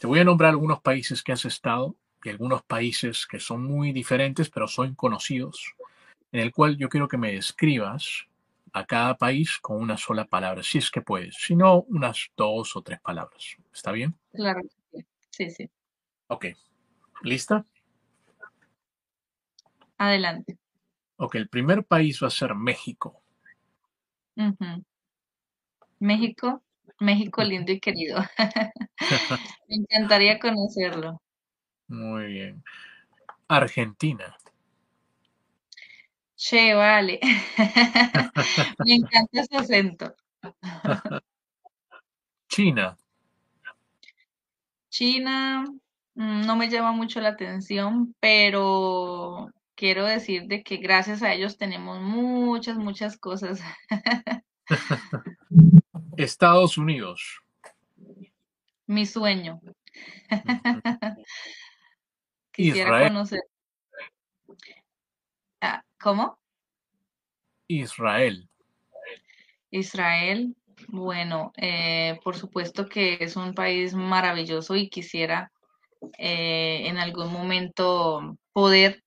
Te 0.00 0.06
voy 0.06 0.18
a 0.18 0.24
nombrar 0.24 0.50
algunos 0.50 0.80
países 0.80 1.22
que 1.22 1.32
has 1.32 1.44
estado 1.44 1.96
y 2.24 2.30
algunos 2.30 2.62
países 2.62 3.26
que 3.26 3.38
son 3.38 3.64
muy 3.64 3.92
diferentes, 3.92 4.50
pero 4.50 4.66
son 4.66 4.94
conocidos 4.94 5.74
en 6.32 6.40
el 6.40 6.52
cual 6.52 6.76
yo 6.76 6.88
quiero 6.88 7.08
que 7.08 7.18
me 7.18 7.32
describas 7.32 8.26
a 8.72 8.86
cada 8.86 9.16
país 9.16 9.58
con 9.58 9.80
una 9.80 9.96
sola 9.96 10.24
palabra, 10.24 10.62
si 10.62 10.78
es 10.78 10.90
que 10.90 11.02
puedes, 11.02 11.36
si 11.36 11.54
no, 11.54 11.82
unas 11.82 12.30
dos 12.36 12.74
o 12.74 12.82
tres 12.82 13.00
palabras. 13.00 13.56
¿Está 13.72 13.92
bien? 13.92 14.16
Claro, 14.32 14.60
sí, 15.30 15.50
sí. 15.50 15.70
Ok, 16.28 16.46
¿lista? 17.22 17.66
Adelante. 19.98 20.56
Ok, 21.16 21.34
el 21.36 21.48
primer 21.48 21.84
país 21.84 22.22
va 22.22 22.28
a 22.28 22.30
ser 22.30 22.54
México. 22.54 23.22
Uh 24.36 24.50
-huh. 24.58 24.84
México, 26.00 26.62
México 26.98 27.44
lindo 27.44 27.70
y 27.70 27.78
querido. 27.78 28.18
Me 29.68 29.76
encantaría 29.76 30.38
conocerlo. 30.38 31.22
Muy 31.88 32.26
bien. 32.26 32.64
Argentina. 33.48 34.36
Che, 36.44 36.72
vale. 36.74 37.20
Me 38.84 38.94
encanta 38.94 39.44
su 39.44 39.56
acento. 39.56 40.16
China. 42.48 42.98
China 44.88 45.62
mm, 46.14 46.44
no 46.44 46.56
me 46.56 46.68
llama 46.68 46.90
mucho 46.90 47.20
la 47.20 47.28
atención, 47.28 48.16
pero 48.18 49.52
quiero 49.76 50.04
decir 50.04 50.48
de 50.48 50.64
que 50.64 50.78
gracias 50.78 51.22
a 51.22 51.32
ellos 51.32 51.58
tenemos 51.58 52.00
muchas, 52.00 52.76
muchas 52.76 53.16
cosas. 53.16 53.60
Estados 56.16 56.76
Unidos. 56.76 57.40
Mi 58.88 59.06
sueño. 59.06 59.60
Quisiera 62.50 62.90
Israel. 62.90 63.08
conocer. 63.12 63.51
Ah, 65.62 65.84
¿Cómo? 66.00 66.40
Israel. 67.68 68.48
Israel. 69.70 70.56
Bueno, 70.88 71.52
eh, 71.56 72.18
por 72.24 72.36
supuesto 72.36 72.88
que 72.88 73.18
es 73.20 73.36
un 73.36 73.54
país 73.54 73.94
maravilloso 73.94 74.74
y 74.74 74.90
quisiera 74.90 75.52
eh, 76.18 76.82
en 76.88 76.98
algún 76.98 77.32
momento 77.32 78.36
poder 78.52 79.04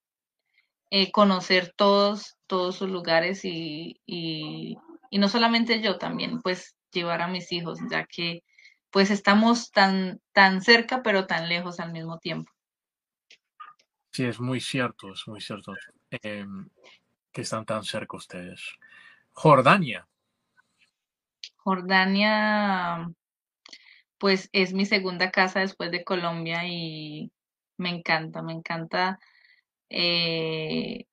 eh, 0.92 1.12
conocer 1.12 1.74
todos, 1.76 2.38
todos 2.48 2.78
sus 2.78 2.90
lugares 2.90 3.44
y, 3.44 4.00
y, 4.06 4.78
y, 5.10 5.18
no 5.18 5.28
solamente 5.28 5.82
yo 5.82 5.98
también, 5.98 6.42
pues 6.42 6.78
llevar 6.94 7.22
a 7.22 7.28
mis 7.28 7.52
hijos, 7.52 7.80
ya 7.92 8.06
que 8.06 8.44
pues 8.92 9.12
estamos 9.12 9.72
tan, 9.72 10.22
tan 10.32 10.62
cerca 10.62 11.04
pero 11.04 11.28
tan 11.28 11.50
lejos 11.50 11.82
al 11.82 11.92
mismo 11.92 12.18
tiempo. 12.20 12.50
Sí, 14.12 14.24
es 14.24 14.40
muy 14.40 14.62
cierto, 14.62 15.12
es 15.12 15.28
muy 15.28 15.42
cierto 15.42 15.74
eh, 16.12 16.46
que 17.32 17.42
están 17.42 17.66
tan 17.66 17.84
cerca 17.84 18.18
ustedes. 18.18 18.62
Jordania. 19.34 20.08
Jordania, 21.58 23.10
pues 24.18 24.50
es 24.54 24.74
mi 24.74 24.86
segunda 24.86 25.32
casa 25.32 25.60
después 25.60 25.92
de 25.92 26.04
Colombia 26.04 26.66
y 26.66 27.32
me 27.78 27.90
encanta, 27.90 28.42
me 28.42 28.54
encanta, 28.54 29.20
eh, 29.90 31.06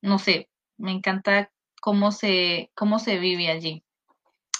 no 0.00 0.18
sé, 0.18 0.48
me 0.78 0.92
encanta 0.92 1.50
cómo 1.80 2.10
se, 2.10 2.70
cómo 2.74 2.98
se 2.98 3.18
vive 3.18 3.48
allí. 3.48 3.84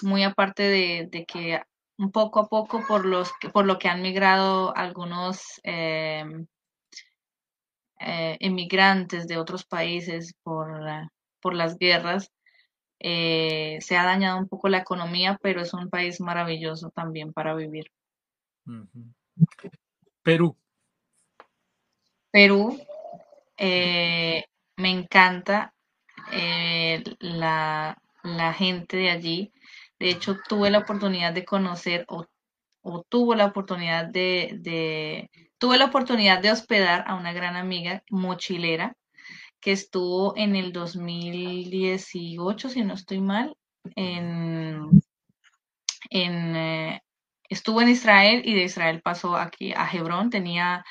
Muy 0.03 0.23
aparte 0.23 0.63
de, 0.63 1.07
de 1.11 1.25
que 1.25 1.61
un 1.97 2.11
poco 2.11 2.39
a 2.39 2.47
poco 2.47 2.83
por 2.87 3.05
los 3.05 3.31
por 3.53 3.65
lo 3.65 3.77
que 3.77 3.87
han 3.87 4.01
migrado 4.01 4.75
algunos 4.75 5.61
eh, 5.63 6.23
eh, 8.01 8.37
emigrantes 8.39 9.27
de 9.27 9.37
otros 9.37 9.65
países 9.65 10.33
por, 10.43 10.81
por 11.41 11.55
las 11.55 11.77
guerras, 11.77 12.31
eh, 13.03 13.79
se 13.81 13.97
ha 13.97 14.03
dañado 14.03 14.37
un 14.37 14.47
poco 14.47 14.69
la 14.69 14.77
economía, 14.77 15.39
pero 15.41 15.61
es 15.61 15.73
un 15.73 15.89
país 15.89 16.21
maravilloso 16.21 16.91
también 16.91 17.33
para 17.33 17.55
vivir. 17.55 17.91
Uh 18.67 18.85
-huh. 18.85 19.11
Perú. 20.23 20.55
Perú, 22.31 22.79
eh, 23.57 24.45
me 24.77 24.89
encanta 24.91 25.73
eh, 26.31 27.03
la, 27.19 27.97
la, 28.23 28.53
gente 28.53 28.97
de 28.97 29.09
allí. 29.09 29.51
De 29.99 30.09
hecho, 30.09 30.37
tuve 30.47 30.69
la 30.69 30.79
oportunidad 30.79 31.33
de 31.33 31.43
conocer 31.43 32.05
o, 32.07 32.25
o 32.81 33.03
tuvo 33.03 33.35
la 33.35 33.47
oportunidad 33.47 34.05
de, 34.05 34.57
de, 34.59 35.29
tuve 35.61 35.77
la 35.77 35.85
oportunidad 35.85 36.41
de 36.41 36.51
hospedar 36.51 37.03
a 37.05 37.13
una 37.13 37.33
gran 37.33 37.55
amiga 37.55 38.03
mochilera 38.09 38.97
que 39.59 39.71
estuvo 39.71 40.35
en 40.35 40.55
el 40.55 40.73
2018, 40.73 42.67
si 42.67 42.81
no 42.81 42.95
estoy 42.95 43.21
mal, 43.21 43.55
en, 43.95 44.89
en 46.09 46.55
eh, 46.55 47.01
estuvo 47.47 47.79
en 47.83 47.89
Israel 47.89 48.41
y 48.43 48.55
de 48.55 48.63
Israel 48.63 49.03
pasó 49.03 49.35
aquí 49.35 49.71
a 49.71 49.87
Hebrón, 49.87 50.31
tenía, 50.31 50.83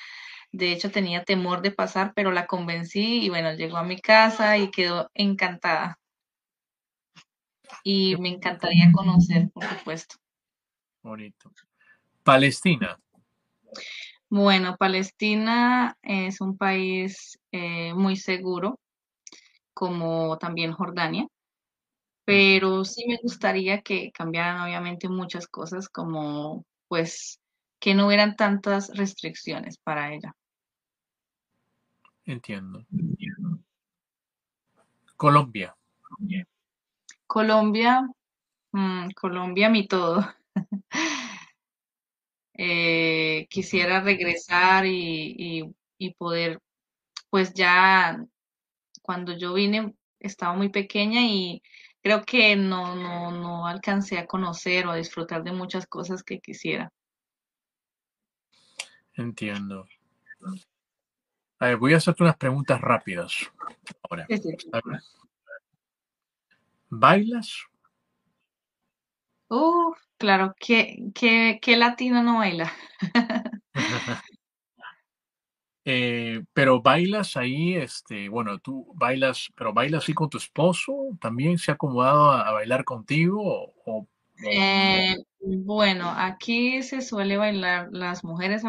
de 0.52 0.70
hecho 0.70 0.92
tenía 0.92 1.24
temor 1.24 1.62
de 1.62 1.72
pasar, 1.72 2.12
pero 2.14 2.30
la 2.30 2.46
convencí 2.46 3.24
y 3.24 3.28
bueno, 3.28 3.52
llegó 3.54 3.76
a 3.76 3.82
mi 3.82 4.00
casa 4.00 4.56
y 4.56 4.70
quedó 4.70 5.10
encantada. 5.14 5.98
Y 7.82 8.16
me 8.18 8.28
encantaría 8.28 8.92
conocer, 8.92 9.50
por 9.52 9.64
supuesto. 9.64 10.14
Bonito. 11.02 11.50
Palestina. 12.22 12.96
Bueno, 14.30 14.76
Palestina 14.76 15.96
es 16.02 16.40
un 16.40 16.56
país 16.56 17.38
eh, 17.50 17.92
muy 17.94 18.16
seguro. 18.16 18.78
como 19.74 20.36
también 20.38 20.72
Jordania, 20.72 21.26
pero 22.24 22.84
sí 22.84 23.06
me 23.08 23.18
gustaría 23.22 23.82
que 23.82 24.12
cambiaran 24.12 24.60
obviamente 24.60 25.08
muchas 25.08 25.48
cosas 25.48 25.88
como 25.88 26.64
pues 26.88 27.40
que 27.80 27.94
no 27.94 28.06
hubieran 28.06 28.36
tantas 28.36 28.94
restricciones 28.94 29.78
para 29.78 30.12
ella. 30.12 30.36
Entiendo. 32.26 32.84
Colombia. 35.16 35.74
Colombia, 37.26 38.06
mm, 38.72 39.10
Colombia 39.12 39.70
mi 39.70 39.88
todo. 39.88 40.24
Eh, 42.62 43.46
quisiera 43.48 44.02
regresar 44.02 44.84
y, 44.84 45.64
y 45.96 46.14
poder, 46.14 46.60
pues 47.30 47.54
ya 47.54 48.22
cuando 49.00 49.34
yo 49.34 49.54
vine 49.54 49.94
estaba 50.18 50.52
muy 50.52 50.68
pequeña 50.68 51.22
y 51.22 51.62
creo 52.02 52.22
que 52.22 52.56
no, 52.56 52.94
no, 52.96 53.30
no 53.30 53.66
alcancé 53.66 54.18
a 54.18 54.26
conocer 54.26 54.86
o 54.86 54.90
a 54.90 54.96
disfrutar 54.96 55.42
de 55.42 55.52
muchas 55.52 55.86
cosas 55.86 56.22
que 56.22 56.40
quisiera. 56.40 56.92
Entiendo. 59.14 59.86
A 61.58 61.66
ver, 61.66 61.76
voy 61.78 61.94
a 61.94 61.96
hacerte 61.96 62.22
unas 62.22 62.36
preguntas 62.36 62.80
rápidas. 62.80 63.50
Ahora, 64.08 64.26
¿Bailas? 66.90 67.69
Uh, 69.50 69.92
claro, 70.16 70.54
¿qué, 70.58 71.10
qué, 71.14 71.58
qué 71.60 71.76
latino 71.76 72.22
no 72.22 72.38
baila? 72.38 72.72
Eh, 75.84 76.42
pero 76.52 76.82
bailas 76.82 77.36
ahí, 77.36 77.74
este, 77.74 78.28
bueno, 78.28 78.58
tú 78.58 78.92
bailas, 78.94 79.48
pero 79.56 79.72
bailas 79.72 80.04
así 80.04 80.12
con 80.12 80.28
tu 80.28 80.36
esposo, 80.36 80.94
¿también 81.20 81.56
se 81.58 81.70
ha 81.70 81.74
acomodado 81.74 82.30
a, 82.30 82.52
bailar 82.52 82.84
contigo? 82.84 83.72
O, 83.86 84.06
eh, 84.48 85.16
bueno, 85.40 86.12
aquí 86.14 86.82
se 86.82 87.00
suele 87.00 87.38
bailar 87.38 87.88
las 87.92 88.24
mujeres 88.24 88.62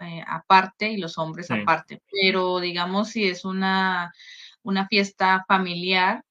eh, 0.00 0.24
aparte 0.26 0.90
y 0.90 0.96
los 0.96 1.16
hombres 1.16 1.50
aparte, 1.50 2.02
pero 2.10 2.58
digamos 2.58 3.10
si 3.10 3.28
es 3.28 3.44
una, 3.44 4.12
una 4.62 4.88
fiesta 4.88 5.44
familiar, 5.46 6.24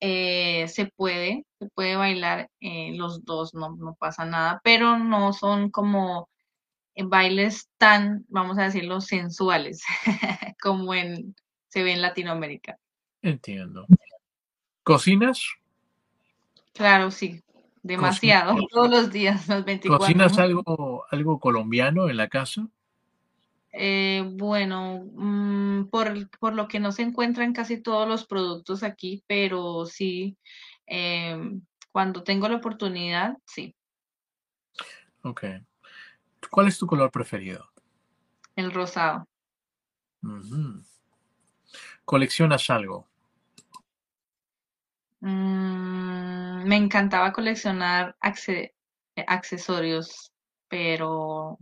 se 0.00 0.92
puede, 0.96 1.44
se 1.58 1.68
puede 1.70 1.96
bailar 1.96 2.50
los 2.60 3.24
dos, 3.24 3.54
no, 3.54 3.76
no 3.76 3.94
pasa 3.94 4.24
nada, 4.24 4.60
pero 4.62 4.98
no 4.98 5.32
son 5.32 5.70
como 5.70 6.28
en 6.96 7.10
bailes 7.10 7.68
tan, 7.76 8.24
vamos 8.28 8.58
a 8.58 8.64
decirlo, 8.64 9.00
sensuales 9.00 9.82
como 10.60 10.94
en, 10.94 11.36
se 11.68 11.82
ve 11.82 11.92
en 11.92 12.02
Latinoamérica. 12.02 12.78
Entiendo. 13.22 13.86
¿Cocinas? 14.82 15.42
Claro, 16.72 17.10
sí, 17.10 17.42
demasiado, 17.82 18.56
todos 18.70 18.90
los 18.90 19.12
días, 19.12 19.46
los 19.48 19.64
24. 19.64 19.98
¿Cocinas 19.98 20.38
algo, 20.38 21.04
algo 21.10 21.38
colombiano 21.38 22.08
en 22.08 22.16
la 22.16 22.28
casa? 22.28 22.66
Eh, 23.78 24.24
bueno, 24.26 25.04
mm, 25.12 25.88
por, 25.90 26.30
por, 26.38 26.54
lo 26.54 26.66
que 26.66 26.80
no 26.80 26.92
se 26.92 27.02
encuentran 27.02 27.52
casi 27.52 27.82
todos 27.82 28.08
los 28.08 28.26
productos 28.26 28.82
aquí, 28.82 29.22
pero 29.26 29.84
sí, 29.84 30.38
em, 30.86 31.60
cuando 31.92 32.22
tengo 32.22 32.48
la 32.48 32.56
oportunidad, 32.56 33.36
sí. 33.44 33.76
Ok. 35.22 35.44
¿Cuál 36.50 36.68
es 36.68 36.78
tu 36.78 36.86
color 36.86 37.10
preferido? 37.10 37.70
El 38.54 38.72
rosado. 38.72 39.28
¿Coleccionas 42.06 42.70
algo? 42.70 43.06
Mm, 45.20 46.66
me 46.66 46.76
encantaba 46.76 47.30
coleccionar 47.34 48.16
accesorios, 49.26 50.32
pero 50.68 51.58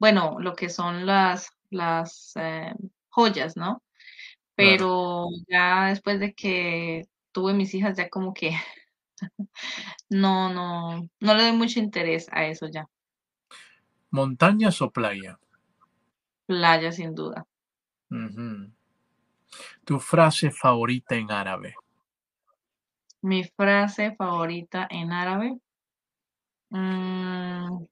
bueno, 0.00 0.40
lo 0.40 0.56
que 0.56 0.70
son 0.70 1.04
las, 1.04 1.50
las 1.68 2.32
eh, 2.36 2.72
joyas, 3.10 3.56
¿no? 3.56 3.82
Pero 4.54 5.26
ya 5.46 5.88
después 5.88 6.18
de 6.18 6.32
que 6.34 7.06
tuve 7.32 7.52
mis 7.52 7.74
hijas, 7.74 7.96
ya 7.96 8.08
como 8.08 8.32
que 8.32 8.52
no, 10.08 10.52
no, 10.52 11.08
no 11.20 11.34
le 11.34 11.42
doy 11.42 11.52
mucho 11.52 11.78
interés 11.78 12.28
a 12.32 12.46
eso 12.46 12.66
ya. 12.66 12.88
¿Montañas 14.10 14.80
o 14.82 14.90
playa? 14.90 15.38
Playa, 16.46 16.90
sin 16.92 17.14
duda. 17.14 17.46
¿Tu 19.84 20.00
frase 20.00 20.50
favorita 20.50 21.14
en 21.14 21.30
árabe? 21.30 21.74
Mi 23.20 23.44
frase 23.44 24.16
favorita 24.16 24.88
en 24.90 25.12
árabe. 25.12 25.60
Mm, 26.70 27.84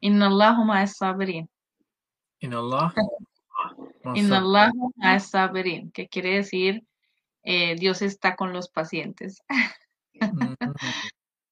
Inallahu 0.00 0.64
sabirin. 0.86 1.48
Inallah. 2.40 2.94
Inallahu 4.14 4.92
sabirin, 5.20 5.90
que 5.90 6.08
quiere 6.08 6.36
decir 6.36 6.82
eh, 7.42 7.76
Dios 7.76 8.02
está 8.02 8.36
con 8.36 8.52
los 8.52 8.68
pacientes. 8.68 9.42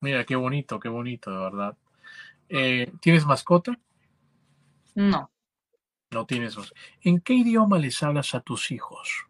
Mira, 0.01 0.25
qué 0.25 0.37
bonito, 0.37 0.79
qué 0.79 0.89
bonito, 0.89 1.31
de 1.31 1.39
verdad. 1.39 1.77
Eh, 2.49 2.93
¿Tienes 3.01 3.25
mascota? 3.27 3.79
No. 4.95 5.31
No 6.11 6.27
tienes. 6.27 6.57
¿En 7.01 7.21
qué 7.21 7.35
idioma 7.35 7.79
les 7.79 8.03
hablas 8.03 8.35
a 8.35 8.41
tus 8.41 8.71
hijos? 8.71 9.27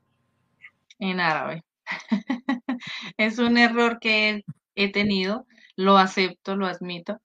En 0.98 1.20
árabe. 1.20 1.64
es 3.16 3.38
un 3.38 3.58
error 3.58 3.98
que 4.00 4.44
he 4.74 4.92
tenido, 4.92 5.46
lo 5.76 5.96
acepto, 5.96 6.56
lo 6.56 6.66
admito, 6.66 7.20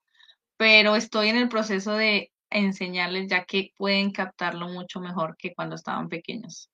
pero 0.62 0.96
estoy 0.96 1.30
en 1.30 1.38
el 1.38 1.50
proceso 1.50 1.94
de 1.94 2.32
enseñarles 2.52 3.28
ya 3.28 3.46
que 3.46 3.74
pueden 3.78 4.12
captarlo 4.12 4.68
mucho 4.68 5.00
mejor 5.00 5.36
que 5.36 5.56
cuando 5.56 5.74
estaban 5.74 6.08
pequeños. 6.08 6.70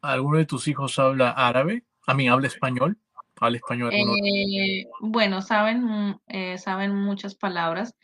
¿Alguno 0.00 0.38
de 0.38 0.46
tus 0.46 0.66
hijos 0.68 0.98
habla 0.98 1.32
árabe? 1.32 1.84
¿A 2.06 2.14
mí 2.14 2.28
habla 2.30 2.46
español? 2.46 2.96
¿Habla 3.38 3.58
español? 3.58 3.92
Eh, 3.92 4.86
bueno, 5.00 5.42
saben, 5.42 6.18
eh, 6.28 6.56
saben 6.56 6.94
muchas 6.94 7.34
palabras, 7.34 7.94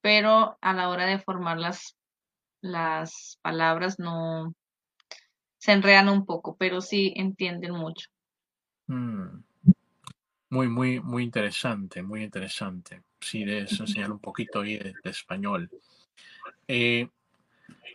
pero 0.00 0.58
a 0.60 0.72
la 0.72 0.88
hora 0.88 1.06
de 1.06 1.20
formar 1.20 1.58
las, 1.58 1.96
las 2.60 3.38
palabras 3.42 4.00
no 4.00 4.56
se 5.58 5.70
enredan 5.70 6.08
un 6.08 6.26
poco, 6.26 6.56
pero 6.56 6.80
sí 6.80 7.12
entienden 7.14 7.74
mucho. 7.74 8.08
Mm. 8.88 9.45
Muy, 10.48 10.68
muy, 10.68 11.00
muy 11.00 11.24
interesante, 11.24 12.02
muy 12.02 12.22
interesante. 12.22 13.02
Sí, 13.20 13.44
debes 13.44 13.78
enseñar 13.80 14.12
un 14.12 14.20
poquito 14.20 14.60
ahí 14.60 14.78
de, 14.78 14.94
español. 15.04 15.70
Eh, 16.68 17.08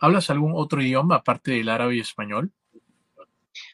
¿Hablas 0.00 0.28
algún 0.30 0.52
otro 0.54 0.82
idioma 0.82 1.16
aparte 1.16 1.52
del 1.52 1.68
árabe 1.68 1.96
y 1.96 2.00
español? 2.00 2.52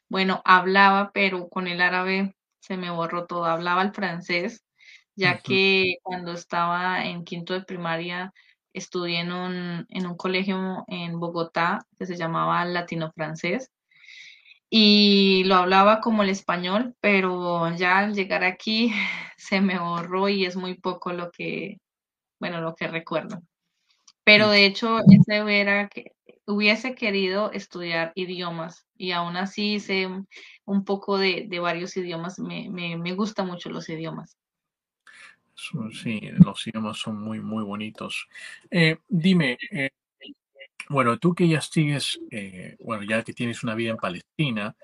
Bueno, 0.09 0.43
hablaba, 0.45 1.11
pero 1.13 1.49
con 1.49 1.67
el 1.67 1.81
árabe 1.81 2.37
se 2.61 2.77
me 2.77 2.91
borró 2.91 3.27
todo. 3.27 3.47
Hablaba 3.47 3.83
el 3.83 3.93
francés, 3.93 4.65
ya 5.17 5.39
que 5.39 5.97
cuando 6.03 6.33
estaba 6.33 7.05
en 7.05 7.25
quinto 7.25 7.55
de 7.55 7.63
primaria 7.63 8.33
estudié 8.73 9.21
en 9.21 9.33
un, 9.33 9.87
en 9.89 10.07
un 10.07 10.17
colegio 10.17 10.85
en 10.87 11.19
Bogotá 11.19 11.85
que 11.99 12.07
se 12.07 12.17
llamaba 12.17 12.65
Latino 12.65 13.11
Francés 13.13 13.73
y 14.71 15.45
lo 15.45 15.57
hablaba 15.57 16.01
como 16.01 16.23
el 16.23 16.31
español, 16.31 16.95
pero 17.01 17.75
ya 17.77 17.99
al 17.99 18.15
llegar 18.15 18.45
aquí 18.45 18.93
se 19.37 19.61
me 19.61 19.79
borró 19.79 20.29
y 20.29 20.45
es 20.45 20.57
muy 20.57 20.75
poco 20.75 21.13
lo 21.13 21.31
que, 21.31 21.79
bueno, 22.41 22.61
lo 22.61 22.75
que 22.75 22.89
recuerdo. 22.89 23.43
Pero 24.25 24.51
de 24.51 24.67
hecho, 24.67 24.99
ese 25.11 25.43
hubiera 25.43 25.89
que 25.89 26.13
hubiese 26.47 26.95
querido 26.95 27.53
estudiar 27.53 28.13
idiomas 28.15 28.87
y 28.97 29.13
aún 29.13 29.37
así 29.37 29.81
sé 29.81 30.09
un 30.65 30.85
poco 30.85 31.19
de, 31.19 31.47
varios 31.61 31.97
idiomas. 31.97 32.39
Me, 32.39 32.69
me, 32.71 33.13
gustan 33.15 33.47
mucho 33.47 33.71
los 33.71 33.89
idiomas. 33.89 34.37
Sí, 35.55 36.21
los 36.45 36.67
idiomas 36.67 36.99
son 36.99 37.23
muy, 37.23 37.41
muy 37.41 37.65
bonitos. 37.65 38.29
Eh, 38.71 38.99
dime, 39.09 39.59
eh, 39.71 39.91
bueno, 40.89 41.19
tú 41.19 41.35
que 41.35 41.49
ya 41.49 41.61
sigues, 41.61 42.21
eh, 42.31 42.77
bueno, 42.81 43.03
ya 43.05 43.23
que 43.23 43.33
tienes 43.33 43.63
una 43.63 43.75
vida 43.75 43.91
en 43.91 43.97
Palestina, 43.97 44.75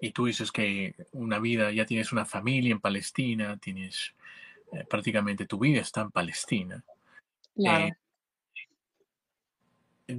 y 0.00 0.10
tú 0.10 0.26
dices 0.26 0.52
que 0.52 0.94
una 1.12 1.38
vida, 1.38 1.72
ya 1.72 1.86
tienes 1.86 2.12
una 2.12 2.26
familia 2.26 2.72
en 2.72 2.80
Palestina, 2.80 3.56
tienes 3.56 4.14
prácticamente 4.88 5.46
tu 5.46 5.58
vida 5.58 5.80
está 5.80 6.02
en 6.02 6.10
Palestina. 6.10 6.84
Claro 7.54 7.94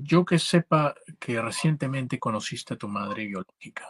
yo 0.01 0.25
que 0.25 0.39
sepa 0.39 0.95
que 1.19 1.41
recientemente 1.41 2.19
conociste 2.19 2.73
a 2.73 2.77
tu 2.77 2.87
madre 2.87 3.25
biológica. 3.25 3.85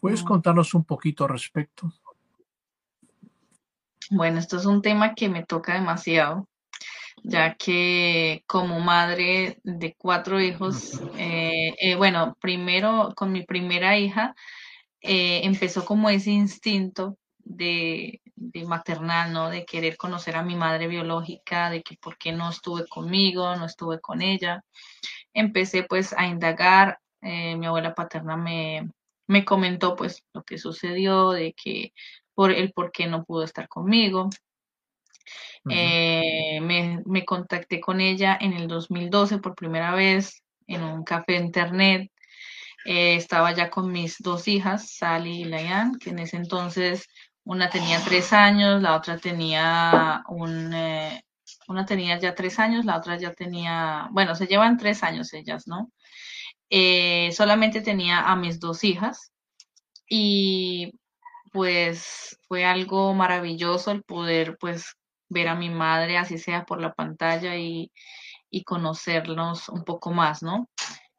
¿Puedes 0.00 0.22
contarnos 0.22 0.72
un 0.74 0.84
poquito 0.84 1.24
al 1.24 1.30
respecto? 1.30 1.92
Bueno, 4.10 4.38
esto 4.38 4.56
es 4.56 4.66
un 4.66 4.82
tema 4.82 5.14
que 5.14 5.28
me 5.28 5.44
toca 5.44 5.74
demasiado. 5.74 6.48
Ya 7.22 7.54
que 7.54 8.44
como 8.46 8.80
madre 8.80 9.58
de 9.64 9.94
cuatro 9.96 10.40
hijos, 10.40 11.00
eh, 11.18 11.74
eh, 11.80 11.96
bueno, 11.96 12.36
primero 12.40 13.12
con 13.16 13.32
mi 13.32 13.44
primera 13.44 13.98
hija, 13.98 14.34
eh, 15.00 15.42
empezó 15.44 15.84
como 15.84 16.10
ese 16.10 16.30
instinto 16.30 17.18
de, 17.38 18.20
de, 18.36 18.64
maternal, 18.66 19.32
¿no? 19.32 19.50
De 19.50 19.64
querer 19.66 19.96
conocer 19.96 20.36
a 20.36 20.42
mi 20.42 20.56
madre 20.56 20.88
biológica, 20.88 21.70
de 21.70 21.82
que 21.82 21.96
por 22.00 22.18
qué 22.18 22.32
no 22.32 22.50
estuve 22.50 22.86
conmigo, 22.88 23.54
no 23.56 23.66
estuve 23.66 24.00
con 24.00 24.22
ella. 24.22 24.64
Empecé 25.34 25.84
pues 25.84 26.14
a 26.14 26.26
indagar, 26.26 27.00
mi 27.20 27.66
abuela 27.66 27.94
paterna 27.94 28.36
me, 28.36 28.88
me 29.26 29.44
comentó 29.44 29.96
pues 29.96 30.22
lo 30.34 30.42
que 30.44 30.58
sucedió, 30.58 31.30
de 31.32 31.54
que 31.54 31.92
por 32.34 32.50
el 32.52 32.72
por 32.72 32.92
qué 32.92 33.06
no 33.06 33.24
pudo 33.24 33.44
estar 33.44 33.68
conmigo. 33.68 34.30
Eh, 35.68 36.60
me, 36.60 37.00
me, 37.06 37.24
contacté 37.24 37.80
con 37.80 38.00
ella 38.00 38.36
en 38.40 38.52
el 38.52 38.68
2012 38.68 39.38
por 39.38 39.54
primera 39.54 39.94
vez 39.94 40.42
en 40.66 40.82
un 40.82 41.04
café 41.04 41.36
internet. 41.36 42.10
Eh, 42.84 43.16
estaba 43.16 43.52
ya 43.52 43.70
con 43.70 43.90
mis 43.90 44.18
dos 44.18 44.46
hijas, 44.46 44.96
Sally 44.96 45.42
y 45.42 45.44
Layan, 45.44 45.98
que 45.98 46.10
en 46.10 46.18
ese 46.18 46.36
entonces 46.36 47.06
una 47.44 47.70
tenía 47.70 48.02
tres 48.04 48.32
años, 48.32 48.82
la 48.82 48.96
otra 48.96 49.18
tenía 49.18 50.22
un, 50.28 50.72
eh, 50.74 51.22
una 51.68 51.86
tenía 51.86 52.18
ya 52.18 52.34
tres 52.34 52.58
años, 52.58 52.84
la 52.84 52.98
otra 52.98 53.16
ya 53.18 53.32
tenía, 53.32 54.08
bueno, 54.12 54.34
se 54.34 54.46
llevan 54.46 54.76
tres 54.78 55.02
años 55.02 55.32
ellas, 55.32 55.66
¿no? 55.66 55.90
solamente 57.32 57.82
tenía 57.82 58.22
a 58.22 58.34
mis 58.34 58.58
dos 58.58 58.82
hijas 58.82 59.32
y 60.08 60.92
pues 61.52 62.36
fue 62.48 62.64
algo 62.64 63.14
maravilloso 63.14 63.92
el 63.92 64.02
poder 64.02 64.56
pues 64.58 64.96
ver 65.34 65.48
a 65.48 65.54
mi 65.56 65.70
madre, 65.70 66.16
así 66.16 66.38
sea 66.38 66.64
por 66.64 66.80
la 66.80 66.94
pantalla 66.94 67.56
y, 67.56 67.90
conocernos 68.66 69.68
un 69.68 69.84
poco 69.84 70.12
más, 70.12 70.42
¿no? 70.42 70.68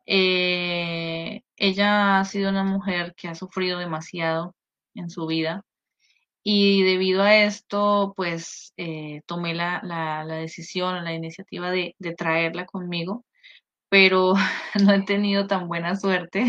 Eh, 0.06 1.42
ella 1.58 2.20
ha 2.20 2.26
sido 2.26 2.50
una 2.50 2.64
mujer 2.64 3.14
que 3.18 3.28
ha 3.28 3.36
sufrido 3.36 3.78
demasiado 3.80 4.56
en 4.96 5.10
su 5.10 5.28
vida 5.28 5.64
y 6.44 6.84
debido 6.84 7.24
a 7.24 7.36
esto, 7.38 8.14
pues 8.16 8.74
eh, 8.78 9.22
tomé 9.26 9.54
la, 9.56 9.82
la, 9.84 10.24
la, 10.24 10.36
decisión, 10.36 11.04
la 11.04 11.14
iniciativa 11.14 11.72
de, 11.72 11.96
de 12.00 12.16
traerla 12.16 12.66
conmigo, 12.66 13.26
pero 13.90 14.36
no 14.86 14.94
he 14.94 15.04
tenido 15.04 15.48
tan 15.48 15.68
buena 15.68 15.96
suerte 15.96 16.46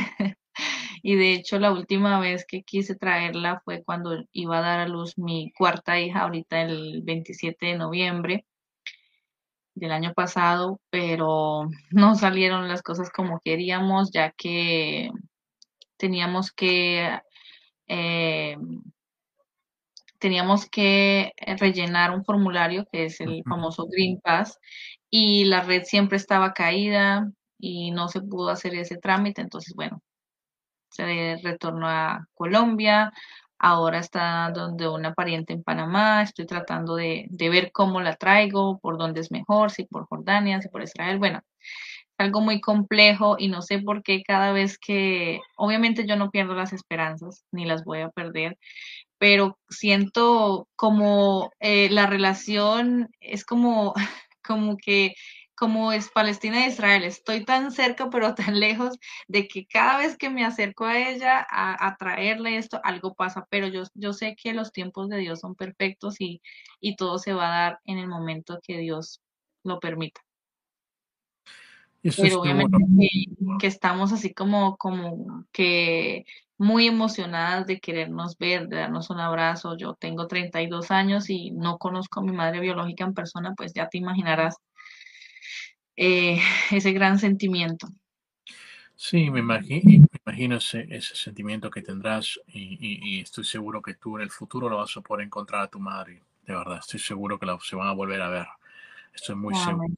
y 1.07 1.15
de 1.15 1.35
hecho 1.35 1.61
la 1.61 1.71
última 1.73 2.19
vez 2.19 2.45
que 2.45 2.65
quise 2.65 2.97
traerla 2.97 3.61
fue 3.65 3.85
cuando 3.85 4.25
iba 4.33 4.59
a 4.59 4.61
dar 4.61 4.81
a 4.81 4.89
luz 4.89 5.17
mi 5.17 5.53
cuarta 5.53 6.01
hija, 6.01 6.23
ahorita 6.23 6.63
el 6.63 7.03
27 7.05 7.67
de 7.67 7.79
noviembre 7.79 8.45
del 9.75 9.93
año 9.93 10.15
pasado, 10.15 10.81
pero 10.91 11.69
no 11.93 12.17
salieron 12.17 12.67
las 12.67 12.83
cosas 12.83 13.11
como 13.11 13.39
queríamos, 13.39 14.11
ya 14.13 14.33
que 14.33 15.11
teníamos 15.97 16.51
que 16.51 17.21
eh, 17.87 18.57
teníamos 20.19 20.69
que 20.69 21.33
rellenar 21.59 22.11
un 22.11 22.25
formulario 22.25 22.85
que 22.91 23.05
es 23.05 23.21
el 23.21 23.45
famoso 23.49 23.87
Green 23.87 24.21
Pass 24.21 24.59
y 25.09 25.45
la 25.45 25.63
red 25.63 25.85
siempre 25.85 26.17
estaba 26.17 26.53
caída 26.53 27.31
y 27.61 27.93
no 27.93 28.09
se 28.09 28.23
pudo 28.23 28.51
hacer 28.51 28.75
ese 28.75 28.97
trámite, 28.97 29.41
entonces 29.41 29.73
bueno, 29.77 30.03
se 30.97 31.39
retornó 31.43 31.89
a 31.89 32.27
Colombia, 32.35 33.13
ahora 33.59 33.99
está 34.01 34.51
donde 34.55 34.89
una 34.89 35.15
pariente 35.15 35.53
en 35.53 35.63
Panamá, 35.63 36.23
estoy 36.23 36.47
tratando 36.47 36.97
de, 36.97 37.27
de, 37.31 37.49
ver 37.49 37.73
cómo 37.73 38.01
la 38.01 38.17
traigo, 38.17 38.79
por 38.81 38.99
dónde 38.99 39.21
es 39.21 39.31
mejor, 39.31 39.71
si 39.71 39.85
por 39.85 40.07
Jordania, 40.07 40.61
si 40.61 40.69
por 40.69 40.83
Israel, 40.83 41.19
bueno, 41.19 41.41
es 41.59 42.15
algo 42.19 42.41
muy 42.41 42.61
complejo 42.61 43.37
y 43.39 43.49
no 43.49 43.63
sé 43.63 43.79
por 43.81 44.03
qué 44.03 44.23
cada 44.23 44.53
vez 44.53 44.79
que, 44.79 45.41
obviamente 45.57 46.07
yo 46.07 46.17
no 46.17 46.31
pierdo 46.31 46.55
las 46.55 46.73
esperanzas, 46.73 47.45
ni 47.53 47.65
las 47.67 47.85
voy 47.85 48.01
a 48.01 48.11
perder, 48.11 48.59
pero 49.19 49.59
siento 49.69 50.69
como 50.77 51.51
eh, 51.61 51.89
la 51.91 52.07
relación 52.07 53.09
es 53.21 53.45
como, 53.45 53.95
como 54.43 54.77
que 54.77 55.15
como 55.57 55.93
es 55.93 56.11
Palestina 56.11 56.65
e 56.65 56.69
Israel. 56.69 57.03
Estoy 57.05 57.45
tan 57.45 57.73
cerca, 57.73 58.11
pero 58.11 58.35
tan 58.35 58.61
lejos, 58.61 58.99
de 59.27 59.49
que 59.49 59.67
cada 59.67 59.99
vez 59.99 60.17
que 60.17 60.31
me 60.31 60.45
acerco 60.45 60.85
a 60.85 60.99
ella 60.99 61.47
a, 61.51 61.97
traerle 61.99 62.59
esto, 62.59 62.81
algo 62.85 63.15
pasa. 63.15 63.47
Pero 63.51 63.67
yo, 63.67 63.83
yo 63.95 64.13
sé 64.13 64.37
que 64.41 64.53
los 64.53 64.73
tiempos 64.73 65.09
de 65.09 65.19
Dios 65.19 65.41
son 65.41 65.55
perfectos 65.55 66.21
y, 66.21 66.43
y 66.81 66.97
todo 66.97 67.19
se 67.19 67.33
va 67.33 67.49
a 67.49 67.59
dar 67.61 67.81
en 67.85 67.99
el 67.99 68.09
momento 68.09 68.61
que 68.63 68.79
Dios 68.79 69.23
lo 69.65 69.81
permita. 69.81 70.21
Pero 72.17 72.41
obviamente 72.41 72.77
que, 73.59 73.67
estamos 73.67 74.13
así 74.13 74.33
como, 74.33 74.77
como 74.77 75.45
que 75.51 76.25
muy 76.59 76.87
emocionadas 76.87 77.67
de 77.67 77.81
querernos 77.81 78.39
ver, 78.39 78.69
de 78.69 78.77
darnos 78.77 79.11
un 79.11 79.19
abrazo. 79.19 79.77
Yo 79.77 79.95
tengo 79.95 80.27
32 80.27 80.91
años 80.91 81.31
y 81.31 81.51
no 81.51 81.79
conozco 81.79 82.21
a 82.21 82.23
mi 82.23 82.33
madre 82.33 82.61
biológica 82.61 83.05
en 83.05 83.15
persona, 83.15 83.55
pues 83.57 83.73
ya 83.75 83.89
te 83.89 83.99
imaginarás 83.99 84.57
eh, 85.97 86.39
ese 86.71 86.93
gran 86.93 87.19
sentimiento. 87.19 87.89
Sí, 88.95 89.31
me 89.31 89.41
imagino, 89.41 89.83
me 89.85 90.21
imagino 90.25 90.57
ese, 90.57 90.87
ese, 90.91 91.15
sentimiento 91.15 91.71
que 91.71 91.83
tendrás 91.83 92.41
y, 92.47 93.21
estoy 93.21 93.45
seguro 93.45 93.83
que 93.83 93.95
tú 93.95 94.17
en 94.17 94.23
el 94.23 94.31
futuro 94.31 94.71
lo 94.71 94.79
vas 94.79 94.97
a 94.97 95.03
poder 95.03 95.27
encontrar 95.27 95.63
a 95.63 95.69
tu 95.69 95.79
madre. 95.79 96.23
De 96.47 96.55
verdad, 96.55 96.79
estoy 96.79 97.01
seguro 97.01 97.39
que 97.39 97.47
se 97.63 97.77
van 97.77 97.89
a 97.89 97.93
volver 97.93 98.23
a 98.23 98.31
ver. 98.31 98.47
Estoy 99.15 99.35
muy 99.35 99.55
seguro. 99.55 99.93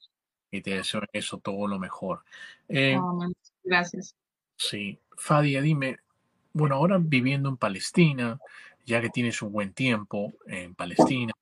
Y 0.51 0.63
te 0.63 0.71
deseo 0.71 1.03
eso 1.13 1.39
todo 1.39 1.69
lo 1.69 1.79
mejor. 1.79 2.25
Eh, 2.69 2.99
Gracias. 3.63 4.17
Sí. 4.57 4.99
Fadia, 5.17 5.61
dime, 5.61 5.99
bueno, 6.53 6.77
ahora 6.77 6.99
viviendo 7.01 7.49
en 7.49 7.57
Palestina, 7.57 8.41
ya 8.85 9.01
que 9.01 9.11
tienes 9.11 9.43
un 9.43 9.53
buen 9.53 9.73
tiempo 9.73 10.33
en 10.47 10.75
Palestina, 10.75 11.33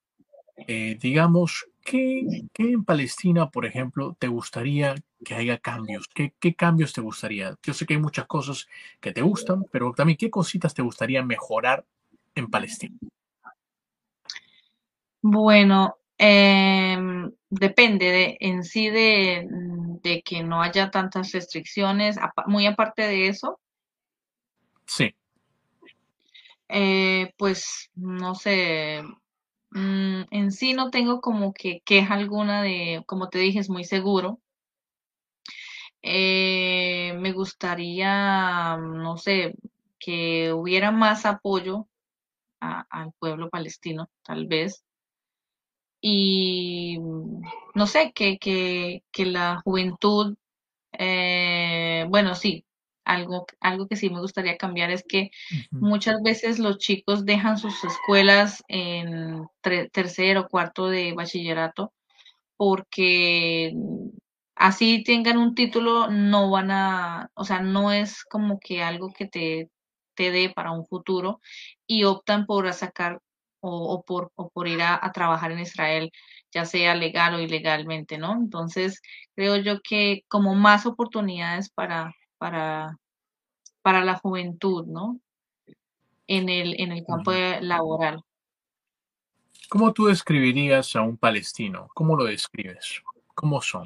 eh, 0.67 0.99
digamos, 1.01 1.67
¿qué, 1.87 2.45
en 2.59 2.85
Palestina, 2.85 3.51
por 3.51 3.65
ejemplo, 3.65 4.17
te 4.19 4.29
gustaría 4.29 4.95
que 5.25 5.35
haya 5.35 5.59
cambios? 5.59 6.07
¿Qué, 6.15 6.35
¿Qué, 6.39 6.55
cambios 6.55 6.93
te 6.93 7.01
gustaría? 7.01 7.57
Yo 7.63 7.73
sé 7.73 7.87
que 7.87 7.95
hay 7.95 8.01
muchas 8.01 8.27
cosas 8.27 8.69
que 9.01 9.13
te 9.13 9.23
gustan, 9.23 9.65
pero 9.71 9.93
también, 9.93 10.19
¿qué 10.19 10.31
cositas 10.31 10.75
te 10.75 10.83
gustaría 10.83 11.23
mejorar 11.23 11.87
en 12.35 12.49
Palestina? 12.49 12.99
Bueno, 15.23 15.97
em, 16.19 17.33
depende 17.49 18.11
de, 18.11 18.37
en 18.41 18.65
sí 18.65 18.91
de, 18.91 19.47
de, 20.03 20.23
que 20.23 20.43
no 20.43 20.63
haya 20.63 20.91
tantas 20.91 21.33
restricciones. 21.33 22.17
Muy 22.47 22.67
aparte 22.67 23.03
de 23.03 23.29
eso. 23.29 23.59
Sí. 24.87 25.15
Eh, 26.69 27.33
pues, 27.37 27.91
no 27.95 28.35
sé, 28.35 29.03
Mm, 29.71 30.23
en 30.33 30.51
sí 30.51 30.73
no 30.75 30.91
tengo 30.91 31.21
como 31.21 31.53
que 31.53 31.81
queja 31.85 32.15
alguna 32.15 32.63
de, 32.63 33.05
como 33.07 33.29
te 33.29 33.39
dije, 33.39 33.61
es 33.61 33.71
muy 33.71 33.85
seguro. 33.85 34.41
Eh, 36.03 37.15
me 37.19 37.33
gustaría, 37.33 38.77
no 38.77 39.17
sé, 39.19 39.55
que 39.99 40.53
hubiera 40.53 40.91
más 40.93 41.27
apoyo 41.27 41.89
al 42.61 43.13
pueblo 43.19 43.51
palestino, 43.51 44.11
tal 44.25 44.47
vez. 44.47 44.85
Y 46.01 46.99
no 47.75 47.87
sé, 47.87 48.13
que, 48.15 48.39
que, 48.39 49.03
que 49.13 49.27
la 49.27 49.61
juventud, 49.65 50.37
eh, 50.93 52.07
bueno, 52.09 52.35
sí, 52.35 52.65
algo, 53.07 53.47
algo 53.61 53.87
que 53.89 53.97
sí 53.97 54.11
me 54.11 54.21
gustaría 54.21 54.57
cambiar 54.59 54.91
es 54.91 55.05
que 55.09 55.31
muchas 55.71 56.23
veces 56.23 56.59
los 56.59 56.79
chicos 56.79 57.25
dejan 57.25 57.57
sus 57.57 57.83
escuelas 57.85 58.63
en 58.69 59.47
tercero 59.93 60.43
o 60.43 60.49
cuarto 60.49 60.89
de 60.89 61.15
bachillerato 61.15 61.93
porque 62.57 63.73
así 64.55 65.05
tengan 65.05 65.39
un 65.39 65.55
título, 65.55 66.09
no 66.11 66.51
van 66.51 66.71
a, 66.71 67.31
o 67.35 67.45
sea, 67.45 67.61
no 67.61 67.93
es 67.93 68.25
como 68.25 68.59
que 68.59 68.83
algo 68.83 69.13
que 69.13 69.27
te, 69.27 69.71
te 70.15 70.31
dé 70.31 70.51
para 70.51 70.73
un 70.73 70.87
futuro 70.87 71.41
y 71.87 72.05
optan 72.05 72.47
por 72.47 72.73
sacar 72.73 73.21
o, 73.61 74.05
por, 74.07 74.33
o 74.37 74.51
por 74.51 74.69
ir 74.69 74.83
a, 74.83 74.99
a, 75.03 75.13
trabajar 75.13 75.53
en 75.53 75.61
Israel, 75.61 76.13
ya 76.53 76.65
sea 76.65 76.95
legal 76.95 77.35
o 77.35 77.41
ilegalmente, 77.41 78.19
¿no? 78.19 78.35
Entonces, 78.35 79.03
creo 79.35 79.57
yo 79.57 79.81
que 79.83 80.23
como 80.29 80.55
más 80.55 80.87
oportunidades 80.87 81.71
para, 81.71 82.15
para, 82.39 82.99
para 83.83 84.05
la 84.05 84.17
juventud, 84.17 84.87
¿no? 84.87 85.21
En 86.27 86.49
el, 86.49 86.81
en 86.81 86.93
el 86.93 87.05
campo 87.05 87.33
laboral. 87.61 88.23
¿Cómo 89.69 89.93
tú 89.93 90.07
describirías 90.07 90.95
a 90.97 91.03
un 91.03 91.17
palestino? 91.17 91.89
¿Cómo 91.95 92.17
lo 92.17 92.25
describes? 92.25 93.03
¿Cómo 93.35 93.61
son? 93.61 93.85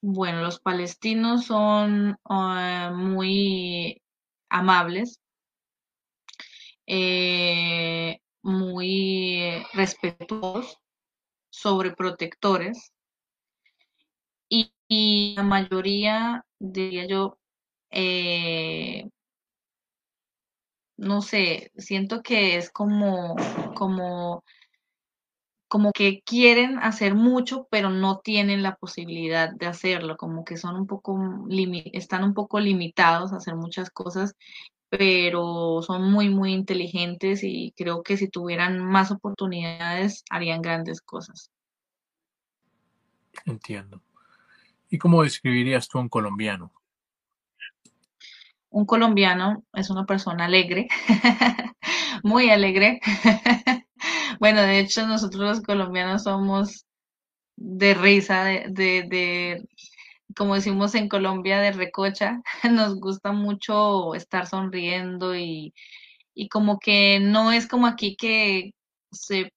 Bueno, 0.00 0.40
los 0.40 0.60
palestinos 0.60 1.46
son 1.46 2.18
ah, 2.24 2.92
muy 2.94 4.02
amables, 4.48 5.20
eh, 6.86 8.18
muy 8.42 9.64
respetuosos, 9.74 10.78
sobreprotectores, 11.50 12.92
y 14.92 15.34
la 15.36 15.44
mayoría, 15.44 16.44
diría 16.58 17.06
yo, 17.06 17.38
eh, 17.90 19.08
no 20.96 21.22
sé, 21.22 21.72
siento 21.76 22.22
que 22.22 22.56
es 22.56 22.70
como, 22.70 23.34
como, 23.74 24.44
como 25.66 25.92
que 25.92 26.20
quieren 26.22 26.78
hacer 26.78 27.14
mucho, 27.14 27.66
pero 27.70 27.88
no 27.88 28.18
tienen 28.18 28.62
la 28.62 28.76
posibilidad 28.76 29.50
de 29.50 29.66
hacerlo, 29.66 30.18
como 30.18 30.44
que 30.44 30.58
son 30.58 30.76
un 30.76 30.86
poco, 30.86 31.18
están 31.92 32.24
un 32.24 32.34
poco 32.34 32.60
limitados 32.60 33.32
a 33.32 33.36
hacer 33.36 33.56
muchas 33.56 33.88
cosas, 33.90 34.34
pero 34.90 35.80
son 35.82 36.10
muy, 36.10 36.28
muy 36.28 36.52
inteligentes 36.52 37.44
y 37.44 37.72
creo 37.76 38.02
que 38.02 38.18
si 38.18 38.28
tuvieran 38.28 38.84
más 38.84 39.10
oportunidades 39.10 40.24
harían 40.28 40.60
grandes 40.60 41.00
cosas. 41.00 41.50
Entiendo. 43.46 44.02
¿Y 44.90 44.98
cómo 44.98 45.22
describirías 45.22 45.88
tú 45.88 45.98
a 45.98 46.02
un 46.02 46.08
colombiano? 46.08 46.72
Un 48.70 48.86
colombiano 48.86 49.64
es 49.74 49.90
una 49.90 50.06
persona 50.06 50.46
alegre, 50.46 50.88
muy 52.22 52.50
alegre. 52.50 53.00
bueno, 54.40 54.62
de 54.62 54.80
hecho 54.80 55.06
nosotros 55.06 55.42
los 55.42 55.60
colombianos 55.62 56.24
somos 56.24 56.86
de 57.56 57.94
risa, 57.94 58.44
de, 58.44 58.68
de, 58.70 59.64
como 60.36 60.54
decimos 60.54 60.94
en 60.94 61.08
Colombia, 61.08 61.60
de 61.60 61.72
recocha. 61.72 62.42
Nos 62.70 62.96
gusta 63.00 63.32
mucho 63.32 64.14
estar 64.14 64.46
sonriendo 64.46 65.34
y, 65.36 65.74
y 66.34 66.48
como 66.48 66.78
que 66.78 67.20
no 67.20 67.52
es 67.52 67.68
como 67.68 67.86
aquí 67.86 68.16
que 68.16 68.72
se 69.12 69.52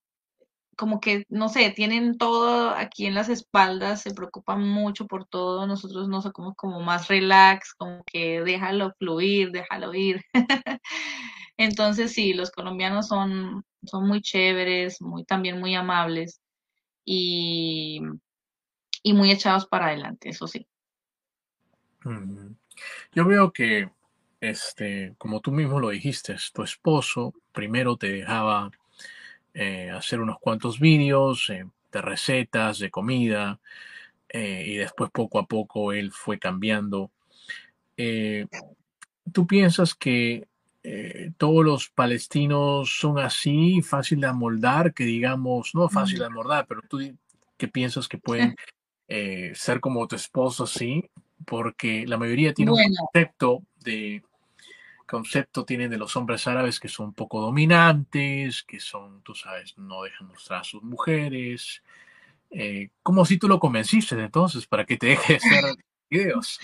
como 0.76 1.00
que, 1.00 1.26
no 1.30 1.50
sé, 1.50 1.72
tienen 1.72 2.18
todo 2.18 2.72
aquí 2.72 3.06
en 3.06 3.14
las 3.16 3.30
espaldas, 3.30 4.02
se 4.02 4.14
preocupan 4.14 4.68
mucho 4.68 5.08
por 5.08 5.26
todo, 5.26 5.68
nosotros 5.68 6.08
nos 6.08 6.24
somos 6.24 6.56
como 6.56 6.82
más 6.82 7.08
relax, 7.08 7.74
como 7.76 8.04
que 8.06 8.42
déjalo 8.42 8.94
fluir, 8.98 9.52
déjalo 9.52 9.94
ir. 9.94 10.24
Entonces 11.58 12.14
sí, 12.14 12.34
los 12.34 12.52
colombianos 12.52 13.08
son, 13.08 13.64
son 13.84 14.08
muy 14.08 14.22
chéveres, 14.22 15.02
muy, 15.02 15.26
también 15.26 15.60
muy 15.60 15.76
amables 15.76 16.42
y, 17.06 18.02
y 19.04 19.14
muy 19.14 19.32
echados 19.32 19.68
para 19.68 19.88
adelante, 19.88 20.30
eso 20.30 20.48
sí. 20.48 20.68
Yo 23.14 23.26
veo 23.26 23.52
que, 23.54 23.90
este, 24.42 25.16
como 25.18 25.40
tú 25.40 25.52
mismo 25.52 25.80
lo 25.80 25.90
dijiste, 25.90 26.36
tu 26.54 26.64
esposo 26.64 27.34
primero 27.54 27.96
te 27.96 28.12
dejaba 28.12 28.72
eh, 29.54 29.92
hacer 29.92 30.20
unos 30.20 30.40
cuantos 30.40 30.80
vídeos 30.80 31.50
eh, 31.50 31.66
de 31.92 32.02
recetas, 32.02 32.80
de 32.80 32.90
comida, 32.90 33.60
eh, 34.30 34.64
y 34.66 34.76
después 34.76 35.12
poco 35.12 35.38
a 35.38 35.46
poco 35.46 35.94
él 35.94 36.12
fue 36.12 36.40
cambiando. 36.40 37.12
¿Tú 39.32 39.48
piensas 39.48 39.94
que 39.94 40.48
todos 41.38 41.64
los 41.64 41.90
palestinos 41.90 42.98
son 43.00 43.20
así, 43.20 43.82
fácil 43.82 44.20
de 44.22 44.28
amoldar, 44.28 44.94
que 44.94 45.06
digamos, 45.06 45.76
no 45.76 45.88
fácil 45.88 46.20
de 46.20 46.26
amoldar, 46.26 46.66
pero 46.68 46.82
tú 46.90 47.00
qué 47.56 47.68
piensas 47.68 48.08
que 48.08 48.18
pueden 48.18 48.56
ser 49.54 49.80
como 49.80 50.08
tu 50.08 50.16
esposo 50.16 50.64
así? 50.64 51.10
Porque 51.46 52.06
la 52.08 52.18
mayoría 52.18 52.54
tiene 52.54 52.72
un 52.72 52.96
concepto 52.96 53.62
de 53.82 54.24
concepto 55.06 55.66
tienen 55.66 55.90
de 55.90 55.98
los 55.98 56.16
hombres 56.16 56.48
árabes 56.48 56.80
que 56.80 56.88
son 56.88 57.08
un 57.08 57.14
poco 57.14 57.42
dominantes, 57.42 58.64
que 58.64 58.80
son, 58.80 59.22
tú 59.24 59.36
sabes, 59.36 59.78
no 59.78 60.04
dejan 60.04 60.28
mostrar 60.28 60.62
a 60.62 60.64
sus 60.64 60.84
mujeres. 60.84 61.82
Eh, 62.50 62.90
como 63.02 63.26
si 63.26 63.38
tú 63.38 63.48
lo 63.48 63.60
convenciste 63.60 64.16
entonces 64.16 64.68
para 64.68 64.86
que 64.86 64.98
te 64.98 65.08
deje 65.08 65.34
de 65.34 65.38
hacer 65.38 65.76
videos. 66.10 66.60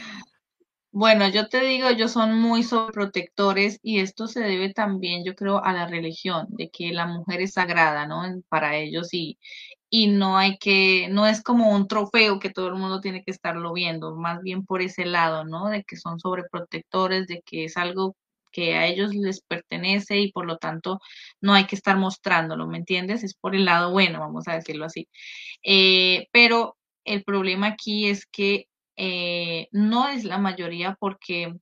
Bueno, 0.91 1.27
yo 1.29 1.47
te 1.49 1.61
digo, 1.61 1.87
ellos 1.87 2.11
son 2.11 2.39
muy 2.39 2.63
sobreprotectores 2.63 3.79
y 3.83 3.99
esto 3.99 4.27
se 4.27 4.39
debe 4.39 4.73
también, 4.73 5.23
yo 5.23 5.35
creo, 5.35 5.63
a 5.63 5.71
la 5.71 5.87
religión, 5.87 6.47
de 6.49 6.71
que 6.71 6.91
la 6.91 7.05
mujer 7.05 7.41
es 7.41 7.53
sagrada, 7.53 8.07
¿no? 8.07 8.23
Para 8.49 8.75
ellos 8.75 9.09
y, 9.13 9.37
y 9.89 10.07
no 10.07 10.37
hay 10.37 10.57
que, 10.57 11.07
no 11.09 11.27
es 11.27 11.43
como 11.43 11.71
un 11.75 11.87
trofeo 11.87 12.39
que 12.39 12.49
todo 12.49 12.67
el 12.69 12.75
mundo 12.75 13.01
tiene 13.01 13.23
que 13.23 13.31
estarlo 13.31 13.73
viendo, 13.73 14.15
más 14.15 14.41
bien 14.41 14.65
por 14.65 14.81
ese 14.81 15.05
lado, 15.05 15.45
¿no? 15.45 15.69
De 15.69 15.83
que 15.83 15.95
son 15.95 16.19
sobreprotectores, 16.19 17.27
de 17.27 17.41
que 17.43 17.65
es 17.65 17.77
algo 17.77 18.15
que 18.51 18.75
a 18.75 18.87
ellos 18.87 19.13
les 19.15 19.41
pertenece 19.41 20.19
y 20.19 20.31
por 20.31 20.45
lo 20.45 20.57
tanto 20.57 20.99
no 21.41 21.53
hay 21.53 21.65
que 21.67 21.75
estar 21.75 21.97
mostrándolo, 21.97 22.67
¿me 22.67 22.77
entiendes? 22.77 23.23
Es 23.23 23.35
por 23.35 23.55
el 23.55 23.65
lado 23.65 23.91
bueno, 23.91 24.19
vamos 24.19 24.47
a 24.47 24.55
decirlo 24.55 24.85
así. 24.85 25.07
Eh, 25.63 26.27
pero 26.31 26.77
el 27.05 27.23
problema 27.23 27.67
aquí 27.67 28.07
es 28.07 28.25
que 28.25 28.67
eh, 28.97 29.67
no 29.71 30.09
es 30.09 30.25
la 30.25 30.37
mayoría 30.37 30.97
porque 30.99 31.53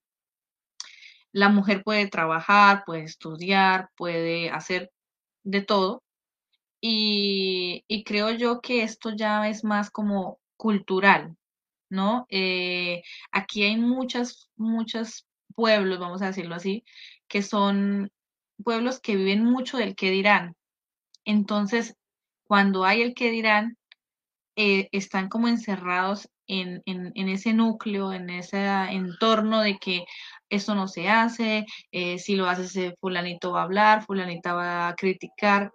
la 1.31 1.49
mujer 1.49 1.83
puede 1.83 2.07
trabajar, 2.07 2.83
puede 2.85 3.03
estudiar, 3.03 3.89
puede 3.95 4.49
hacer 4.49 4.91
de 5.43 5.61
todo. 5.61 6.03
Y, 6.81 7.83
creo 8.05 8.31
yo 8.31 8.61
que 8.61 8.83
esto 8.83 9.11
ya 9.15 9.47
es 9.49 9.63
más 9.63 9.91
como 9.91 10.39
cultural, 10.57 11.37
¿no? 11.89 12.25
Eh, 12.29 13.03
aquí 13.31 13.63
hay 13.63 13.77
muchas, 13.77 14.49
muchas 14.55 15.26
pueblos, 15.57 15.99
vamos 15.99 16.21
a 16.21 16.27
decirlo 16.27 16.53
así, 16.53 16.85
que 17.27 17.41
son 17.41 18.11
pueblos 18.63 18.99
que 18.99 19.15
viven 19.15 19.43
mucho 19.43 19.77
del 19.77 19.95
que 19.95 20.11
dirán. 20.11 20.55
Entonces, 21.25 21.95
cuando 22.45 22.85
hay 22.85 23.01
el 23.01 23.15
que 23.15 23.31
dirán, 23.31 23.75
eh, 24.55 24.87
están 24.91 25.29
como 25.29 25.47
encerrados 25.47 26.29
en, 26.47 26.81
en, 26.85 27.29
ese 27.29 27.53
núcleo, 27.53 28.13
en 28.13 28.29
ese 28.29 28.65
entorno 28.91 29.61
de 29.61 29.77
que 29.79 30.05
eso 30.49 30.75
no 30.75 30.87
se 30.87 31.09
hace, 31.09 31.65
eh, 31.91 32.19
si 32.19 32.35
lo 32.35 32.47
hace 32.47 32.95
fulanito 33.01 33.51
va 33.51 33.61
a 33.61 33.63
hablar, 33.63 34.05
fulanita 34.05 34.53
va 34.53 34.89
a 34.89 34.95
criticar, 34.95 35.71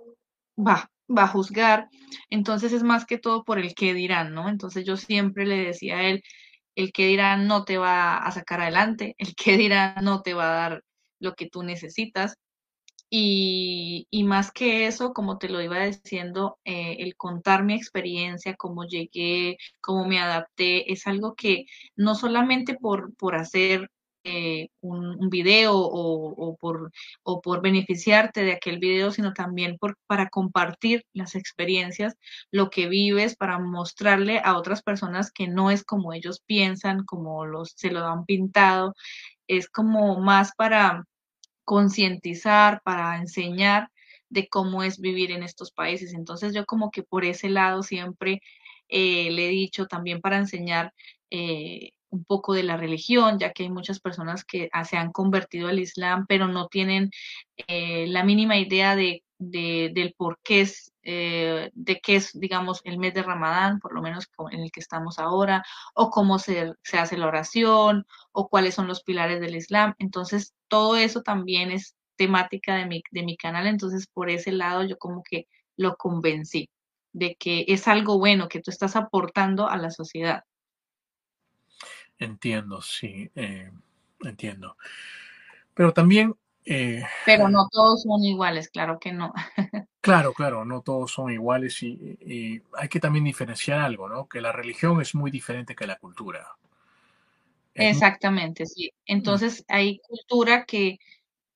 va, 0.56 0.88
va 1.08 1.24
a 1.24 1.28
juzgar. 1.28 1.88
Entonces 2.30 2.72
es 2.72 2.84
más 2.84 3.04
que 3.04 3.18
todo 3.18 3.44
por 3.44 3.58
el 3.58 3.74
que 3.74 3.94
dirán, 3.94 4.32
¿no? 4.32 4.48
Entonces 4.48 4.84
yo 4.84 4.96
siempre 4.96 5.44
le 5.44 5.56
decía 5.56 5.98
a 5.98 6.02
él, 6.04 6.22
el 6.74 6.92
que 6.92 7.06
dirá 7.06 7.36
no 7.36 7.64
te 7.64 7.78
va 7.78 8.18
a 8.18 8.30
sacar 8.32 8.60
adelante, 8.60 9.14
el 9.18 9.34
que 9.34 9.56
dirá 9.56 9.96
no 10.02 10.22
te 10.22 10.34
va 10.34 10.44
a 10.52 10.54
dar 10.54 10.84
lo 11.20 11.34
que 11.34 11.48
tú 11.48 11.62
necesitas. 11.62 12.36
Y, 13.14 14.08
más 14.24 14.52
que 14.52 14.86
eso, 14.86 15.12
como 15.12 15.38
te 15.38 15.50
lo 15.50 15.60
iba 15.60 15.84
diciendo, 15.84 16.58
eh, 16.64 16.96
el 17.00 17.14
contar 17.16 17.62
mi 17.64 17.74
experiencia, 17.74 18.56
cómo 18.56 18.86
llegué, 18.86 19.58
cómo 19.82 20.06
me 20.06 20.18
adapté, 20.18 20.90
es 20.92 21.06
algo 21.06 21.34
que 21.34 21.66
no 21.94 22.14
solamente 22.14 22.74
por, 22.74 23.14
por 23.16 23.36
hacer 23.36 23.90
eh, 24.24 24.68
un, 24.80 25.30
video 25.30 25.72
o, 25.74 26.56
por, 26.56 26.92
o 27.22 27.40
por 27.40 27.62
beneficiarte 27.62 28.44
de 28.44 28.52
aquel 28.52 28.78
video, 28.78 29.10
sino 29.10 29.32
también 29.32 29.78
por, 29.78 29.96
para 30.06 30.28
compartir 30.28 31.04
las 31.12 31.34
experiencias, 31.34 32.14
lo 32.50 32.70
que 32.70 32.88
vives, 32.88 33.36
para 33.36 33.58
mostrarle 33.58 34.40
a 34.44 34.56
otras 34.56 34.82
personas 34.82 35.32
que 35.32 35.48
no 35.48 35.70
es 35.70 35.84
como 35.84 36.12
ellos 36.12 36.40
piensan, 36.46 37.04
como 37.04 37.46
los, 37.46 37.72
se 37.76 37.90
lo 37.90 38.06
han 38.06 38.24
pintado, 38.24 38.94
es 39.48 39.68
como 39.68 40.20
más 40.20 40.52
para 40.56 41.04
concientizar, 41.64 42.80
para 42.84 43.16
enseñar 43.18 43.88
de 44.28 44.48
cómo 44.48 44.82
es 44.82 44.98
vivir 44.98 45.30
en 45.30 45.42
estos 45.42 45.72
países. 45.72 46.14
Entonces 46.14 46.54
yo 46.54 46.64
como 46.66 46.90
que 46.90 47.02
por 47.02 47.24
ese 47.24 47.48
lado 47.50 47.82
siempre 47.82 48.40
eh, 48.88 49.30
le 49.30 49.46
he 49.46 49.50
dicho 49.50 49.86
también 49.86 50.20
para 50.20 50.38
enseñar 50.38 50.92
eh, 51.30 51.92
un 52.12 52.24
poco 52.24 52.52
de 52.54 52.62
la 52.62 52.76
religión, 52.76 53.38
ya 53.38 53.52
que 53.52 53.64
hay 53.64 53.70
muchas 53.70 54.00
personas 54.00 54.44
que 54.44 54.68
ah, 54.72 54.84
se 54.84 54.96
han 54.96 55.12
convertido 55.12 55.68
al 55.68 55.78
Islam, 55.80 56.26
pero 56.28 56.46
no 56.46 56.68
tienen 56.68 57.10
eh, 57.68 58.06
la 58.08 58.22
mínima 58.22 58.58
idea 58.58 58.94
de, 58.96 59.22
del 59.38 60.14
por 60.16 60.38
qué 60.44 60.60
es, 60.60 60.92
eh, 61.02 61.70
de 61.72 62.00
qué 62.00 62.16
es, 62.16 62.38
digamos, 62.38 62.82
el 62.84 62.98
mes 62.98 63.14
de 63.14 63.22
Ramadán, 63.22 63.80
por 63.80 63.94
lo 63.94 64.02
menos 64.02 64.28
en 64.50 64.60
el 64.60 64.70
que 64.70 64.80
estamos 64.80 65.18
ahora, 65.18 65.64
o 65.94 66.10
cómo 66.10 66.38
se, 66.38 66.74
se 66.82 66.98
hace 66.98 67.16
la 67.16 67.26
oración, 67.26 68.06
o 68.32 68.48
cuáles 68.48 68.74
son 68.74 68.86
los 68.86 69.02
pilares 69.02 69.40
del 69.40 69.56
Islam. 69.56 69.94
Entonces, 69.98 70.54
todo 70.68 70.96
eso 70.96 71.22
también 71.22 71.70
es 71.70 71.96
temática 72.16 72.76
de 72.76 72.86
mi, 72.86 73.02
de 73.10 73.22
mi 73.24 73.36
canal, 73.36 73.66
entonces 73.66 74.06
por 74.06 74.30
ese 74.30 74.52
lado 74.52 74.84
yo 74.84 74.98
como 74.98 75.22
que 75.22 75.48
lo 75.76 75.96
convencí 75.96 76.68
de 77.12 77.36
que 77.36 77.64
es 77.68 77.88
algo 77.88 78.18
bueno 78.18 78.48
que 78.48 78.60
tú 78.60 78.70
estás 78.70 78.96
aportando 78.96 79.68
a 79.68 79.76
la 79.76 79.90
sociedad. 79.90 80.44
Entiendo, 82.22 82.80
sí, 82.80 83.30
eh, 83.34 83.70
entiendo. 84.20 84.76
Pero 85.74 85.92
también... 85.92 86.34
Eh, 86.64 87.02
Pero 87.26 87.48
no 87.48 87.66
todos 87.68 88.02
son 88.02 88.22
iguales, 88.22 88.68
claro 88.68 89.00
que 89.00 89.12
no. 89.12 89.32
claro, 90.00 90.32
claro, 90.32 90.64
no 90.64 90.82
todos 90.82 91.10
son 91.10 91.32
iguales 91.32 91.82
y, 91.82 92.62
hay 92.78 92.88
que 92.88 93.00
también 93.00 93.24
diferenciar 93.24 93.80
algo, 93.80 94.08
¿no? 94.08 94.28
Que 94.28 94.40
la 94.40 94.52
religión 94.52 95.00
es 95.00 95.16
muy 95.16 95.32
diferente 95.32 95.74
que 95.74 95.88
la 95.88 95.96
cultura. 95.96 96.46
Exactamente, 97.74 98.66
sí. 98.66 98.92
Mm. 98.92 99.02
Entonces 99.06 99.64
hay 99.66 99.98
cultura 99.98 100.64
que, 100.64 100.98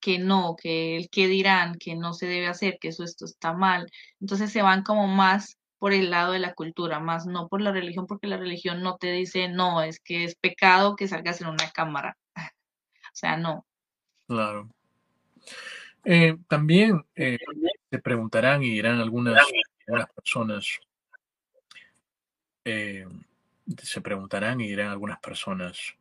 que 0.00 0.18
no, 0.18 0.56
que 0.60 0.96
el 0.96 1.08
que 1.08 1.28
dirán, 1.28 1.76
que 1.78 1.94
no 1.94 2.12
se 2.12 2.26
debe 2.26 2.48
hacer, 2.48 2.78
que 2.80 2.88
eso 2.88 3.04
esto 3.04 3.26
está 3.26 3.52
mal. 3.52 3.88
Entonces 4.20 4.50
se 4.50 4.62
van 4.62 4.82
como 4.82 5.06
más 5.06 5.56
por 5.78 5.92
el 5.92 6.10
lado 6.10 6.32
de 6.32 6.38
la 6.38 6.54
cultura, 6.54 7.00
más 7.00 7.26
no 7.26 7.48
por 7.48 7.60
la 7.60 7.72
religión, 7.72 8.06
porque 8.06 8.26
la 8.26 8.36
religión 8.36 8.82
no 8.82 8.96
te 8.96 9.12
dice, 9.12 9.48
no, 9.48 9.82
es 9.82 10.00
que 10.00 10.24
es 10.24 10.34
pecado 10.34 10.96
que 10.96 11.08
salgas 11.08 11.40
en 11.40 11.48
una 11.48 11.70
cámara. 11.70 12.16
o 12.52 13.14
sea, 13.14 13.36
no. 13.36 13.66
Claro. 14.26 14.68
Eh, 16.04 16.36
también 16.48 17.04
eh, 17.14 17.38
te 17.88 17.98
preguntarán 17.98 18.62
y 18.62 18.70
dirán 18.70 19.00
algunas, 19.00 19.44
personas, 20.14 20.80
eh, 22.64 23.06
se 23.82 24.00
preguntarán 24.00 24.60
y 24.60 24.68
dirán 24.68 24.90
algunas 24.90 25.18
personas, 25.18 25.96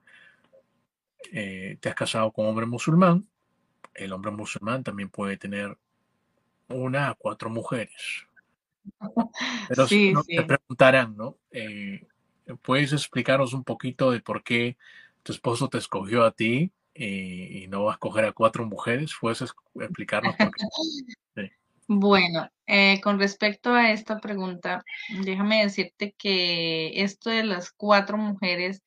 te 1.31 1.89
has 1.89 1.95
casado 1.95 2.31
con 2.31 2.45
hombre 2.45 2.67
musulmán, 2.67 3.27
el 3.95 4.13
hombre 4.13 4.31
musulmán 4.31 4.83
también 4.83 5.09
puede 5.09 5.37
tener 5.37 5.75
una 6.67 7.09
a 7.09 7.15
cuatro 7.15 7.49
mujeres. 7.49 8.27
Pero 9.69 9.87
sí, 9.87 10.13
te 10.27 10.43
preguntarán, 10.43 11.15
¿no? 11.15 11.37
¿Puedes 12.61 12.93
explicarnos 12.93 13.53
un 13.53 13.63
poquito 13.63 14.11
de 14.11 14.19
por 14.19 14.43
qué 14.43 14.77
tu 15.23 15.31
esposo 15.31 15.69
te 15.69 15.79
escogió 15.79 16.23
a 16.23 16.31
ti 16.31 16.71
y, 16.93 17.67
no 17.67 17.85
vas 17.85 17.93
a 17.93 17.95
escoger 17.95 18.25
a 18.25 18.31
cuatro 18.31 18.65
mujeres? 18.65 19.11
¿Puedes 19.19 19.41
explicarnos 19.41 20.35
por 20.35 20.51
qué? 20.51 20.63
Bueno, 21.87 22.49
eh, 22.65 22.99
con 23.01 23.19
respecto 23.19 23.71
a 23.71 23.91
esta 23.91 24.19
pregunta, 24.19 24.83
déjame 25.23 25.61
decirte 25.61 26.15
que 26.17 27.03
esto 27.03 27.29
de 27.29 27.43
las 27.43 27.71
cuatro 27.71 28.17
mujeres, 28.17 28.81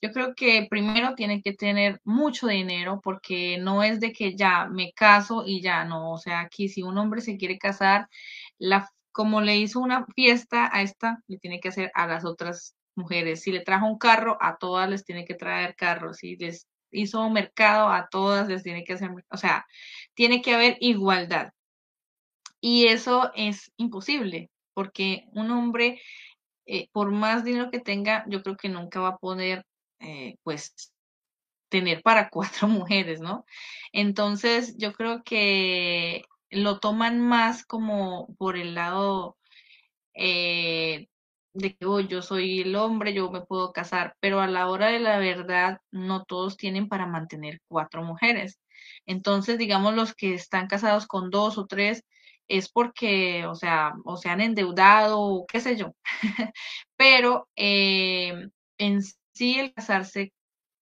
yo 0.00 0.12
creo 0.12 0.34
que 0.36 0.66
primero 0.70 1.16
tiene 1.16 1.42
que 1.42 1.54
tener 1.54 2.00
mucho 2.04 2.46
dinero 2.46 3.00
porque 3.02 3.58
no 3.58 3.82
es 3.82 3.98
de 3.98 4.12
que 4.12 4.36
ya 4.36 4.66
me 4.66 4.92
caso 4.92 5.42
y 5.44 5.60
ya 5.60 5.84
no, 5.84 6.12
o 6.12 6.18
sea, 6.18 6.40
aquí 6.40 6.68
si 6.68 6.82
un 6.84 6.98
hombre 6.98 7.20
se 7.20 7.36
quiere 7.36 7.58
casar, 7.58 8.08
la, 8.58 8.88
como 9.16 9.40
le 9.40 9.56
hizo 9.56 9.80
una 9.80 10.04
fiesta 10.14 10.68
a 10.70 10.82
esta, 10.82 11.22
le 11.26 11.38
tiene 11.38 11.58
que 11.58 11.68
hacer 11.70 11.90
a 11.94 12.06
las 12.06 12.26
otras 12.26 12.76
mujeres. 12.94 13.40
Si 13.40 13.50
le 13.50 13.62
trajo 13.62 13.86
un 13.86 13.96
carro, 13.96 14.36
a 14.42 14.58
todas 14.58 14.90
les 14.90 15.06
tiene 15.06 15.24
que 15.24 15.34
traer 15.34 15.74
carros. 15.74 16.18
Si 16.18 16.36
les 16.36 16.66
hizo 16.90 17.30
mercado, 17.30 17.88
a 17.88 18.08
todas 18.10 18.46
les 18.46 18.62
tiene 18.62 18.84
que 18.84 18.92
hacer, 18.92 19.10
o 19.30 19.36
sea, 19.38 19.64
tiene 20.12 20.42
que 20.42 20.52
haber 20.52 20.76
igualdad. 20.80 21.52
Y 22.60 22.88
eso 22.88 23.30
es 23.34 23.72
imposible, 23.78 24.50
porque 24.74 25.24
un 25.32 25.50
hombre, 25.50 25.98
eh, 26.66 26.88
por 26.92 27.10
más 27.10 27.42
dinero 27.42 27.70
que 27.70 27.80
tenga, 27.80 28.22
yo 28.28 28.42
creo 28.42 28.58
que 28.58 28.68
nunca 28.68 29.00
va 29.00 29.08
a 29.08 29.16
poder, 29.16 29.64
eh, 30.00 30.36
pues, 30.42 30.92
tener 31.70 32.02
para 32.02 32.28
cuatro 32.30 32.68
mujeres, 32.68 33.20
¿no? 33.20 33.46
Entonces, 33.92 34.76
yo 34.76 34.92
creo 34.92 35.22
que 35.24 36.24
lo 36.56 36.80
toman 36.80 37.20
más 37.20 37.64
como 37.64 38.34
por 38.38 38.56
el 38.56 38.74
lado 38.74 39.36
eh, 40.14 41.08
de 41.54 41.76
que 41.76 41.86
oh, 41.86 42.00
yo 42.00 42.22
soy 42.22 42.60
el 42.60 42.76
hombre, 42.76 43.14
yo 43.14 43.30
me 43.30 43.42
puedo 43.42 43.72
casar, 43.72 44.16
pero 44.20 44.40
a 44.40 44.46
la 44.46 44.68
hora 44.68 44.88
de 44.88 45.00
la 45.00 45.18
verdad 45.18 45.78
no 45.90 46.24
todos 46.24 46.56
tienen 46.56 46.88
para 46.88 47.06
mantener 47.06 47.60
cuatro 47.68 48.02
mujeres. 48.02 48.58
Entonces, 49.06 49.58
digamos, 49.58 49.94
los 49.94 50.14
que 50.14 50.34
están 50.34 50.68
casados 50.68 51.06
con 51.06 51.30
dos 51.30 51.58
o 51.58 51.66
tres 51.66 52.02
es 52.48 52.70
porque, 52.70 53.46
o 53.46 53.54
sea, 53.54 53.94
o 54.04 54.16
se 54.16 54.28
han 54.28 54.40
endeudado 54.40 55.20
o 55.20 55.46
qué 55.46 55.60
sé 55.60 55.76
yo. 55.76 55.94
pero 56.96 57.48
eh, 57.56 58.48
en 58.78 59.02
sí 59.34 59.58
el 59.58 59.72
casarse, 59.74 60.32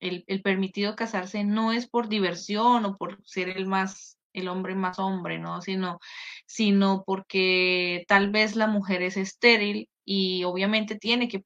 el, 0.00 0.24
el 0.26 0.42
permitido 0.42 0.96
casarse 0.96 1.44
no 1.44 1.72
es 1.72 1.88
por 1.88 2.08
diversión 2.08 2.84
o 2.84 2.96
por 2.96 3.22
ser 3.24 3.48
el 3.48 3.66
más 3.66 4.18
el 4.34 4.48
hombre 4.48 4.74
más 4.74 4.98
hombre, 4.98 5.38
¿no? 5.38 5.62
Sino, 5.62 5.98
sino 6.46 7.04
porque 7.06 8.04
tal 8.08 8.30
vez 8.30 8.56
la 8.56 8.66
mujer 8.66 9.02
es 9.02 9.16
estéril 9.16 9.88
y 10.04 10.44
obviamente 10.44 10.96
tiene 10.96 11.28
que 11.28 11.42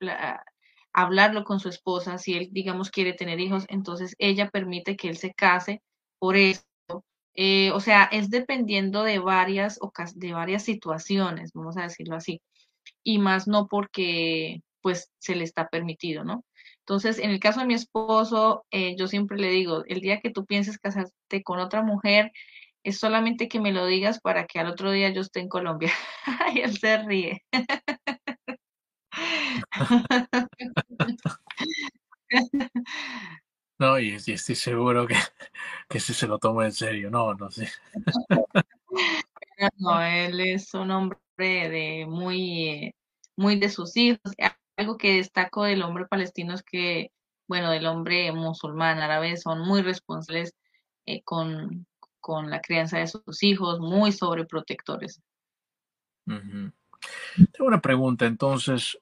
hablarlo 0.92 1.44
con 1.44 1.60
su 1.60 1.68
esposa 1.68 2.18
si 2.18 2.34
él, 2.34 2.48
digamos, 2.50 2.90
quiere 2.90 3.12
tener 3.12 3.38
hijos, 3.40 3.64
entonces 3.68 4.14
ella 4.18 4.50
permite 4.50 4.96
que 4.96 5.08
él 5.08 5.16
se 5.16 5.32
case 5.32 5.82
por 6.18 6.36
eso. 6.36 6.64
Eh, 7.34 7.70
o 7.72 7.80
sea, 7.80 8.04
es 8.04 8.30
dependiendo 8.30 9.04
de 9.04 9.20
varias, 9.20 9.78
de 10.16 10.32
varias 10.32 10.64
situaciones, 10.64 11.52
vamos 11.54 11.76
a 11.76 11.82
decirlo 11.82 12.16
así, 12.16 12.42
y 13.04 13.18
más 13.18 13.46
no 13.46 13.68
porque 13.68 14.62
pues 14.80 15.10
se 15.18 15.36
le 15.36 15.44
está 15.44 15.68
permitido, 15.68 16.24
¿no? 16.24 16.44
Entonces, 16.80 17.18
en 17.18 17.30
el 17.30 17.40
caso 17.40 17.60
de 17.60 17.66
mi 17.66 17.74
esposo, 17.74 18.64
eh, 18.70 18.96
yo 18.96 19.08
siempre 19.08 19.38
le 19.38 19.50
digo, 19.50 19.84
el 19.86 20.00
día 20.00 20.20
que 20.20 20.30
tú 20.30 20.46
pienses 20.46 20.78
casarte 20.78 21.42
con 21.42 21.60
otra 21.60 21.82
mujer, 21.82 22.32
es 22.88 22.98
solamente 22.98 23.48
que 23.48 23.60
me 23.60 23.72
lo 23.72 23.86
digas 23.86 24.20
para 24.20 24.46
que 24.46 24.60
al 24.60 24.68
otro 24.68 24.90
día 24.90 25.10
yo 25.10 25.20
esté 25.20 25.40
en 25.40 25.48
Colombia. 25.48 25.92
y 26.54 26.60
él 26.60 26.78
se 26.78 27.02
ríe. 27.02 27.44
No, 33.80 33.96
y, 34.00 34.14
estoy 34.14 34.56
seguro 34.56 35.06
que, 35.06 35.14
que 35.88 36.00
si 36.00 36.12
se 36.12 36.26
lo 36.26 36.40
toma 36.40 36.64
en 36.64 36.72
serio, 36.72 37.10
no, 37.10 37.34
no 37.34 37.48
sé. 37.48 37.68
No, 39.78 40.00
él 40.00 40.40
es 40.40 40.74
un 40.74 40.90
hombre 40.90 41.18
de 41.38 42.06
muy, 42.08 42.94
muy 43.36 43.58
de 43.58 43.68
sus 43.68 43.96
hijos. 43.96 44.20
Algo 44.76 44.96
que 44.96 45.14
destaco 45.14 45.64
del 45.64 45.82
hombre 45.82 46.06
palestino 46.06 46.54
es 46.54 46.62
que, 46.62 47.10
bueno, 47.48 47.70
del 47.70 47.86
hombre 47.86 48.32
musulmán 48.32 48.98
árabe 48.98 49.36
son 49.36 49.60
muy 49.60 49.82
responsables 49.82 50.54
eh, 51.06 51.22
con, 51.22 51.86
con 52.28 52.50
la 52.50 52.60
crianza 52.60 52.98
de 52.98 53.06
sus 53.06 53.42
hijos, 53.42 53.80
muy 53.80 54.12
sobreprotectores. 54.12 55.22
Tengo 56.26 57.68
una 57.68 57.80
pregunta, 57.80 58.26
entonces, 58.26 58.98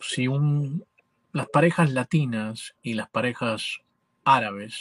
si 0.00 0.26
un, 0.26 0.84
las 1.30 1.48
parejas 1.48 1.92
latinas 1.92 2.74
y 2.82 2.94
las 2.94 3.08
parejas 3.08 3.78
árabes, 4.24 4.80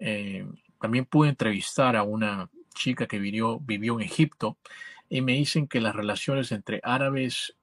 eh, 0.00 0.44
también 0.80 1.04
pude 1.04 1.28
entrevistar 1.28 1.94
a 1.94 2.02
una 2.02 2.50
chica 2.74 3.06
que 3.06 3.20
vivió, 3.20 3.60
vivió 3.60 3.94
en 3.94 4.04
Egipto 4.04 4.56
y 5.08 5.20
me 5.20 5.34
dicen 5.34 5.68
que 5.68 5.80
las 5.80 5.94
relaciones 5.94 6.50
entre 6.50 6.80
árabes 6.82 7.54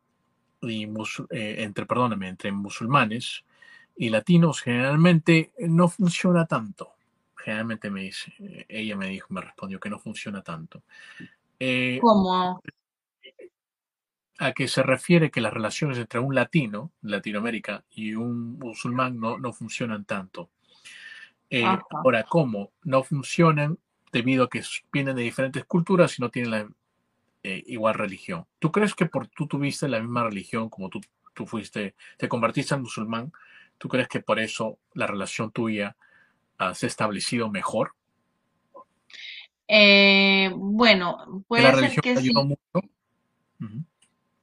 y 0.61 0.85
eh, 0.85 1.55
entre, 1.57 1.85
perdóname, 1.85 2.29
entre 2.29 2.53
musulmanes 2.53 3.43
y 3.97 4.07
latinos 4.07 4.61
generalmente 4.61 5.51
no 5.59 5.89
funciona 5.89 6.45
tanto 6.45 6.93
generalmente 7.43 7.89
me 7.89 8.03
dice, 8.03 8.33
eh, 8.39 8.65
ella 8.69 8.95
me 8.95 9.09
dijo, 9.09 9.27
me 9.33 9.41
respondió 9.41 9.79
que 9.79 9.89
no 9.89 9.99
funciona 9.99 10.41
tanto. 10.41 10.83
Eh, 11.59 11.99
¿Cómo? 12.01 12.61
A 14.39 14.51
que 14.53 14.67
se 14.67 14.81
refiere 14.81 15.29
que 15.29 15.41
las 15.41 15.53
relaciones 15.53 15.97
entre 15.97 16.19
un 16.19 16.33
latino, 16.33 16.91
Latinoamérica, 17.01 17.83
y 17.91 18.15
un 18.15 18.57
musulmán 18.57 19.19
no, 19.19 19.37
no 19.37 19.51
funcionan 19.51 20.05
tanto. 20.05 20.49
Eh, 21.49 21.65
ahora, 21.65 22.23
¿cómo? 22.23 22.71
No 22.83 23.03
funcionan 23.03 23.77
debido 24.11 24.45
a 24.45 24.49
que 24.49 24.63
vienen 24.91 25.15
de 25.15 25.23
diferentes 25.23 25.65
culturas 25.65 26.17
y 26.17 26.21
no 26.21 26.29
tienen 26.29 26.51
la 26.51 26.67
igual 27.45 27.95
religión. 27.95 28.45
¿Tú 28.57 28.71
crees 28.71 28.95
que 28.95 29.05
por 29.05 29.27
tú 29.27 29.47
tuviste 29.47 29.89
la 29.89 29.99
misma 29.99 30.23
religión 30.23 30.69
como 30.69 30.87
tú, 30.87 31.01
tú 31.33 31.45
fuiste, 31.45 31.93
te 32.17 32.29
convertiste 32.29 32.73
en 32.73 32.83
musulmán? 32.83 33.33
¿Tú 33.77 33.89
crees 33.89 34.07
que 34.07 34.21
por 34.21 34.39
eso 34.39 34.79
la 34.93 35.07
relación 35.07 35.51
tuya 35.51 35.97
has 36.69 36.83
establecido 36.83 37.49
mejor? 37.49 37.93
Eh, 39.67 40.51
bueno, 40.55 41.43
puede 41.47 41.89
ser 41.89 42.01
que 42.01 42.17
sí. 42.17 42.33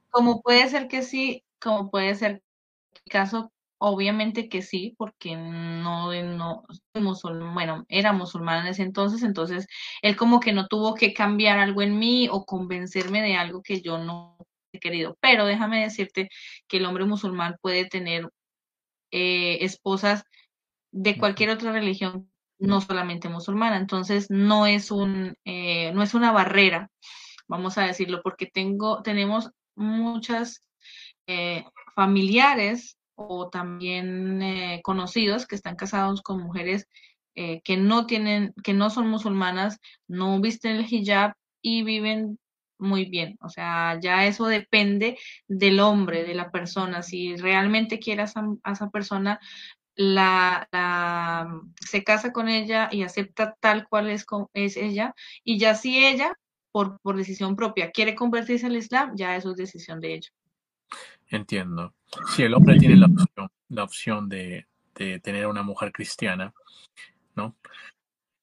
Como 0.09 0.41
puede 0.41 0.69
ser 0.69 0.87
que 0.87 1.03
sí, 1.03 1.43
como 1.59 1.89
puede 1.89 2.15
ser 2.15 2.41
el 2.93 3.11
caso, 3.11 3.51
obviamente 3.77 4.49
que 4.49 4.61
sí, 4.61 4.93
porque 4.97 5.35
no, 5.35 6.11
no 6.13 6.63
musulmán, 6.93 7.53
bueno, 7.53 7.85
era 7.87 8.11
musulmán 8.11 8.65
en 8.65 8.71
ese 8.71 8.83
entonces, 8.83 9.23
entonces 9.23 9.67
él 10.01 10.15
como 10.17 10.39
que 10.39 10.53
no 10.53 10.67
tuvo 10.67 10.95
que 10.95 11.13
cambiar 11.13 11.59
algo 11.59 11.81
en 11.81 11.97
mí 11.97 12.27
o 12.29 12.45
convencerme 12.45 13.21
de 13.21 13.35
algo 13.35 13.61
que 13.63 13.81
yo 13.81 13.97
no 13.97 14.37
he 14.73 14.79
querido. 14.79 15.17
Pero 15.21 15.45
déjame 15.45 15.81
decirte 15.81 16.29
que 16.67 16.77
el 16.77 16.85
hombre 16.85 17.05
musulmán 17.05 17.55
puede 17.61 17.85
tener 17.85 18.29
eh, 19.11 19.59
esposas 19.61 20.25
de 20.91 21.17
cualquier 21.17 21.49
otra 21.49 21.71
religión, 21.71 22.29
no 22.59 22.81
solamente 22.81 23.29
musulmana. 23.29 23.77
Entonces, 23.77 24.29
no 24.29 24.65
es, 24.65 24.91
un, 24.91 25.35
eh, 25.45 25.91
no 25.93 26.03
es 26.03 26.13
una 26.13 26.31
barrera, 26.31 26.89
vamos 27.47 27.77
a 27.77 27.83
decirlo, 27.83 28.21
porque 28.23 28.45
tengo, 28.45 29.01
tenemos 29.01 29.51
muchas 29.75 30.63
eh, 31.27 31.65
familiares 31.95 32.97
o 33.15 33.49
también 33.49 34.41
eh, 34.41 34.81
conocidos 34.83 35.47
que 35.47 35.55
están 35.55 35.75
casados 35.75 36.21
con 36.21 36.41
mujeres 36.41 36.87
que 37.33 37.77
no 37.77 38.05
tienen, 38.07 38.53
que 38.61 38.73
no 38.73 38.89
son 38.89 39.07
musulmanas, 39.07 39.79
no 40.07 40.39
visten 40.41 40.75
el 40.75 40.85
hijab 40.93 41.33
y 41.61 41.81
viven 41.81 42.37
muy 42.81 43.05
bien. 43.05 43.37
O 43.41 43.49
sea, 43.49 43.99
ya 44.01 44.25
eso 44.25 44.47
depende 44.47 45.17
del 45.47 45.79
hombre, 45.79 46.23
de 46.23 46.35
la 46.35 46.51
persona. 46.51 47.01
Si 47.03 47.35
realmente 47.37 47.99
quieras 47.99 48.33
a 48.35 48.71
esa 48.71 48.89
persona, 48.89 49.39
la, 49.95 50.67
se 51.79 52.03
casa 52.03 52.31
con 52.31 52.49
ella 52.49 52.89
y 52.91 53.03
acepta 53.03 53.55
tal 53.59 53.87
cual 53.87 54.09
es, 54.09 54.25
es 54.53 54.77
ella, 54.77 55.13
y 55.43 55.59
ya 55.59 55.75
si 55.75 56.05
ella 56.05 56.33
por, 56.71 56.99
por 57.01 57.17
decisión 57.17 57.55
propia 57.55 57.91
quiere 57.91 58.15
convertirse 58.15 58.65
al 58.65 58.77
Islam, 58.77 59.11
ya 59.15 59.35
eso 59.35 59.51
es 59.51 59.57
decisión 59.57 59.99
de 59.99 60.13
ellos. 60.13 60.33
Entiendo. 61.27 61.93
Si 62.35 62.43
el 62.43 62.53
hombre 62.53 62.77
tiene 62.77 62.97
la 62.97 63.07
opción, 63.07 63.49
la 63.69 63.83
opción 63.83 64.29
de, 64.29 64.67
de 64.95 65.19
tener 65.19 65.47
una 65.47 65.63
mujer 65.63 65.91
cristiana, 65.91 66.53
¿no? 67.35 67.55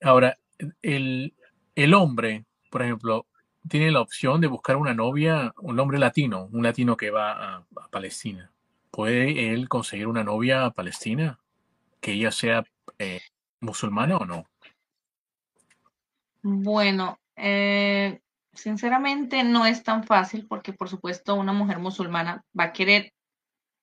Ahora, 0.01 0.39
el, 0.83 1.35
el 1.75 1.95
hombre, 1.95 2.45
por 2.71 2.83
ejemplo, 2.83 3.27
tiene 3.69 3.91
la 3.91 4.01
opción 4.01 4.41
de 4.41 4.47
buscar 4.47 4.77
una 4.77 4.95
novia, 4.95 5.53
un 5.59 5.79
hombre 5.79 5.99
latino, 5.99 6.49
un 6.53 6.63
latino 6.63 6.97
que 6.97 7.11
va 7.11 7.57
a 7.57 7.65
Palestina. 7.91 8.51
¿Puede 8.99 9.55
él 9.55 9.69
conseguir 9.69 10.09
una 10.09 10.25
novia 10.25 10.71
palestina? 10.71 11.39
Que 12.01 12.15
ella 12.15 12.33
sea 12.33 12.65
eh, 12.99 13.21
musulmana 13.61 14.17
o 14.17 14.25
no? 14.25 14.45
Bueno, 16.43 17.21
eh, 17.37 18.19
sinceramente 18.53 19.45
no 19.45 19.67
es 19.67 19.85
tan 19.85 20.03
fácil 20.03 20.49
porque 20.49 20.73
por 20.73 20.89
supuesto 20.89 21.37
una 21.37 21.53
mujer 21.53 21.79
musulmana 21.79 22.45
va 22.59 22.65
a 22.65 22.73
querer 22.73 23.13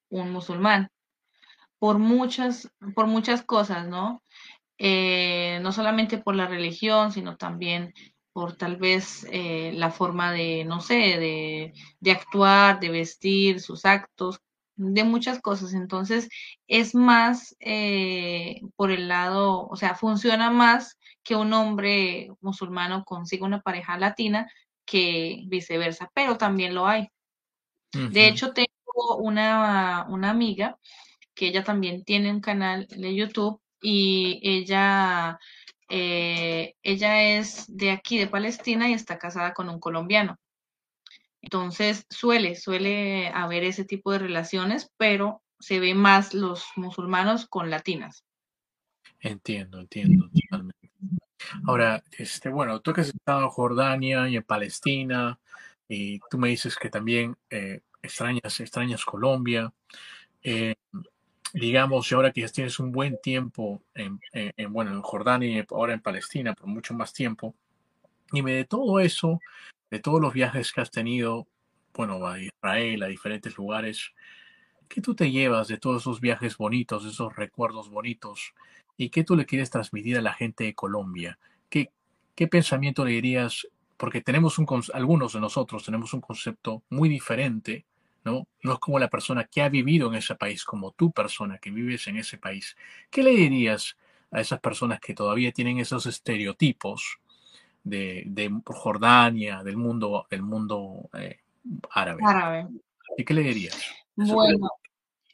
un 0.09 0.33
musulmán 0.33 0.89
por 1.79 1.97
muchas, 1.97 2.69
por 2.93 3.07
muchas 3.07 3.41
cosas, 3.41 3.87
¿no? 3.87 4.21
Eh, 4.77 5.59
no 5.61 5.71
solamente 5.71 6.17
por 6.17 6.35
la 6.35 6.47
religión, 6.47 7.13
sino 7.13 7.37
también 7.37 7.93
por 8.33 8.57
tal 8.57 8.75
vez 8.75 9.25
la 9.31 9.91
forma 9.91 10.33
de, 10.33 10.65
no 10.65 10.81
sé, 10.81 10.95
de, 10.95 11.73
de 12.01 12.11
actuar, 12.11 12.81
de 12.81 12.89
vestir, 12.89 13.61
sus 13.61 13.85
actos, 13.85 14.41
de 14.75 15.03
muchas 15.03 15.39
cosas. 15.41 15.73
Entonces, 15.73 16.29
es 16.67 16.95
más 16.95 17.55
eh, 17.59 18.61
por 18.75 18.91
el 18.91 19.07
lado, 19.07 19.67
o 19.67 19.75
sea, 19.75 19.95
funciona 19.95 20.51
más 20.51 20.97
que 21.23 21.35
un 21.35 21.53
hombre 21.53 22.29
musulmano 22.41 23.03
consiga 23.03 23.45
una 23.45 23.61
pareja 23.61 23.97
latina 23.97 24.49
que 24.85 25.43
viceversa, 25.47 26.11
pero 26.13 26.37
también 26.37 26.75
lo 26.75 26.87
hay. 26.87 27.09
De 27.91 28.27
hecho, 28.27 28.51
tengo 28.51 29.17
una, 29.19 30.05
una 30.09 30.29
amiga 30.29 30.77
que 31.33 31.47
ella 31.47 31.63
también 31.63 32.03
tiene 32.03 32.29
un 32.29 32.41
canal 32.41 32.87
de 32.89 33.15
YouTube 33.15 33.61
y 33.81 34.39
ella, 34.43 35.39
eh, 35.89 36.75
ella 36.83 37.37
es 37.37 37.65
de 37.67 37.91
aquí, 37.91 38.17
de 38.17 38.27
Palestina, 38.27 38.89
y 38.89 38.93
está 38.93 39.17
casada 39.17 39.53
con 39.53 39.69
un 39.69 39.79
colombiano. 39.79 40.37
Entonces 41.45 42.07
suele, 42.09 42.55
suele 42.55 43.27
haber 43.27 43.63
ese 43.63 43.85
tipo 43.85 44.11
de 44.11 44.17
relaciones, 44.17 44.91
pero 44.97 45.43
se 45.59 45.79
ve 45.79 45.93
más 45.93 46.33
los 46.33 46.65
musulmanos 46.75 47.45
con 47.45 47.69
latinas. 47.69 48.25
Entiendo, 49.19 49.79
entiendo 49.79 50.27
totalmente. 50.33 50.91
Ahora, 51.67 52.03
este, 52.17 52.49
bueno, 52.49 52.79
tú 52.79 52.93
que 52.93 53.01
has 53.01 53.09
estado 53.09 53.43
en 53.43 53.49
Jordania 53.49 54.27
y 54.27 54.37
en 54.37 54.43
Palestina, 54.43 55.37
y 55.87 56.19
tú 56.31 56.39
me 56.39 56.49
dices 56.49 56.75
que 56.77 56.89
también 56.89 57.37
eh, 57.51 57.81
extrañas, 58.01 58.59
extrañas 58.59 59.05
Colombia. 59.05 59.71
Eh, 60.41 60.73
digamos, 61.53 62.11
y 62.11 62.15
ahora 62.15 62.31
que 62.31 62.41
ya 62.41 62.47
tienes 62.47 62.79
un 62.79 62.91
buen 62.91 63.21
tiempo 63.21 63.83
en, 63.93 64.19
en, 64.31 64.51
en, 64.57 64.73
bueno, 64.73 64.91
en 64.91 65.01
Jordania 65.03 65.59
y 65.59 65.65
ahora 65.69 65.93
en 65.93 66.01
Palestina, 66.01 66.55
por 66.55 66.65
mucho 66.65 66.95
más 66.95 67.13
tiempo, 67.13 67.53
dime 68.31 68.53
de 68.53 68.65
todo 68.65 68.99
eso, 68.99 69.39
de 69.91 69.99
todos 69.99 70.21
los 70.21 70.33
viajes 70.33 70.71
que 70.71 70.81
has 70.81 70.91
tenido, 70.91 71.47
bueno, 71.93 72.25
a 72.27 72.39
Israel, 72.39 73.03
a 73.03 73.07
diferentes 73.07 73.57
lugares, 73.57 74.13
¿qué 74.87 75.01
tú 75.01 75.15
te 75.15 75.31
llevas 75.31 75.67
de 75.67 75.77
todos 75.77 76.03
esos 76.03 76.21
viajes 76.21 76.57
bonitos, 76.57 77.05
esos 77.05 77.35
recuerdos 77.35 77.89
bonitos? 77.89 78.53
¿Y 78.97 79.09
qué 79.09 79.23
tú 79.23 79.35
le 79.35 79.45
quieres 79.45 79.69
transmitir 79.69 80.17
a 80.17 80.21
la 80.21 80.33
gente 80.33 80.65
de 80.65 80.75
Colombia? 80.75 81.37
¿Qué, 81.69 81.91
qué 82.35 82.47
pensamiento 82.47 83.05
le 83.05 83.11
dirías? 83.11 83.67
Porque 83.97 84.21
tenemos 84.21 84.57
un, 84.57 84.67
algunos 84.93 85.33
de 85.33 85.39
nosotros 85.39 85.83
tenemos 85.83 86.13
un 86.13 86.21
concepto 86.21 86.83
muy 86.89 87.09
diferente 87.09 87.85
¿no? 88.25 88.47
No 88.63 88.73
es 88.73 88.79
como 88.79 88.99
la 88.99 89.07
persona 89.07 89.45
que 89.45 89.61
ha 89.61 89.69
vivido 89.69 90.07
en 90.09 90.15
ese 90.15 90.35
país, 90.35 90.65
como 90.65 90.91
tú 90.91 91.11
persona 91.11 91.59
que 91.59 91.69
vives 91.69 92.07
en 92.07 92.17
ese 92.17 92.37
país. 92.37 92.75
¿Qué 93.09 93.23
le 93.23 93.31
dirías 93.31 93.97
a 94.31 94.41
esas 94.41 94.59
personas 94.59 94.99
que 94.99 95.13
todavía 95.13 95.51
tienen 95.51 95.77
esos 95.77 96.07
estereotipos 96.07 97.19
de, 97.85 98.23
de 98.25 98.51
Jordania, 98.65 99.63
del 99.63 99.77
mundo, 99.77 100.27
del 100.29 100.41
mundo 100.41 101.09
eh, 101.17 101.39
árabe? 101.91 102.21
Árabe. 102.25 102.67
¿Y 103.17 103.23
qué 103.23 103.33
le 103.33 103.43
dirías? 103.43 103.81
Bueno, 104.15 104.69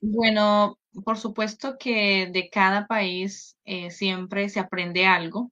bueno, 0.02 0.78
por 1.04 1.18
supuesto 1.18 1.78
que 1.80 2.28
de 2.32 2.49
cada 2.52 2.86
país 2.86 3.58
eh, 3.66 3.89
siempre 3.89 4.49
se 4.49 4.60
aprende 4.60 5.08
algo. 5.08 5.52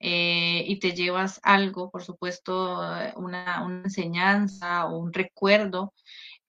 Eh, 0.00 0.64
y 0.66 0.78
te 0.78 0.92
llevas 0.92 1.40
algo, 1.42 1.90
por 1.90 2.04
supuesto, 2.04 2.80
una, 3.16 3.64
una 3.64 3.82
enseñanza 3.82 4.86
o 4.86 4.98
un 4.98 5.12
recuerdo 5.12 5.92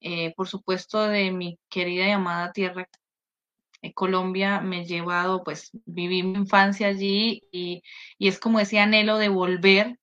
eh, 0.02 0.34
por 0.36 0.48
supuesto, 0.48 1.08
de 1.08 1.32
mi 1.32 1.60
querida 1.70 2.08
y 2.08 2.12
amada 2.12 2.54
tierra, 2.54 2.88
eh, 3.82 3.94
Colombia, 3.94 4.62
me 4.62 4.82
he 4.82 4.86
llevado, 4.86 5.44
pues 5.44 5.72
viví 5.86 6.24
mi 6.24 6.40
infancia 6.40 6.88
allí 6.88 7.44
y, 7.52 7.82
y 8.18 8.28
es 8.28 8.40
como 8.40 8.60
ese 8.60 8.80
anhelo 8.80 9.18
de 9.18 9.30
volver 9.30 10.00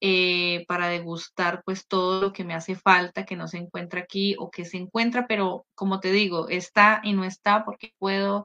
eh, 0.00 0.66
para 0.68 0.88
degustar 0.88 1.62
pues 1.64 1.86
todo 1.88 2.20
lo 2.20 2.32
que 2.34 2.44
me 2.44 2.52
hace 2.52 2.76
falta, 2.76 3.24
que 3.24 3.34
no 3.34 3.48
se 3.48 3.56
encuentra 3.56 4.00
aquí 4.02 4.36
o 4.38 4.50
que 4.50 4.66
se 4.66 4.76
encuentra, 4.76 5.26
pero 5.26 5.66
como 5.74 6.00
te 6.00 6.12
digo, 6.12 6.48
está 6.50 7.00
y 7.02 7.14
no 7.14 7.24
está 7.24 7.64
porque 7.64 7.94
puedo 7.98 8.44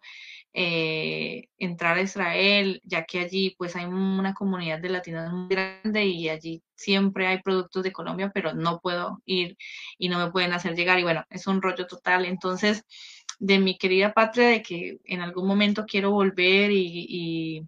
eh, 0.54 1.50
entrar 1.58 1.98
a 1.98 2.02
Israel, 2.02 2.82
ya 2.86 3.04
que 3.04 3.20
allí 3.20 3.54
pues 3.58 3.76
hay 3.76 3.86
una 3.86 4.34
comunidad 4.34 4.80
de 4.80 4.90
latinos 4.90 5.32
muy 5.34 5.50
grande 5.50 6.06
y 6.06 6.30
allí 6.30 6.64
siempre 6.76 7.28
hay 7.28 7.42
productos 7.42 7.84
de 7.84 7.92
Colombia, 7.92 8.32
pero 8.34 8.54
no 8.54 8.80
puedo 8.80 9.22
ir 9.26 9.58
y 9.98 10.08
no 10.08 10.20
me 10.20 10.32
pueden 10.32 10.54
hacer 10.54 10.76
llegar 10.76 11.00
y 11.00 11.04
bueno, 11.04 11.26
es 11.30 11.48
un 11.48 11.62
rollo 11.62 11.86
total. 11.86 12.26
Entonces, 12.26 12.86
de 13.42 13.58
mi 13.60 13.78
querida 13.78 14.14
patria, 14.14 14.50
de 14.50 14.62
que 14.62 15.00
en 15.06 15.22
algún 15.22 15.48
momento 15.48 15.86
quiero 15.88 16.12
volver 16.12 16.72
y, 16.72 17.68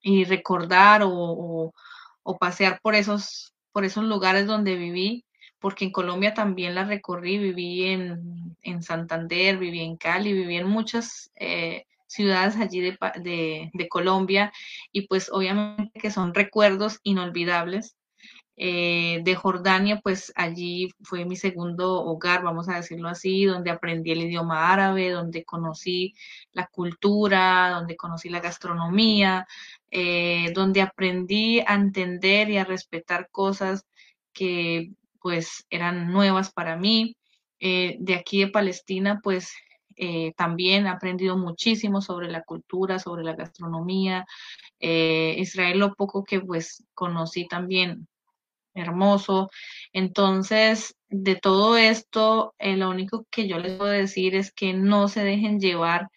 y, 0.00 0.24
recordar 0.24 1.02
o, 1.02 1.10
o, 1.10 1.74
o, 2.22 2.38
pasear 2.38 2.80
por 2.80 2.94
esos, 2.94 3.52
por 3.72 3.84
esos 3.84 4.04
lugares 4.04 4.46
donde 4.46 4.76
viví, 4.76 5.24
porque 5.58 5.84
en 5.84 5.92
Colombia 5.92 6.34
también 6.34 6.76
la 6.76 6.84
recorrí, 6.84 7.38
viví 7.38 7.84
en, 7.88 8.56
en 8.62 8.82
Santander, 8.82 9.58
viví 9.58 9.80
en 9.80 9.96
Cali, 9.96 10.32
viví 10.32 10.56
en 10.56 10.68
muchas 10.68 11.32
eh, 11.34 11.84
ciudades 12.06 12.56
allí 12.56 12.80
de, 12.80 12.96
de, 13.20 13.70
de, 13.74 13.88
Colombia 13.88 14.52
y 14.92 15.08
pues 15.08 15.30
obviamente 15.32 15.98
que 15.98 16.12
son 16.12 16.32
recuerdos 16.32 17.00
inolvidables. 17.02 17.96
Eh, 18.64 19.22
de 19.24 19.34
Jordania, 19.34 20.00
pues 20.04 20.32
allí 20.36 20.88
fue 21.02 21.24
mi 21.24 21.34
segundo 21.34 22.04
hogar, 22.04 22.44
vamos 22.44 22.68
a 22.68 22.76
decirlo 22.76 23.08
así, 23.08 23.44
donde 23.44 23.72
aprendí 23.72 24.12
el 24.12 24.22
idioma 24.22 24.72
árabe, 24.72 25.10
donde 25.10 25.44
conocí 25.44 26.14
la 26.52 26.68
cultura, 26.68 27.70
donde 27.70 27.96
conocí 27.96 28.28
la 28.28 28.38
gastronomía, 28.38 29.48
eh, 29.90 30.52
donde 30.54 30.80
aprendí 30.80 31.58
a 31.66 31.74
entender 31.74 32.50
y 32.50 32.58
a 32.58 32.64
respetar 32.64 33.30
cosas 33.32 33.84
que 34.32 34.92
pues 35.20 35.66
eran 35.68 36.12
nuevas 36.12 36.52
para 36.52 36.76
mí. 36.76 37.16
Eh, 37.58 37.96
de 37.98 38.14
aquí 38.14 38.40
de 38.44 38.48
Palestina, 38.48 39.18
pues 39.24 39.52
también 40.36 40.86
he 40.86 40.88
aprendido 40.88 41.36
muchísimo 41.36 42.00
sobre 42.00 42.28
la 42.28 42.42
cultura, 42.42 42.98
sobre 42.98 43.24
la 43.24 43.34
gastronomía. 43.34 44.24
Israel, 44.80 45.78
lo 45.78 45.94
poco 45.94 46.24
que 46.24 46.40
pues 46.40 46.84
conocí 46.94 47.46
también, 47.46 48.08
hermoso. 48.74 49.50
Entonces, 49.92 50.96
de 51.08 51.36
todo 51.36 51.76
esto, 51.76 52.54
eh, 52.58 52.76
lo 52.76 52.90
único 52.90 53.26
que 53.30 53.48
yo 53.48 53.58
les 53.58 53.76
puedo 53.76 53.90
decir 53.90 54.34
es 54.34 54.52
que 54.52 54.72
no 54.74 55.08
se 55.08 55.24
dejen 55.24 55.60
llevar 55.60 56.08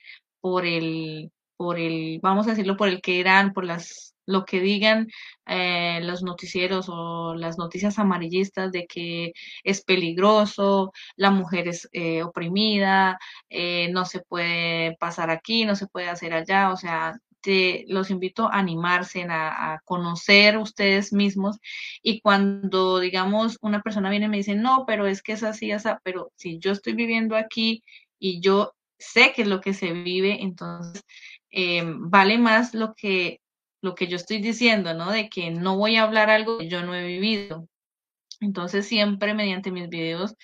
por 0.42 0.66
el, 0.66 1.32
por 1.58 1.80
el, 1.80 2.20
vamos 2.22 2.48
a 2.48 2.52
decirlo, 2.52 2.78
por 2.78 2.90
el 2.90 3.02
que 3.02 3.14
irán, 3.14 3.54
por 3.54 3.66
las 3.66 4.16
lo 4.26 4.46
que 4.46 4.60
digan 4.60 5.08
eh, 5.46 6.00
los 6.02 6.24
noticieros 6.24 6.88
o 6.90 7.36
las 7.36 7.58
noticias 7.58 8.00
amarillistas 8.00 8.72
de 8.72 8.88
que 8.88 9.34
es 9.64 9.84
peligroso, 9.84 10.92
la 11.16 11.32
mujer 11.32 11.68
es 11.68 11.88
eh, 11.92 12.24
oprimida, 12.24 13.18
eh, 13.50 13.90
no 13.92 14.06
se 14.06 14.22
puede 14.22 14.96
pasar 15.00 15.30
aquí, 15.30 15.66
no 15.66 15.76
se 15.76 15.88
puede 15.88 16.10
hacer 16.10 16.34
allá, 16.34 16.72
o 16.72 16.78
sea, 16.78 17.14
te, 17.46 17.86
los 17.88 18.10
invito 18.10 18.48
a 18.48 18.58
animarse, 18.58 19.26
a, 19.30 19.80
conocer 19.86 20.58
ustedes 20.58 21.14
mismos 21.14 21.58
y 22.02 22.20
cuando, 22.22 23.00
digamos, 23.00 23.58
una 23.62 23.82
persona 23.82 24.10
viene 24.10 24.26
y 24.26 24.30
me 24.30 24.38
dice, 24.38 24.56
no, 24.56 24.86
pero 24.88 25.06
es 25.08 25.22
que 25.22 25.34
es 25.34 25.44
así, 25.44 25.72
así, 25.72 25.90
pero 26.04 26.32
si 26.36 26.58
yo 26.60 26.72
estoy 26.72 26.94
viviendo 26.94 27.36
aquí 27.36 27.84
y 28.20 28.42
yo 28.42 28.74
sé 28.98 29.34
que 29.34 29.44
es 29.44 29.48
lo 29.48 29.62
que 29.62 29.74
se 29.74 29.94
vive, 29.94 30.42
entonces 30.42 31.04
eh, 31.52 31.84
vale 31.86 32.38
más 32.40 32.74
lo 32.74 32.96
que 32.96 33.40
lo 33.82 33.94
que 33.94 34.08
yo 34.08 34.16
estoy 34.16 34.40
diciendo, 34.40 34.96
¿no? 34.96 35.12
De 35.12 35.30
que 35.30 35.52
no 35.52 35.78
voy 35.78 35.98
a 35.98 36.04
hablar 36.04 36.32
algo 36.32 36.58
que 36.58 36.68
yo 36.70 36.82
no 36.84 36.96
he 36.96 37.06
vivido. 37.06 37.68
Entonces 38.42 38.88
siempre 38.88 39.36
mediante 39.36 39.72
mis 39.72 39.90
videos 39.90 40.36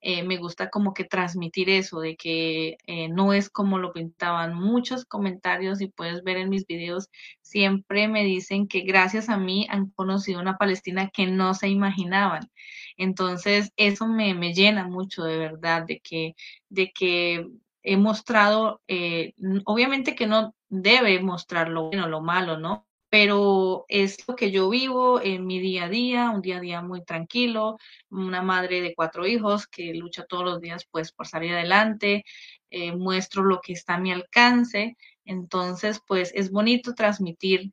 eh, 0.00 0.22
me 0.22 0.36
gusta 0.38 0.70
como 0.70 0.94
que 0.94 1.04
transmitir 1.04 1.70
eso, 1.70 2.00
de 2.00 2.16
que 2.16 2.78
eh, 2.86 3.08
no 3.08 3.32
es 3.32 3.50
como 3.50 3.78
lo 3.78 3.92
pintaban. 3.92 4.54
Muchos 4.54 5.04
comentarios, 5.04 5.80
y 5.80 5.88
puedes 5.88 6.22
ver 6.24 6.38
en 6.38 6.50
mis 6.50 6.66
videos, 6.66 7.08
siempre 7.42 8.08
me 8.08 8.24
dicen 8.24 8.68
que 8.68 8.80
gracias 8.80 9.28
a 9.28 9.36
mí 9.36 9.66
han 9.70 9.90
conocido 9.90 10.40
una 10.40 10.58
Palestina 10.58 11.10
que 11.12 11.26
no 11.26 11.54
se 11.54 11.68
imaginaban. 11.68 12.50
Entonces, 12.96 13.72
eso 13.76 14.06
me, 14.06 14.34
me 14.34 14.54
llena 14.54 14.86
mucho 14.88 15.24
de 15.24 15.38
verdad, 15.38 15.84
de 15.86 16.00
que, 16.00 16.34
de 16.68 16.92
que 16.92 17.46
he 17.82 17.96
mostrado, 17.96 18.82
eh, 18.88 19.34
obviamente 19.64 20.14
que 20.14 20.26
no 20.26 20.54
debe 20.68 21.20
mostrar 21.20 21.68
lo 21.68 21.84
bueno, 21.88 22.08
lo 22.08 22.20
malo, 22.20 22.58
¿no? 22.58 22.86
Pero 23.10 23.84
es 23.88 24.26
lo 24.28 24.36
que 24.36 24.52
yo 24.52 24.70
vivo 24.70 25.20
en 25.20 25.44
mi 25.44 25.58
día 25.58 25.86
a 25.86 25.88
día, 25.88 26.30
un 26.30 26.40
día 26.42 26.58
a 26.58 26.60
día 26.60 26.80
muy 26.80 27.04
tranquilo, 27.04 27.76
una 28.08 28.40
madre 28.40 28.80
de 28.80 28.94
cuatro 28.94 29.26
hijos 29.26 29.66
que 29.66 29.92
lucha 29.94 30.24
todos 30.26 30.44
los 30.44 30.60
días 30.60 30.86
pues 30.90 31.12
por 31.12 31.26
salir 31.26 31.52
adelante, 31.52 32.24
eh, 32.70 32.96
muestro 32.96 33.42
lo 33.42 33.60
que 33.60 33.72
está 33.72 33.94
a 33.94 34.00
mi 34.00 34.12
alcance, 34.12 34.96
entonces 35.24 36.00
pues 36.06 36.32
es 36.36 36.52
bonito 36.52 36.94
transmitir 36.94 37.72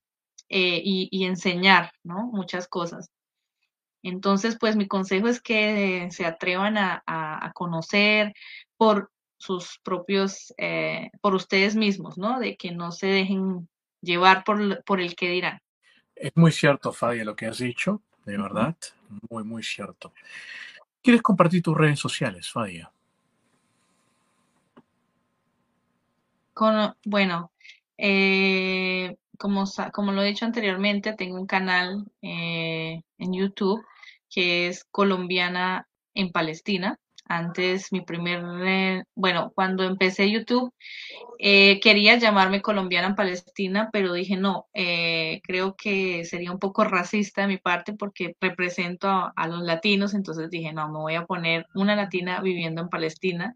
eh, 0.49 0.81
y, 0.83 1.25
enseñar, 1.25 1.91
¿no? 2.03 2.27
Muchas 2.33 2.67
cosas. 2.67 3.11
Entonces 4.01 4.57
pues 4.59 4.75
mi 4.75 4.87
consejo 4.87 5.27
es 5.27 5.41
que 5.41 6.07
se 6.11 6.25
atrevan 6.25 6.77
a, 6.77 7.51
conocer 7.53 8.33
por 8.77 9.11
sus 9.37 9.79
propios, 9.83 10.53
eh, 10.57 11.11
por 11.21 11.35
ustedes 11.35 11.75
mismos, 11.75 12.17
¿no? 12.17 12.39
De 12.39 12.57
que 12.57 12.71
no 12.71 12.91
se 12.91 13.07
dejen 13.07 13.67
llevar 14.01 14.43
por, 14.43 14.83
por 14.83 15.01
el 15.01 15.15
que 15.15 15.29
dirán. 15.29 15.59
Es 16.15 16.31
muy 16.35 16.51
cierto, 16.51 16.91
Fadia, 16.91 17.23
lo 17.23 17.35
que 17.35 17.45
has 17.45 17.59
dicho, 17.59 18.01
de 18.25 18.37
verdad, 18.37 18.75
muy, 19.29 19.43
muy 19.43 19.63
cierto. 19.63 20.13
¿Quieres 21.01 21.21
compartir 21.21 21.61
tus 21.61 21.77
redes 21.77 21.99
sociales, 21.99 22.51
Fadia? 22.51 22.91
Con, 26.53 26.95
bueno, 27.05 27.51
eh, 27.97 29.15
como, 29.37 29.65
como 29.93 30.11
lo 30.11 30.23
he 30.23 30.27
dicho 30.27 30.45
anteriormente, 30.45 31.13
tengo 31.13 31.39
un 31.39 31.45
canal 31.47 32.05
eh, 32.21 33.01
en 33.17 33.33
YouTube 33.33 33.85
que 34.29 34.67
es 34.67 34.83
colombiana 34.85 35.87
en 36.13 36.31
Palestina. 36.31 36.99
Antes 37.29 37.91
mi 37.91 38.01
primer, 38.01 38.41
eh, 38.65 39.03
bueno, 39.15 39.51
cuando 39.53 39.83
empecé 39.83 40.31
YouTube, 40.31 40.73
eh, 41.39 41.79
quería 41.81 42.15
llamarme 42.17 42.61
colombiana 42.61 43.07
en 43.07 43.15
Palestina, 43.15 43.89
pero 43.91 44.13
dije 44.13 44.37
no, 44.37 44.67
eh, 44.73 45.41
creo 45.43 45.75
que 45.75 46.23
sería 46.25 46.51
un 46.51 46.59
poco 46.59 46.85
racista 46.85 47.41
de 47.41 47.47
mi 47.47 47.57
parte 47.57 47.93
porque 47.93 48.35
represento 48.39 49.09
a, 49.35 49.47
los 49.47 49.61
latinos, 49.61 50.13
entonces 50.13 50.49
dije 50.49 50.71
no, 50.73 50.87
me 50.89 50.99
voy 50.99 51.15
a 51.15 51.25
poner 51.25 51.65
una 51.75 51.95
latina 51.95 52.41
viviendo 52.41 52.81
en 52.81 52.89
Palestina. 52.89 53.55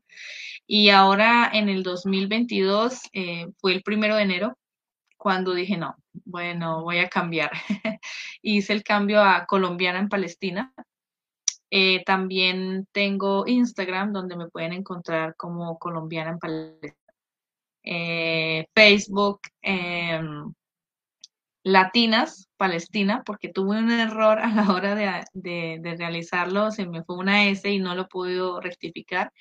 Y 0.67 0.89
ahora 0.89 1.49
en 1.53 1.69
el 1.69 1.83
2022 1.83 3.01
fue 3.59 3.73
el 3.73 3.83
primero 3.83 4.15
de 4.15 4.23
enero 4.23 4.57
cuando 5.17 5.53
dije 5.53 5.77
no, 5.77 5.95
bueno, 6.25 6.83
voy 6.83 6.99
a 6.99 7.09
cambiar. 7.09 7.51
Hice 8.41 8.73
el 8.73 8.83
cambio 8.83 9.21
a 9.23 9.45
colombiana 9.45 9.99
en 9.99 10.09
Palestina 10.09 10.73
eh, 11.71 12.03
también 12.05 12.87
tengo 12.91 13.47
Instagram, 13.47 14.11
donde 14.13 14.35
me 14.35 14.49
pueden 14.49 14.73
encontrar 14.73 15.35
como 15.37 15.79
colombiana 15.79 16.31
en 16.31 16.39
Palestina. 16.39 16.95
Eh, 17.83 18.67
Facebook, 18.75 19.41
em, 19.61 20.53
Latinas, 21.63 22.49
Palestina, 22.57 23.23
porque 23.25 23.49
tuve 23.49 23.79
un 23.79 23.91
error 23.91 24.39
a 24.39 24.53
la 24.53 24.71
hora 24.73 24.95
de, 25.33 25.95
realizarlo, 25.97 26.71
se 26.71 26.87
me 26.87 27.03
fue 27.03 27.17
una 27.17 27.47
S 27.49 27.69
y 27.69 27.79
no 27.79 27.95
lo 27.95 28.07
pude 28.07 28.39
rectificar, 28.61 29.31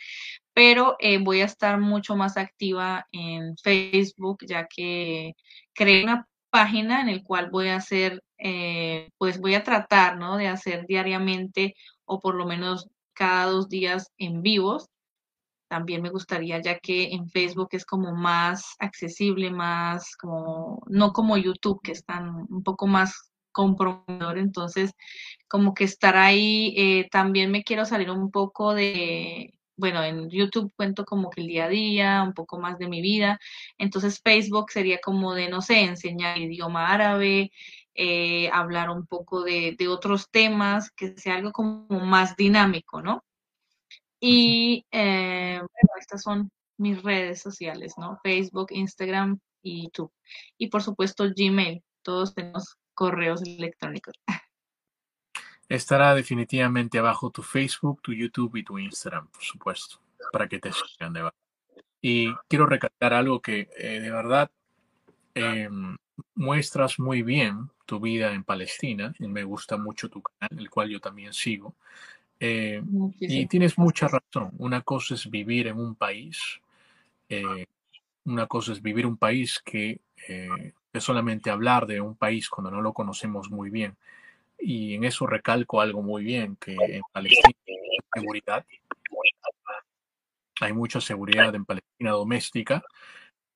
pero 0.52 0.96
eh, 1.00 1.18
voy 1.18 1.40
a 1.40 1.46
estar 1.46 1.80
mucho 1.80 2.16
más 2.16 2.36
activa 2.36 3.06
en 3.12 3.56
Facebook, 3.58 4.38
ya 4.46 4.66
que 4.66 5.34
creé 5.74 6.04
una 6.04 6.28
página 6.50 7.00
en 7.00 7.08
el 7.08 7.22
cual 7.22 7.50
voy 7.50 7.68
a 7.68 7.76
hacer, 7.76 8.22
pues 9.18 9.40
voy 9.40 9.54
a 9.54 9.64
tratar, 9.64 10.18
¿no? 10.18 10.36
De 10.36 10.48
hacer 10.48 10.86
diariamente 10.86 11.74
o 12.04 12.20
por 12.20 12.34
lo 12.34 12.46
menos 12.46 12.88
cada 13.14 13.46
dos 13.46 13.68
días 13.68 14.12
en 14.18 14.42
vivos. 14.42 14.88
También 15.68 16.02
me 16.02 16.10
gustaría, 16.10 16.60
ya 16.60 16.80
que 16.80 17.12
en 17.12 17.28
Facebook 17.28 17.68
es 17.72 17.84
como 17.86 18.12
más 18.14 18.74
accesible, 18.80 19.50
más 19.50 20.16
como, 20.16 20.82
no 20.88 21.12
como 21.12 21.36
YouTube, 21.36 21.80
que 21.82 21.92
están 21.92 22.46
un 22.50 22.62
poco 22.64 22.86
más 22.88 23.30
comprometedor, 23.52 24.38
entonces 24.38 24.92
como 25.48 25.74
que 25.74 25.84
estar 25.84 26.16
ahí, 26.16 26.74
eh, 26.76 27.08
también 27.10 27.50
me 27.50 27.62
quiero 27.64 27.84
salir 27.84 28.10
un 28.10 28.30
poco 28.30 28.74
de, 28.74 29.52
bueno, 29.80 30.04
en 30.04 30.30
YouTube 30.30 30.72
cuento 30.76 31.04
como 31.04 31.30
que 31.30 31.40
el 31.40 31.48
día 31.48 31.64
a 31.64 31.68
día, 31.68 32.22
un 32.22 32.34
poco 32.34 32.58
más 32.60 32.78
de 32.78 32.88
mi 32.88 33.02
vida, 33.02 33.40
entonces 33.78 34.20
Facebook 34.22 34.70
sería 34.70 35.00
como 35.00 35.34
de, 35.34 35.48
no 35.48 35.62
sé, 35.62 35.80
enseñar 35.80 36.38
idioma 36.38 36.88
árabe, 36.92 37.50
eh, 37.94 38.48
hablar 38.52 38.90
un 38.90 39.06
poco 39.06 39.42
de, 39.42 39.76
otros 39.88 40.30
temas, 40.30 40.90
que 40.92 41.16
sea 41.18 41.36
algo 41.36 41.52
como 41.52 41.86
más 41.88 42.36
dinámico, 42.36 43.02
¿no? 43.02 43.24
Y 44.20 44.86
eh, 44.92 45.58
bueno, 45.58 45.90
estas 45.98 46.22
son 46.22 46.50
mis 46.78 47.02
redes 47.02 47.42
sociales, 47.42 47.94
¿no? 47.98 48.18
Facebook, 48.22 48.68
Instagram 48.70 49.38
y 49.62 49.84
YouTube. 49.84 50.12
Y 50.58 50.68
por 50.68 50.82
supuesto 50.82 51.24
Gmail, 51.36 51.82
todos 52.02 52.34
tenemos 52.34 52.76
correos 52.94 53.42
electrónicos. 53.42 54.14
Estará 55.70 56.16
definitivamente 56.16 56.98
abajo 56.98 57.30
tu 57.30 57.44
Facebook, 57.44 58.02
tu 58.02 58.12
YouTube 58.12 58.56
y 58.56 58.64
tu 58.64 58.76
Instagram, 58.76 59.28
por 59.28 59.40
supuesto, 59.40 60.00
para 60.32 60.48
que 60.48 60.58
te 60.58 60.72
sigan 60.72 61.12
de 61.12 61.30
Y 62.02 62.34
quiero 62.48 62.66
recalcar 62.66 63.14
algo 63.14 63.40
que 63.40 63.68
eh, 63.78 64.00
de 64.00 64.10
verdad 64.10 64.50
em, 65.32 65.96
muestras 66.34 66.98
muy 66.98 67.22
bien 67.22 67.70
tu 67.86 68.00
vida 68.00 68.32
en 68.32 68.42
Palestina. 68.42 69.14
Y 69.20 69.28
me 69.28 69.44
gusta 69.44 69.76
mucho 69.76 70.08
tu 70.08 70.20
canal, 70.22 70.58
el 70.58 70.68
cual 70.68 70.90
yo 70.90 71.00
también 71.00 71.32
sigo. 71.32 71.76
Eh, 72.40 72.82
y 73.20 73.46
tienes 73.46 73.78
mucha 73.78 74.08
razón. 74.08 74.50
Una 74.58 74.80
cosa 74.80 75.14
es 75.14 75.30
vivir 75.30 75.68
en 75.68 75.78
un 75.78 75.94
país. 75.94 76.60
Eh, 77.28 77.66
una 78.24 78.48
cosa 78.48 78.72
es 78.72 78.82
vivir 78.82 79.06
un 79.06 79.16
país 79.16 79.62
que 79.64 80.00
es 80.92 81.04
solamente 81.04 81.48
hablar 81.48 81.86
de 81.86 82.00
un 82.00 82.16
país 82.16 82.50
cuando 82.50 82.72
no 82.72 82.82
lo 82.82 82.92
conocemos 82.92 83.52
muy 83.52 83.70
bien. 83.70 83.96
Y 84.60 84.94
en 84.94 85.04
eso 85.04 85.26
recalco 85.26 85.80
algo 85.80 86.02
muy 86.02 86.24
bien, 86.24 86.56
que 86.56 86.74
en 86.74 87.02
Palestina 87.12 87.54
hay 87.66 87.98
seguridad. 88.14 88.66
Hay 90.60 90.72
mucha 90.72 91.00
seguridad 91.00 91.54
en 91.54 91.64
Palestina 91.64 92.10
doméstica 92.10 92.82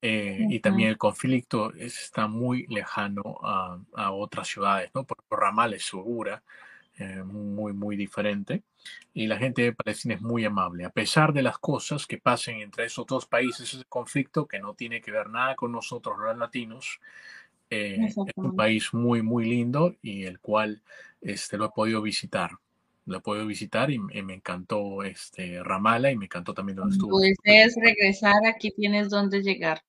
eh, 0.07 0.39
y 0.51 0.61
también 0.61 0.91
el 0.91 0.99
conflicto 0.99 1.73
está 1.73 2.27
muy 2.29 2.67
lejano 2.67 3.23
a, 3.43 4.13
otras 4.13 4.49
ciudades, 4.49 4.91
¿no? 4.95 5.05
Por, 5.05 5.17
Ramal 5.31 5.73
es 5.73 5.87
segura, 5.87 6.43
eh, 6.99 7.23
muy, 7.25 7.73
muy 7.73 7.97
diferente. 7.97 8.65
Y 9.15 9.27
la 9.27 9.39
gente 9.39 9.63
de 9.63 9.73
Palestina 9.73 10.15
es 10.15 10.21
muy 10.21 10.45
amable. 10.45 10.85
A 10.85 10.91
pesar 10.91 11.33
de 11.33 11.43
las 11.43 11.59
cosas 11.59 12.07
que 12.07 12.19
pasen 12.19 12.61
entre 12.61 12.85
esos 12.85 13.07
dos 13.07 13.25
países, 13.25 13.73
ese 13.73 13.85
conflicto 13.87 14.47
que 14.47 14.59
no 14.59 14.75
tiene 14.75 15.01
que 15.01 15.11
ver 15.11 15.31
nada 15.31 15.55
con 15.55 15.73
nosotros 15.73 16.19
los 16.19 16.37
latinos, 16.37 17.01
eh, 17.75 18.07
es 18.07 18.17
un 18.37 18.57
país 18.57 18.93
muy, 18.93 19.23
muy 19.23 19.45
lindo 19.45 19.97
y 20.03 20.25
el 20.25 20.39
cual 20.41 20.83
este, 21.21 21.57
lo 21.57 21.67
he 21.67 21.71
podido 21.71 22.03
visitar 22.03 22.51
lo 23.07 23.19
he 23.19 23.21
podido 23.21 23.47
visitar 23.47 23.91
y, 23.91 23.99
me 23.99 24.35
encantó 24.35 25.03
este 25.03 25.63
Ramala 25.63 26.11
y 26.11 26.17
me 26.17 26.25
encantó 26.25 26.55
también 26.55 26.77
donde 26.77 26.95
estuvo. 26.95 27.19
Puedes 27.45 27.77
regresar, 27.77 28.47
aquí 28.47 28.71
tienes 28.71 29.11
donde 29.11 29.43
llegar. 29.43 29.83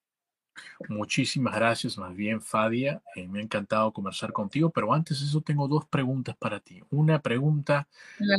Muchísimas 0.90 1.56
gracias, 1.56 1.98
más 1.98 2.16
bien, 2.16 2.42
Fadia. 2.42 3.02
Eh, 3.16 3.28
me 3.28 3.40
ha 3.40 3.44
encantado 3.44 3.92
conversar 3.92 4.32
contigo, 4.32 4.70
pero 4.70 4.94
antes 4.94 5.20
de 5.20 5.26
eso 5.26 5.42
tengo 5.42 5.68
dos 5.68 5.86
preguntas 5.86 6.36
para 6.38 6.60
ti. 6.60 6.82
Una 6.92 7.22
pregunta, 7.22 7.88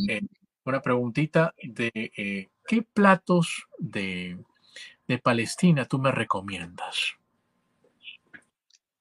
eh, 0.08 0.22
una 0.64 0.80
preguntita 0.80 1.54
de 1.62 1.90
eh, 1.94 2.48
¿qué 2.66 2.82
platos 2.82 3.68
de, 3.78 4.38
Palestina 5.22 5.84
tú 5.84 5.98
me 5.98 6.10
recomiendas? 6.10 7.16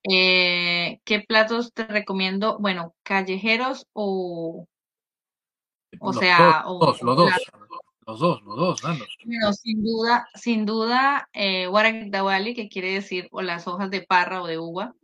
¿Qué 0.08 1.24
platos 1.26 1.72
te 1.72 1.86
recomiendo? 1.86 2.58
Bueno, 2.58 2.94
callejeros 3.02 3.86
o, 3.92 4.66
o 6.00 6.12
sea, 6.12 6.64
dos, 6.64 7.02
los 7.02 7.16
dos. 7.16 7.32
Los 8.06 8.20
dos, 8.20 8.42
los 8.42 8.56
dos, 8.56 8.82
danos. 8.82 9.08
Bueno, 9.24 9.52
sin 9.52 9.82
duda, 9.82 10.28
sin 10.34 10.64
duda, 10.64 11.28
eh, 11.32 11.68
Dawali, 12.08 12.54
que 12.54 12.68
quiere 12.68 12.92
decir 12.92 13.28
o 13.32 13.42
las 13.42 13.66
hojas 13.66 13.90
de 13.90 14.02
parra 14.02 14.42
o 14.42 14.46
de 14.46 14.58
uva, 14.58 14.94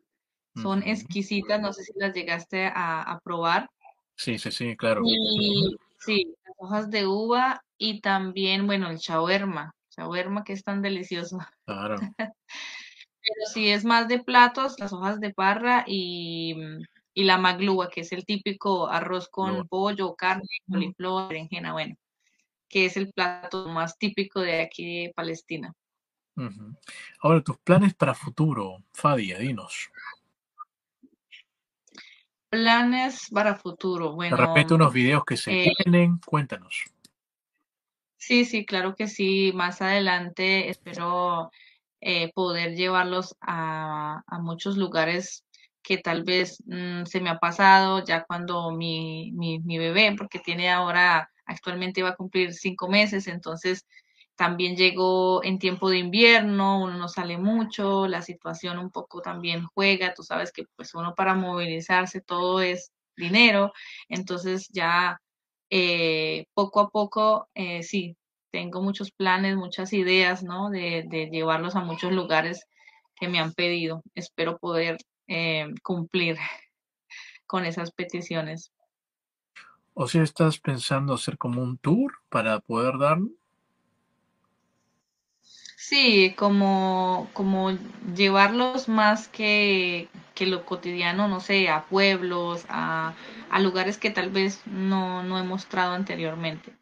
son 0.55 0.83
exquisitas, 0.85 1.61
no 1.61 1.73
sé 1.73 1.83
si 1.83 1.93
las 1.97 2.15
llegaste 2.15 2.71
a, 2.73 3.19
probar. 3.25 3.69
Sí, 4.15 4.39
sí, 4.39 4.53
sí, 4.53 4.77
claro. 4.77 5.03
sí, 5.99 6.35
las 6.45 6.55
hojas 6.59 6.91
de 6.91 7.07
uva 7.07 7.65
y 7.77 8.01
también, 8.01 8.67
bueno, 8.67 8.89
el 8.89 8.99
shawarma, 8.99 9.75
shawarma 9.97 10.45
que 10.45 10.53
es 10.53 10.63
tan 10.63 10.81
delicioso. 10.81 11.39
Claro. 11.65 11.97
Pero 13.23 13.47
si 13.53 13.69
es 13.69 13.85
más 13.85 14.09
de 14.09 14.23
platos, 14.23 14.75
las 14.79 14.93
hojas 14.93 15.21
de 15.21 15.33
parra 15.33 15.85
y, 15.87 16.57
la 17.15 17.39
maglúa, 17.39 17.89
que 17.91 18.01
es 18.01 18.13
el 18.13 18.25
típico 18.25 18.89
arroz 18.89 19.29
con 19.29 19.69
pollo, 19.69 20.15
carne, 20.15 20.49
coliflor, 20.69 21.29
berenjena, 21.29 21.73
bueno 21.73 21.97
que 22.73 22.87
es 22.87 22.97
el 22.97 23.13
plato 23.13 23.69
más 23.69 23.99
típico 23.99 24.41
de 24.41 24.63
aquí 24.63 25.03
de 25.03 25.13
Palestina. 25.15 25.75
Ahora, 27.21 27.43
tus 27.43 27.59
planes 27.59 27.93
para 27.93 28.15
futuro, 28.15 28.79
Fadia, 28.95 29.39
dinos. 29.39 29.91
Planes 32.49 33.29
para 33.31 33.57
futuro, 33.57 34.15
bueno. 34.15 34.39
De 34.39 34.47
repente 34.47 34.73
unos 34.73 34.91
videos 34.91 35.23
que 35.27 35.37
se 35.37 35.53
eh, 35.53 35.73
vienen, 35.85 36.19
cuéntanos. 36.25 36.85
Sí, 38.17 38.47
sí, 38.47 38.65
claro 38.65 38.95
que 38.95 39.07
sí. 39.07 39.53
Más 39.55 39.83
adelante 39.83 40.71
espero 40.71 41.51
eh, 42.05 42.33
poder 42.35 42.75
llevarlos 42.75 43.37
a, 43.41 44.23
muchos 44.41 44.77
lugares 44.77 45.45
que 45.83 45.99
tal 45.99 46.25
vez 46.25 46.63
mm, 46.67 47.05
se 47.05 47.21
me 47.21 47.31
ha 47.31 47.39
pasado 47.39 48.05
ya 48.05 48.25
cuando 48.25 48.73
mi, 48.73 49.31
mi, 49.33 49.79
bebé, 49.79 50.15
porque 50.19 50.41
tiene 50.41 50.69
ahora 50.69 51.31
actualmente 51.47 52.03
va 52.03 52.11
a 52.11 52.17
cumplir 52.17 52.55
cinco 52.55 52.89
meses, 52.89 53.29
entonces 53.29 53.87
también 54.35 54.77
llegó 54.77 55.45
en 55.45 55.61
tiempo 55.61 55.91
de 55.91 55.99
invierno, 55.99 56.83
uno 56.83 56.97
no 56.99 57.09
sale 57.09 57.39
mucho, 57.39 58.09
la 58.09 58.23
situación 58.23 58.79
un 58.79 58.91
poco 58.91 59.21
también 59.23 59.67
juega, 59.75 60.15
tú 60.15 60.25
sabes 60.25 60.51
que 60.53 60.65
pues 60.77 60.95
uno 60.95 61.15
para 61.15 61.35
movilizarse 61.37 62.21
todo 62.21 62.61
es 62.63 62.91
dinero, 63.17 63.73
entonces 64.09 64.69
ya 64.73 65.21
eh, 65.71 66.47
poco 66.55 66.81
a 66.81 66.91
poco, 66.91 67.49
eh, 67.55 67.85
sí, 67.85 68.17
tengo 68.53 68.83
muchos 68.83 69.11
planes, 69.11 69.57
muchas 69.57 69.93
ideas, 69.93 70.45
¿no? 70.45 70.71
De, 70.71 71.05
de, 71.09 71.29
llevarlos 71.31 71.75
a 71.75 71.81
muchos 71.81 72.13
lugares 72.13 72.67
que 73.17 73.27
me 73.27 73.41
han 73.41 73.53
pedido. 73.53 74.03
Espero 74.15 74.59
poder 74.59 74.99
eh, 75.27 75.67
cumplir 75.83 76.37
con 77.47 77.65
esas 77.65 77.91
peticiones. 77.91 78.71
O 79.95 80.07
sea, 80.07 80.23
¿estás 80.23 80.59
pensando 80.59 81.15
hacer 81.15 81.37
como 81.39 81.63
un 81.63 81.79
tour 81.79 82.13
para 82.29 82.61
poder 82.61 82.99
darlo? 82.99 83.29
Sí, 85.77 86.35
como, 86.37 87.29
como 87.33 87.73
llevarlos 88.15 88.89
más 88.89 89.29
que, 89.29 90.09
que 90.35 90.47
lo 90.47 90.65
cotidiano, 90.65 91.29
no 91.29 91.41
sé, 91.41 91.69
a 91.69 91.85
pueblos, 91.87 92.65
a, 92.69 93.15
a 93.51 93.61
lugares 93.61 93.99
que 93.99 94.11
tal 94.11 94.31
vez 94.31 94.63
no, 94.67 95.23
no 95.23 95.39
he 95.39 95.43
mostrado 95.43 95.93
anteriormente. 95.93 96.73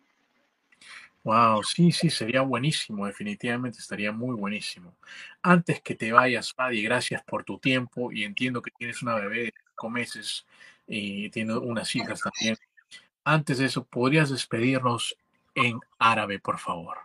Wow, 1.23 1.63
sí, 1.63 1.93
sí, 1.93 2.09
sería 2.09 2.41
buenísimo, 2.41 3.07
definitivamente 3.07 3.79
estaría 3.79 4.11
muy 4.11 4.35
buenísimo. 4.35 4.95
Antes 5.43 5.83
que 5.83 5.95
te 5.95 6.13
vayas, 6.13 6.53
Fadi, 6.55 6.83
gracias 6.83 7.23
por 7.25 7.45
tu 7.45 7.59
tiempo 7.59 8.11
y 8.11 8.25
entiendo 8.25 8.63
que 8.63 8.71
tienes 8.71 9.03
una 9.03 9.17
bebé 9.17 9.41
de 9.45 9.55
cinco 9.67 9.91
meses 9.91 10.47
y 10.87 11.29
tienes 11.29 11.57
unas 11.57 11.95
hijas 11.95 12.23
también. 12.23 12.57
Antes 13.23 13.59
de 13.59 13.67
eso, 13.67 13.85
¿podrías 13.85 14.31
despedirnos 14.31 15.15
en 15.55 15.79
árabe, 15.99 16.39
por 16.39 16.59
favor? 16.59 16.99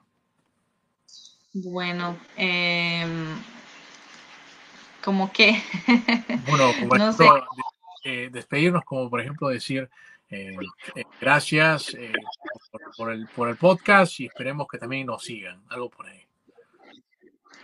Bueno, 1.51 2.17
eh, 2.37 3.05
como 5.03 5.31
que... 5.31 5.61
bueno, 6.45 6.71
como 6.79 6.95
no 6.97 7.11
sé. 7.11 7.27
Eh, 8.07 8.29
despedirnos 8.31 8.83
como 8.85 9.09
por 9.09 9.19
ejemplo 9.19 9.47
decir 9.47 9.89
eh, 10.34 10.56
eh, 10.94 11.04
gracias 11.20 11.94
eh, 11.94 12.12
por, 12.96 13.12
el, 13.12 13.26
por 13.28 13.48
el 13.48 13.56
podcast 13.56 14.20
y 14.20 14.26
esperemos 14.26 14.68
que 14.68 14.78
también 14.78 15.06
nos 15.06 15.24
sigan, 15.24 15.62
algo 15.68 15.90
por 15.90 16.06
ahí. 16.06 16.26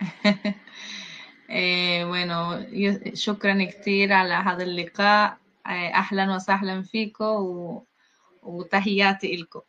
bueno, 2.05 2.65
شكرا 3.13 3.63
كثير 3.65 4.13
على 4.13 4.33
هذا 4.33 4.63
اللقاء 4.63 5.37
أهلا 5.65 6.35
وسهلا 6.35 6.81
فيكم 6.81 7.81
وتحياتي 8.43 9.35
لكم 9.35 9.61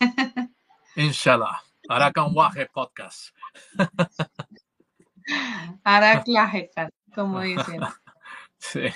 إن 0.99 1.11
شاء 1.11 1.35
الله 1.35 1.59
أراك 1.91 2.17
واحد 2.17 2.67
podcast 2.67 3.31
أراك 5.87 6.29
لاحقا 6.29 6.89
como 7.15 7.41
dicen 7.41 7.81
sí 8.59 8.93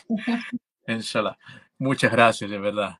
Inshallah. 0.88 1.38
Muchas 1.78 2.12
gracias, 2.12 2.49
de 2.49 2.58
verdad. 2.58 2.99